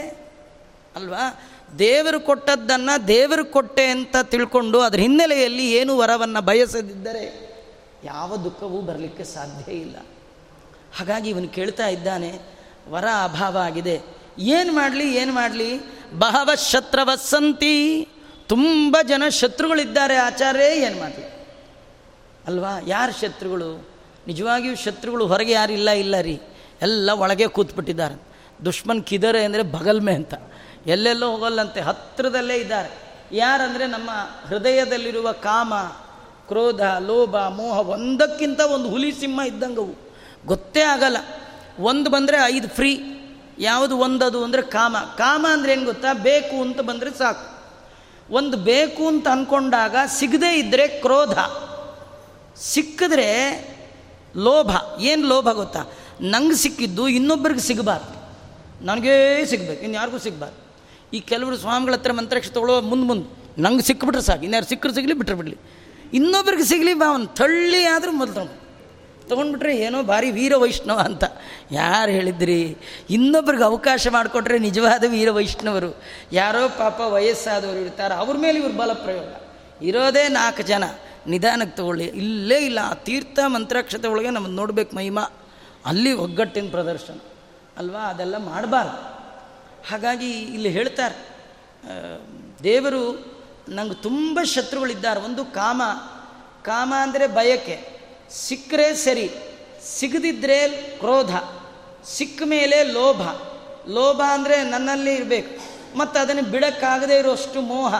[0.96, 1.40] ಅಲ್ವಾ?
[1.80, 7.50] ದೇವರು ಕೊಟ್ಟದ್ದನ್ನು ದೇವರು ಕೊಟ್ಟೆ ಅಂತ ತಿಳ್ಕೊಂಡು ಅದರ ಹಿನ್ನೆಲೆಯಲ್ಲಿ ಏನು ವರವನ್ನು ಬಯಸದಿದ್ದರೆ
[8.04, 9.96] ಯಾವ ದುಃಖವೂ ಬರಲಿಕ್ಕೆ ಸಾಧ್ಯ ಇಲ್ಲ.
[10.98, 12.59] ಹಾಗಾಗಿ ಇವನು ಕೇಳ್ತಾ ಇದ್ದಾನೆ
[12.90, 14.02] ವರ ಅಭಾವ ಆಗಿದೆ.
[14.40, 15.80] ಏನು ಮಾಡಲಿ ಏನು ಮಾಡಲಿ?
[16.20, 18.08] ಬಹವ ಶತ್ರವಸ್ಸಂತಿ
[18.48, 21.26] ತುಂಬ ಜನ ಶತ್ರುಗಳಿದ್ದಾರೆ ಆಚಾರ್ಯ ಏನು ಮಾಡಲಿ?
[22.48, 22.80] ಅಲ್ವಾ?
[22.88, 23.90] ಯಾರು ಶತ್ರುಗಳು?
[24.28, 26.42] ನಿಜವಾಗಿಯೂ ಶತ್ರುಗಳು ಹೊರಗೆ ಯಾರಿಲ್ಲ ಇಲ್ಲ ರೀ.
[26.82, 28.22] ಎಲ್ಲ ಒಳಗೆ ಕೂತ್ಬಿಟ್ಟಿದ್ದಾರೆ.
[28.66, 30.34] ದುಶ್ಮನ್ ಕಿದರೆ ಅಂದರೆ ಬಗಲ್ಮೆ ಅಂತ.
[30.86, 33.10] ಎಲ್ಲೆಲ್ಲೋ ಹೋಗಲ್ಲಂತೆ ಹತ್ತಿರದಲ್ಲೇ ಇದ್ದಾರೆ.
[33.32, 34.10] ಯಾರಂದರೆ ನಮ್ಮ
[34.48, 35.74] ಹೃದಯದಲ್ಲಿರುವ ಕಾಮ,
[36.48, 39.96] ಕ್ರೋಧ, ಲೋಭ, ಮೋಹ ಒಂದಕ್ಕಿಂತ ಒಂದು ಹುಲಿ ಸಿಂಹ ಇದ್ದಂಗವು.
[40.46, 41.18] ಗೊತ್ತೇ ಆಗಲ್ಲ.
[41.80, 43.02] ಒಂದು ಬಂದರೆ ಐದು ಫ್ರೀ
[43.60, 44.98] ಯಾವುದು ಒಂದದು ಅಂದರೆ ಕಾಮ.
[44.98, 46.14] ಕಾಮ ಅಂದರೆ ಏನು ಗೊತ್ತಾ?
[46.14, 47.60] ಬೇಕು ಅಂತ ಬಂದರೆ ಸಾಕು.
[48.34, 51.38] ಒಂದು ಬೇಕು ಅಂತ ಅಂದ್ಕೊಂಡಾಗ ಸಿಗದೇ ಇದ್ದರೆ ಕ್ರೋಧ.
[52.60, 53.30] ಸಿಕ್ಕಿದ್ರೆ
[54.36, 55.02] ಲೋಭ.
[55.02, 55.86] ಏನು ಲೋಭ ಗೊತ್ತಾ?
[56.22, 58.20] ನಂಗೆ ಸಿಕ್ಕಿದ್ದು ಇನ್ನೊಬ್ಬರಿಗೆ ಸಿಗಬಾರ್ದು.
[58.86, 59.84] ನನಗೇ ಸಿಗಬೇಕು.
[59.84, 60.70] ಇನ್ಯಾರಿಗೂ ಸಿಗಬಾರ್ದು.
[61.14, 63.62] ಈ ಕೆಲವರು ಸ್ವಾಮಿಗಳ ಹತ್ರ ಮಂತ್ರಕ್ಷ ತಗೊಳ್ಳೋ ಮುಂದೆ ಮುಂದೆ.
[63.62, 64.44] ನಂಗೆ ಸಿಕ್ಕಿಬಿಟ್ರೆ ಸಾಕು.
[64.44, 65.58] ಇನ್ಯಾರು ಸಿಕ್ಕರು ಸಿಗಲಿ ಬಿಟ್ಟರೆ ಬಿಡಲಿ.
[66.14, 68.59] ಇನ್ನೊಬ್ರಿಗೆ ಸಿಗಲಿ ಬಾ ತಳ್ಳಿ ಆದರೂ ಮೊದಲು
[69.30, 71.24] ತೊಗೊಂಡ್ಬಿಟ್ರೆ ಏನೋ ಭಾರಿ ವೀರ ವೈಷ್ಣವ ಅಂತ.
[71.72, 72.78] ಯಾರು ಹೇಳಿದ್ರಿ?
[73.10, 76.04] ಇನ್ನೊಬ್ರಿಗೆ ಅವಕಾಶ ಮಾಡಿಕೊಟ್ರೆ ನಿಜವಾದ ವೀರ ವೈಷ್ಣವರು.
[76.32, 78.14] ಯಾರೋ ಪಾಪ ವಯಸ್ಸಾದವರು ಇರ್ತಾರೆ.
[78.14, 79.24] ಅವ್ರ ಮೇಲೆ ಇವ್ರ ಬಲ ಪ್ರಯೋಗ
[79.84, 80.84] ಇರೋದೇ ನಾಲ್ಕು ಜನ.
[81.28, 82.06] ನಿಧಾನಕ್ಕೆ ತಗೊಳ್ಳಿ.
[82.06, 82.80] ಇಲ್ಲೇ ಇಲ್ಲ.
[82.84, 85.22] ಆ ತೀರ್ಥ ಮಂತ್ರಾಕ್ಷತೆ ಒಳಗೆ ನಮ್ಮನ್ನು ನೋಡ್ಬೇಕು ಮಹಿಮಾ.
[85.86, 87.18] ಅಲ್ಲಿ ಒಗ್ಗಟ್ಟಿನ ಪ್ರದರ್ಶನ.
[87.78, 88.00] ಅಲ್ವಾ?
[88.00, 89.20] ಅದೆಲ್ಲ ಮಾಡಬಾರ್ದು.
[89.90, 91.30] ಹಾಗಾಗಿ ಇಲ್ಲಿ ಹೇಳ್ತಾರೆ
[92.64, 93.32] ದೇವರು
[93.70, 95.20] ನಂಗೆ ತುಂಬ ಶತ್ರುಗಳಿದ್ದಾರೆ.
[95.20, 95.82] ಒಂದು ಕಾಮ.
[96.64, 97.99] ಕಾಮ ಅಂದರೆ ಬಯಕೆ.
[98.32, 99.28] ಸಿಕ್ಕರೆ ಸರಿ
[99.96, 100.58] ಸಿಗದಿದ್ದರೆ
[101.00, 101.34] ಕ್ರೋಧ,
[102.16, 103.22] ಸಿಕ್ಕ ಮೇಲೆ ಲೋಭ.
[103.88, 105.54] ಲೋಭ ಅಂದರೆ ನನ್ನಲ್ಲಿ ಇರಬೇಕು,
[105.98, 107.94] ಮತ್ತು ಅದನ್ನು ಬಿಡೋಕ್ಕಾಗದೇ ಇರೋಷ್ಟು ಮೋಹ.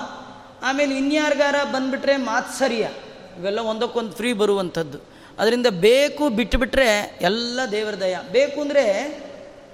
[0.64, 2.86] ಆಮೇಲೆ ಇನ್ಯಾರಿಗಾರ ಬಂದುಬಿಟ್ರೆ ಮಾತ್ಸರ್ಯ
[3.40, 5.00] ಇವೆಲ್ಲ ಒಂದಕ್ಕೊಂದು ಫ್ರೀ ಬರುವಂಥದ್ದು.
[5.40, 6.88] ಅದರಿಂದ ಬೇಕು ಬಿಟ್ಟುಬಿಟ್ರೆ
[7.22, 8.16] ಎಲ್ಲ ದೇವರ ದಯ.
[8.32, 8.86] ಬೇಕು ಅಂದರೆ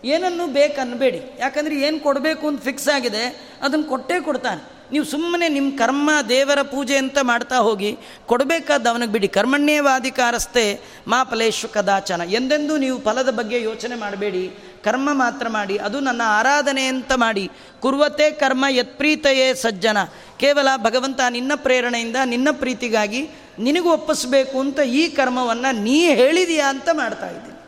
[0.03, 3.23] ಏನನ್ನು ಬೇಕು ಅನ್ನಬೇಡಿ ಯಾಕಂದರೆ ಏನು ಕೊಡಬೇಕು ಅಂತ ಫಿಕ್ಸ್ ಆಗಿದೆ
[3.61, 4.61] ಅದನ್ನು ಕೊಟ್ಟೇ ಕೊಡ್ತಾನೆ.
[4.91, 9.27] ನೀವು ಸುಮ್ಮನೆ ನಿಮ್ಮ ಕರ್ಮ ದೇವರ ಪೂಜೆ ಅಂತ ಮಾಡ್ತಾ ಹೋಗಿ ಕೊಡಬೇಕಾದ ಅವನಿಗೆ ಬಿಡಿ.
[9.27, 12.21] ಕರ್ಮಣ್ಯೇವಾಧಿಕಾರಸ್ಥೆ ಮಾ ಫಲೇಶ್ವ ಕದಾಚನ.
[12.29, 14.51] ಎಂದೆಂದೂ ನೀವು ಫಲದ ಬಗ್ಗೆ ಯೋಚನೆ ಮಾಡಬೇಡಿ.
[14.83, 15.77] ಕರ್ಮ ಮಾತ್ರ ಮಾಡಿ.
[15.77, 17.49] ಅದು ನನ್ನ ಆರಾಧನೆ ಅಂತ ಮಾಡಿ.
[17.79, 19.97] ಕುರುವತೆ ಕರ್ಮ ಯತ್ಪ್ರೀತೆಯೇ ಸಜ್ಜನ.
[20.38, 23.29] ಕೇವಲ ಭಗವಂತ ನಿನ್ನ ಪ್ರೇರಣೆಯಿಂದ ನಿನ್ನ ಪ್ರೀತಿಗಾಗಿ
[23.59, 27.59] ನಿನಗೂ ಒಪ್ಪಿಸ್ಬೇಕು ಅಂತ ಈ ಕರ್ಮವನ್ನು ನೀ ಹೇಳಿದೀಯಾ ಅಂತ ಮಾಡ್ತಾ ಇದ್ದೀನಿ.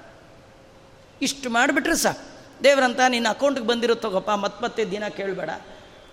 [1.21, 2.37] ಇಷ್ಟು ಮಾಡಿಬಿಟ್ರೆ ಸಾಕು.
[2.63, 4.31] ದೇವರಂತ ನಿನ್ನ ಅಕೌಂಟ್ಗೆ ಬಂದಿರೋ ತಗೋಪ್ಪ
[4.63, 5.49] ಮತ್ತೆ ದಿನ ಕೇಳಬೇಡ.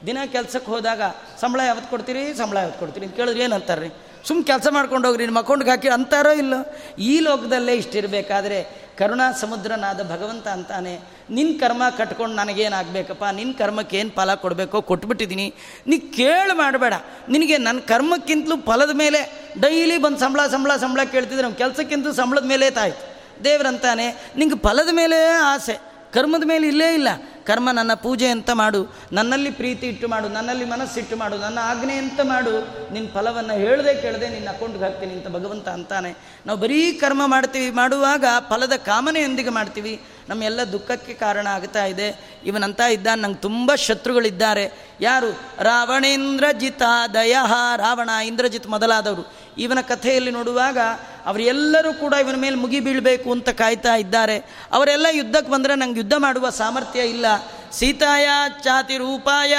[0.07, 1.03] ದಿನ ಕೆಲಸಕ್ಕೆ ಹೋದಾಗ,
[1.41, 2.35] ಸಂಬಳ ಯಾವತ್ತು ಕೊಡ್ತೀರಿ?
[2.35, 3.07] ಸಂಬಳ ಯಾವತ್ತು ಕೊಡ್ತೀರಿ?
[3.07, 3.91] ಅಂತ ಕೇಳಿದ್ರೆ ಏನು ಅಂತಾರೆ ರೀ
[4.29, 6.55] ಸುಮ್ಮ ಕೆಲಸ ಮಾಡ್ಕೊಂಡು ಹೋಗ್ರಿ, ನಿಮ್ಮ ಅಕೌಂಟ್ಗೆ ಹಾಕಿ, ಅಂತಾರೋ ಇಲ್ಲ?
[6.99, 8.59] ಈ ಲೋಕದಲ್ಲೇ ಇಷ್ಟಿರಬೇಕಾದ್ರೆ,
[8.99, 11.01] ಕರುಣಾ ಸಮುದ್ರನಾದ ಭಗವಂತ ಅಂತಾನೆ
[11.31, 13.25] ನಿನ್ನ ಕರ್ಮ ಕಟ್ಕೊಂಡು ನನಗೇನಾಗಬೇಕಪ್ಪ?
[13.33, 15.55] ನಿನ್ನ ಕರ್ಮಕ್ಕೆ ಏನು ಫಲ ಕೊಡಬೇಕೋ ಕೊಟ್ಬಿಟ್ಟಿದ್ದೀನಿ
[15.87, 16.95] ನೀ ಕೇಳಿ ಮಾಡಬೇಡ.
[17.29, 19.21] ನಿನಗೆ ನನ್ನ ಕರ್ಮಕ್ಕಿಂತಲೂ ಫಲದ ಮೇಲೆ
[19.61, 21.43] ಡೈಲಿ ಬಂದು ಸಂಬಳ ಸಂಬಳ ಸಂಬಳ ಕೇಳ್ತಿದ್ರೆ.
[21.43, 23.05] ನಮ್ಮ ಕೆಲಸಕ್ಕಿಂತ ಸಂಬಳದ ಮೇಲೆ ತಾಯ್ತು
[23.45, 25.19] ದೇವ್ರಂತಾನೆ, ನಿಂಗೆ ಫಲದ ಮೇಲೆ
[25.53, 25.77] ಆಸೆ.
[26.13, 27.09] ಕರ್ಮದ ಮೇಲೆ ಇಲ್ಲೇ ಇಲ್ಲ.
[27.47, 32.21] ಕರ್ಮ ನನ್ನ ಪೂಜೆ ಅಂತ ಮಾಡು, ನನ್ನಲ್ಲಿ ಪ್ರೀತಿ ಇಟ್ಟು ಮಾಡು, ನನ್ನಲ್ಲಿ ಮನಸ್ಸಿಟ್ಟು ಮಾಡು, ನನ್ನ ಆಜ್ಞೆ ಅಂತ
[32.23, 32.55] ಮಾಡು
[32.93, 36.17] ನಿನ್ನ ಫಲವನ್ನು ಹೇಳದೆ ಕೇಳದೆ ನಿನ್ನ ಅಕೌಂಟ್ಗೆ ಹಾಕ್ತೀನಿ ಅಂತ ಭಗವಂತ ಅಂತಾನೆ.
[36.47, 40.01] ನಾವು ಬರೀ ಕರ್ಮ ಮಾಡ್ತೀವಿ, ಮಾಡುವಾಗ ಫಲದ ಕಾಮನೆಯೊಂದಿಗೆ ಮಾಡ್ತೀವಿ.
[40.29, 42.39] ನಮ್ಮೆಲ್ಲ ದುಃಖಕ್ಕೆ ಕಾರಣ ಆಗ್ತಾ ಇದೆ.
[42.45, 44.95] ಇವನಂತ ಇದ್ದ ನಂಗೆ ತುಂಬ ಶತ್ರುಗಳಿದ್ದಾರೆ.
[45.01, 45.31] ಯಾರು?
[45.61, 46.83] ರಾವಣೇಂದ್ರಜಿತ
[47.15, 49.44] ದಯಹ ರಾವಣ ಇಂದ್ರಜಿತ್ ಮೊದಲಾದವರು.
[49.59, 50.79] ಇವನ ಕಥೆಯಲ್ಲಿ ನೋಡುವಾಗ
[51.27, 54.39] ಅವರೆಲ್ಲರೂ ಕೂಡ ಇವನ ಮೇಲೆ ಮುಗಿ ಬೀಳಬೇಕು ಅಂತ ಕಾಯ್ತಾ ಇದ್ದಾರೆ.
[54.73, 57.27] ಅವರೆಲ್ಲ ಯುದ್ಧಕ್ಕೆ ಬಂದರೆ ನಂಗೆ ಯುದ್ಧ ಮಾಡುವ ಸಾಮರ್ಥ್ಯ ಇಲ್ಲ.
[57.73, 58.29] ಸೀತಾಯ
[58.63, 59.59] ಚಾತಿ ರೂಪಾಯ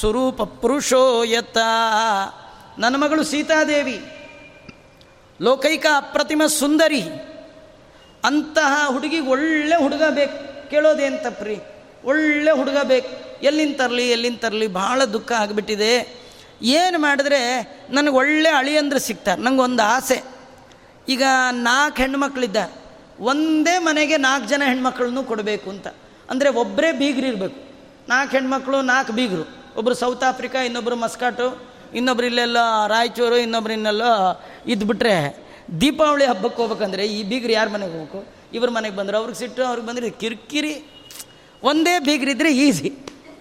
[0.00, 1.58] ಸ್ವರೂಪ ಪುರುಷೋಯತ.
[2.78, 3.96] ನನ್ನ ಮಗಳು ಸೀತಾದೇವಿ,
[5.40, 7.02] ಲೋಕೈಕ ಅಪ್ರತಿಮ ಸುಂದರಿ,
[8.24, 10.70] ಅಂತಹ ಹುಡುಗಿಗೆ ಒಳ್ಳೆ ಹುಡುಗ ಬೇಕು.
[10.70, 11.58] ಕೇಳೋದೇನು ತಪ್ಪ್ರಿ
[12.04, 13.40] ಒಳ್ಳೆ ಹುಡುಗ ಬೇಕು.
[13.42, 14.66] ಎಲ್ಲಿಂದ ತರಲಿ ಎಲ್ಲಿಂದ ತರಲಿ?
[14.66, 16.19] ಭಾಳ ದುಃಖ ಆಗಿಬಿಟ್ಟಿದೆ.
[16.62, 20.22] ಏನು ಮಾಡಿದ್ರೆ ನನಗೆ ಒಳ್ಳೆ ಅಳಿಯಂದ್ರೆ ಸಿಗ್ತಾರೆ ಒಂದು ಆಸೆ.
[21.08, 22.80] ಈಗ ನಾಲ್ಕು ಹೆಣ್ಮಕ್ಳಿದ್ದಾರೆ
[23.20, 25.86] ಒಂದೇ ಮನೆಗೆ ನಾಲ್ಕು ಜನ ಹೆಣ್ಮಕ್ಳನ್ನೂ ಕೊಡಬೇಕು ಅಂತ.
[26.30, 27.70] ಅಂದರೆ ಒಬ್ಬರೇ ಬೀಗ್ರಿ ಇರಬೇಕು.
[28.08, 29.74] ನಾಲ್ಕು ಹೆಣ್ಮಕ್ಳು, ನಾಲ್ಕು ಬೀಗರು.
[29.76, 31.62] ಒಬ್ಬರು ಸೌತ್ ಆಫ್ರಿಕಾ ಇನ್ನೊಬ್ಬರು ಮಸ್ಕಾಟು,
[31.94, 35.36] ಇನ್ನೊಬ್ರು ಇಲ್ಲೆಲ್ಲ ರಾಯಚೂರು, ಇನ್ನೊಬ್ರು ಇನ್ನೆಲ್ಲೋ ಇದ್ಬಿಟ್ರೆ
[35.80, 38.26] ದೀಪಾವಳಿ ಹಬ್ಬಕ್ಕೆ ಹೋಗ್ಬೇಕಂದ್ರೆ ಈ ಬೀಗ್ರಿ ಯಾರ ಮನೆಗೆ ಹೋಗ್ಬೇಕು?
[38.52, 40.84] ಇವ್ರ ಮನೆಗೆ ಬಂದರು ಅವ್ರಿಗೆ ಸಿಟ್ಟು, ಅವ್ರಿಗೆ ಬಂದರೆ ಕಿರಿಕಿರಿ.
[41.62, 42.92] ಒಂದೇ ಬೀಗ್ರಿದ್ರೆ ಈಸಿ.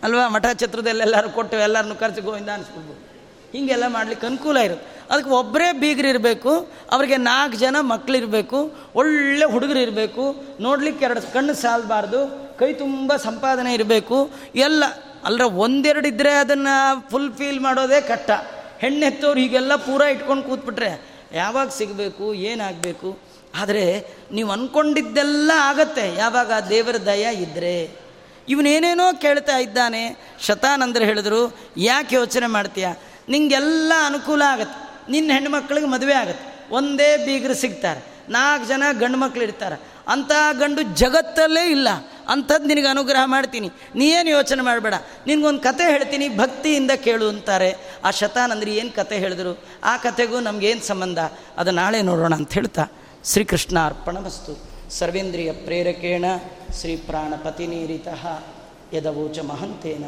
[0.03, 0.27] ಅಲ್ವಾ?
[0.27, 3.08] ಮಠ ಛತ್ರದಲ್ಲೆಲ್ಲರೂ ಕೊಟ್ಟು ಎಲ್ಲರನ್ನು ಖರ್ಚು ಗೋವಿಂದ ಅನಿಸ್ಬಿಡ್ಬೋದು.
[3.53, 4.87] ಹೀಗೆಲ್ಲ ಮಾಡಲಿಕ್ಕೆ ಅನುಕೂಲ ಇರುತ್ತೆ.
[5.13, 6.51] ಅದಕ್ಕೆ ಒಬ್ಬರೇ ಬೀಗರಿರಬೇಕು
[6.91, 8.57] ಅವ್ರಿಗೆ ನಾಲ್ಕು ಜನ ಮಕ್ಕಳಿರಬೇಕು
[8.95, 10.23] ಒಳ್ಳೆ ಹುಡುಗರು ಇರಬೇಕು,
[10.59, 12.19] ನೋಡ್ಲಿಕ್ಕೆ ಎರಡು ಕಣ್ಣು ಸಾಲಬಾರ್ದು,
[12.59, 14.17] ಕೈ ತುಂಬ ಸಂಪಾದನೆ ಇರಬೇಕು,
[14.55, 14.83] ಎಲ್ಲ
[15.25, 16.75] ಅಲ್ಲರ ಒಂದೆರಡು ಇದ್ದರೆ ಅದನ್ನು
[17.09, 18.31] ಫುಲ್ಫಿಲ್ ಮಾಡೋದೇ ಕಷ್ಟ.
[18.79, 20.91] ಹೆಣ್ಣೆತ್ತವ್ರು ಹೀಗೆಲ್ಲ ಪೂರ ಇಟ್ಕೊಂಡು ಕೂತ್ಬಿಟ್ರೆ
[21.33, 23.19] ಯಾವಾಗ ಸಿಗಬೇಕು ಏನಾಗಬೇಕು
[23.55, 23.83] ಆದರೆ
[24.31, 26.15] ನೀವು ಅಂದ್ಕೊಂಡಿದ್ದೆಲ್ಲ ಆಗತ್ತೆ.
[26.15, 27.73] ಯಾವಾಗ ದೇವರ ದಯ ಇದ್ದರೆ
[28.49, 30.03] ಇವನೇನೇನೋ ಕೇಳ್ತಾ ಇದ್ದಾನೆ.
[30.41, 31.41] ಶತಾನಂದರು ಹೇಳಿದ್ರು,
[31.77, 32.87] ಯಾಕೆ ಯೋಚನೆ ಮಾಡ್ತೀಯ?
[33.29, 35.11] ನಿಂಗೆಲ್ಲ ಅನುಕೂಲ ಆಗುತ್ತೆ.
[35.11, 36.65] ನಿನ್ನ ಹೆಣ್ಮಕ್ಳಿಗೆ ಮದುವೆ ಆಗುತ್ತೆ.
[36.71, 38.01] ಒಂದೇ ಬೀಗರು ಸಿಗ್ತಾರೆ.
[38.29, 39.75] ನಾಲ್ಕು ಜನ ಗಂಡು ಮಕ್ಳು ಇರ್ತಾರೆ.
[40.07, 41.87] ಅಂಥ ಗಂಡು ಜಗತ್ತಲ್ಲೇ ಇಲ್ಲ.
[42.29, 43.69] ಅಂಥದ್ದು ನಿನಗೆ ಅನುಗ್ರಹ ಮಾಡ್ತೀನಿ.
[43.95, 44.93] ನೀ ಏನು ಯೋಚನೆ ಮಾಡಬೇಡ.
[45.27, 47.75] ನಿನಗೊಂದು ಕತೆ ಹೇಳ್ತೀನಿ, ಭಕ್ತಿಯಿಂದ ಕೇಳು ಅಂತಾರೆ.
[48.05, 49.65] ಆ ಶತಾನಂದ್ರಿ ಏನು ಕತೆ ಹೇಳಿದ್ರು?
[49.83, 51.19] ಆ ಕತೆಗೂ ನಮಗೇನು ಸಂಬಂಧ?
[51.57, 52.85] ಅದು ನಾಳೆ ನೋಡೋಣ ಅಂತ ಹೇಳ್ತಾ,
[53.25, 54.69] ಶ್ರೀಕೃಷ್ಣ ಅರ್ಪಣಮಸ್ತು.
[54.89, 56.25] ಸರ್ವೇಂದ್ರಿಯ ಪ್ರೇರಕೇಣ,
[56.79, 58.07] ಶ್ರೀ ಪ್ರಾಣಪತಿನೀರಿತ
[58.93, 60.05] ಯದವೋಚ ಮಹಂತೇನ,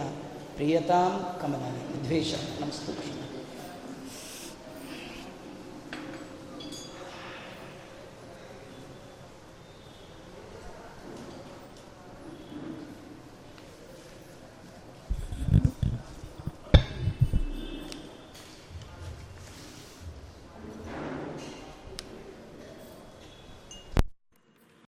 [0.56, 3.11] ಪ್ರಿಯತಾಂ ಕಮಲ ದ್ವೇಷ ನಮಸ್ತು.